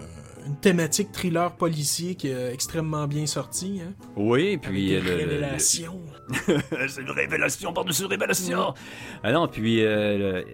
une 0.46 0.56
thématique 0.56 1.10
thriller 1.10 1.56
policier 1.56 2.14
qui 2.14 2.28
est 2.28 2.52
extrêmement 2.52 3.08
bien 3.08 3.26
sortie, 3.26 3.80
hein, 3.84 3.92
Oui, 4.14 4.48
avec 4.50 4.60
puis 4.62 4.88
des 4.90 4.96
euh, 4.96 5.00
le-. 5.00 5.58
C'est 6.88 7.02
une 7.02 7.10
révélation 7.10 7.72
par-dessus 7.72 8.04
révélation! 8.04 8.72
Ah 9.24 9.32
non, 9.32 9.48
puis 9.48 9.82
euh, 9.84 10.42
le- 10.42 10.44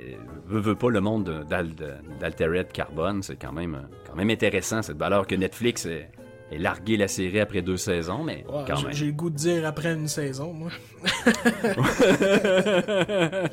veut, 0.47 0.61
veut 0.61 0.77
pas 0.77 0.89
le 0.91 1.01
monde 1.01 1.45
d'Al- 1.49 1.75
d'Altered 2.21 2.73
Carbone, 2.73 3.23
c'est 3.23 3.37
quand 3.37 3.53
même 3.53 3.87
quand 4.07 4.15
même 4.17 4.31
intéressant 4.31 4.81
cette 4.83 4.97
valeur 4.99 5.27
que 5.27 5.35
Netflix 5.35 5.85
ait, 5.87 6.11
largué 6.59 6.97
la 6.97 7.09
série 7.09 7.41
après 7.41 7.63
deux 7.63 7.77
saisons, 7.77 8.23
mais 8.25 8.45
Ouais, 8.49 8.65
quand 8.67 8.77
j'ai- 8.77 8.85
même. 8.85 8.93
J'ai 8.95 9.07
le 9.07 9.13
goût 9.13 9.31
de 9.31 9.37
dire 9.37 9.67
après 9.67 9.93
une 9.95 10.09
saison, 10.09 10.53
moi. 10.53 10.71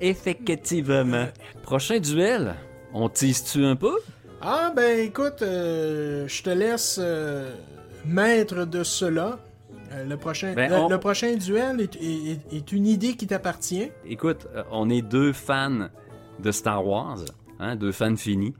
Effectivement. 0.00 1.26
Prochain 1.62 1.98
duel, 1.98 2.54
on 2.92 3.08
tease-tu 3.08 3.64
un 3.64 3.76
peu? 3.76 3.94
Ah 4.40 4.72
ben 4.74 4.98
écoute, 5.00 5.42
euh, 5.42 6.26
je 6.28 6.42
te 6.42 6.50
laisse 6.50 6.98
euh, 7.02 7.54
maître 8.04 8.64
de 8.66 8.82
cela. 8.82 9.38
Euh, 9.92 10.04
le, 10.04 10.16
prochain, 10.16 10.52
Ben, 10.54 10.70
le, 10.70 10.76
on- 10.76 10.88
le 10.88 10.98
prochain 10.98 11.34
duel 11.36 11.80
est, 11.80 11.96
est- 11.96 12.40
est 12.54 12.72
une 12.72 12.86
idée 12.86 13.14
qui 13.14 13.26
t'appartient. 13.26 13.90
Écoute, 14.06 14.46
euh, 14.54 14.62
on 14.70 14.90
est 14.90 15.02
deux 15.02 15.32
fans 15.32 15.88
de 16.40 16.50
Star 16.50 16.86
Wars, 16.86 17.20
hein, 17.58 17.76
deux 17.76 17.92
fans 17.92 18.16
finis. 18.16 18.54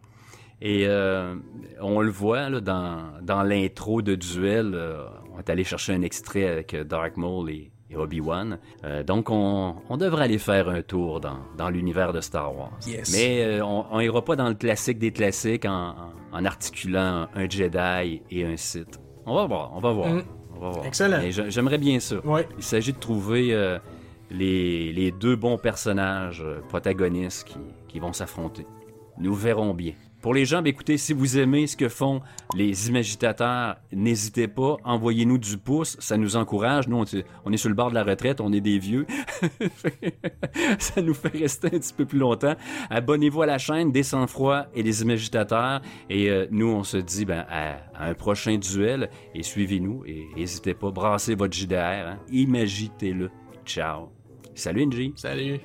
Et 0.60 0.86
euh, 0.86 1.34
on 1.80 2.00
le 2.00 2.10
voit 2.10 2.48
là, 2.48 2.60
dans, 2.60 2.98
dans 3.22 3.42
l'intro 3.42 4.02
de 4.02 4.14
Duel. 4.14 4.72
euh, 4.74 5.04
on 5.34 5.38
est 5.38 5.50
allé 5.50 5.64
chercher 5.64 5.92
un 5.92 6.02
extrait 6.02 6.46
avec 6.48 6.74
euh, 6.74 6.84
Dark 6.84 7.16
Maul 7.16 7.50
et, 7.50 7.70
et 7.90 7.96
Obi-Wan. 7.96 8.58
Euh, 8.84 9.02
donc, 9.02 9.30
on, 9.30 9.74
on 9.88 9.96
devrait 9.96 10.24
aller 10.24 10.38
faire 10.38 10.68
un 10.68 10.80
tour 10.80 11.20
dans, 11.20 11.38
dans 11.58 11.68
l'univers 11.70 12.12
de 12.12 12.20
Star 12.20 12.56
Wars. 12.56 12.72
Yes. 12.86 13.12
Mais 13.12 13.60
on, 13.60 13.84
on 13.90 14.00
ira 14.00 14.24
pas 14.24 14.36
dans 14.36 14.48
le 14.48 14.54
classique 14.54 14.98
des 14.98 15.10
classiques 15.12 15.66
en, 15.66 15.94
articulant 16.32 17.28
un 17.34 17.48
Jedi 17.48 18.22
et 18.30 18.44
un 18.44 18.56
Sith. 18.56 18.98
On 19.26 19.34
va 19.34 19.46
voir, 19.46 19.72
on 19.74 19.80
va 19.80 19.92
voir. 19.92 20.08
Mm. 20.08 20.22
On 20.56 20.60
va 20.60 20.70
voir. 20.70 20.86
Excellent. 20.86 21.20
J'aimerais 21.48 21.78
bien 21.78 22.00
ça. 22.00 22.24
Ouais. 22.24 22.48
Il 22.56 22.62
s'agit 22.62 22.92
de 22.92 22.98
trouver 22.98 23.78
les, 24.30 24.92
les 24.92 25.10
deux 25.10 25.36
bons 25.36 25.58
personnages 25.58 26.44
protagonistes 26.68 27.48
qui, 27.48 27.58
qui 27.88 27.98
vont 27.98 28.12
s'affronter. 28.12 28.66
Nous 29.18 29.34
verrons 29.34 29.74
bien. 29.74 29.92
Pour 30.24 30.32
les 30.32 30.46
gens, 30.46 30.62
ben, 30.62 30.70
écoutez, 30.70 30.96
si 30.96 31.12
vous 31.12 31.36
aimez 31.36 31.66
ce 31.66 31.76
que 31.76 31.90
font 31.90 32.22
les 32.56 32.88
imagitateurs, 32.88 33.76
n'hésitez 33.92 34.48
pas, 34.48 34.78
envoyez-nous 34.82 35.36
du 35.36 35.58
pouce, 35.58 35.98
ça 36.00 36.16
nous 36.16 36.36
encourage. 36.36 36.88
Nous, 36.88 36.96
on, 37.44 37.52
est- 37.52 37.56
sur 37.58 37.68
le 37.68 37.74
bord 37.74 37.90
de 37.90 37.94
la 37.94 38.04
retraite, 38.04 38.40
on 38.40 38.50
est 38.50 38.62
des 38.62 38.78
vieux. 38.78 39.06
ça 40.78 41.02
nous 41.02 41.12
fait 41.12 41.28
rester 41.28 41.66
un 41.66 41.78
petit 41.78 41.92
peu 41.92 42.06
plus 42.06 42.18
longtemps. 42.18 42.54
Abonnez-vous 42.88 43.42
à 43.42 43.46
la 43.46 43.58
chaîne 43.58 43.92
des 43.92 44.02
sang-froid 44.02 44.64
et 44.74 44.82
des 44.82 45.02
imagitateurs. 45.02 45.82
Et 46.08 46.30
euh, 46.30 46.46
nous, 46.50 46.68
on 46.68 46.84
se 46.84 46.96
dit 46.96 47.26
ben, 47.26 47.44
à, 47.50 47.76
un 47.94 48.14
prochain 48.14 48.56
duel. 48.56 49.10
Et 49.34 49.42
suivez-nous 49.42 50.06
et 50.06 50.26
n'hésitez 50.38 50.72
pas, 50.72 50.90
brassez 50.90 51.34
votre 51.34 51.54
JDR. 51.54 51.76
Hein. 52.08 52.18
Imagitez-le. 52.30 53.30
Ciao. 53.66 54.08
Salut, 54.54 54.86
NJ. 54.86 55.12
Salut. 55.16 55.60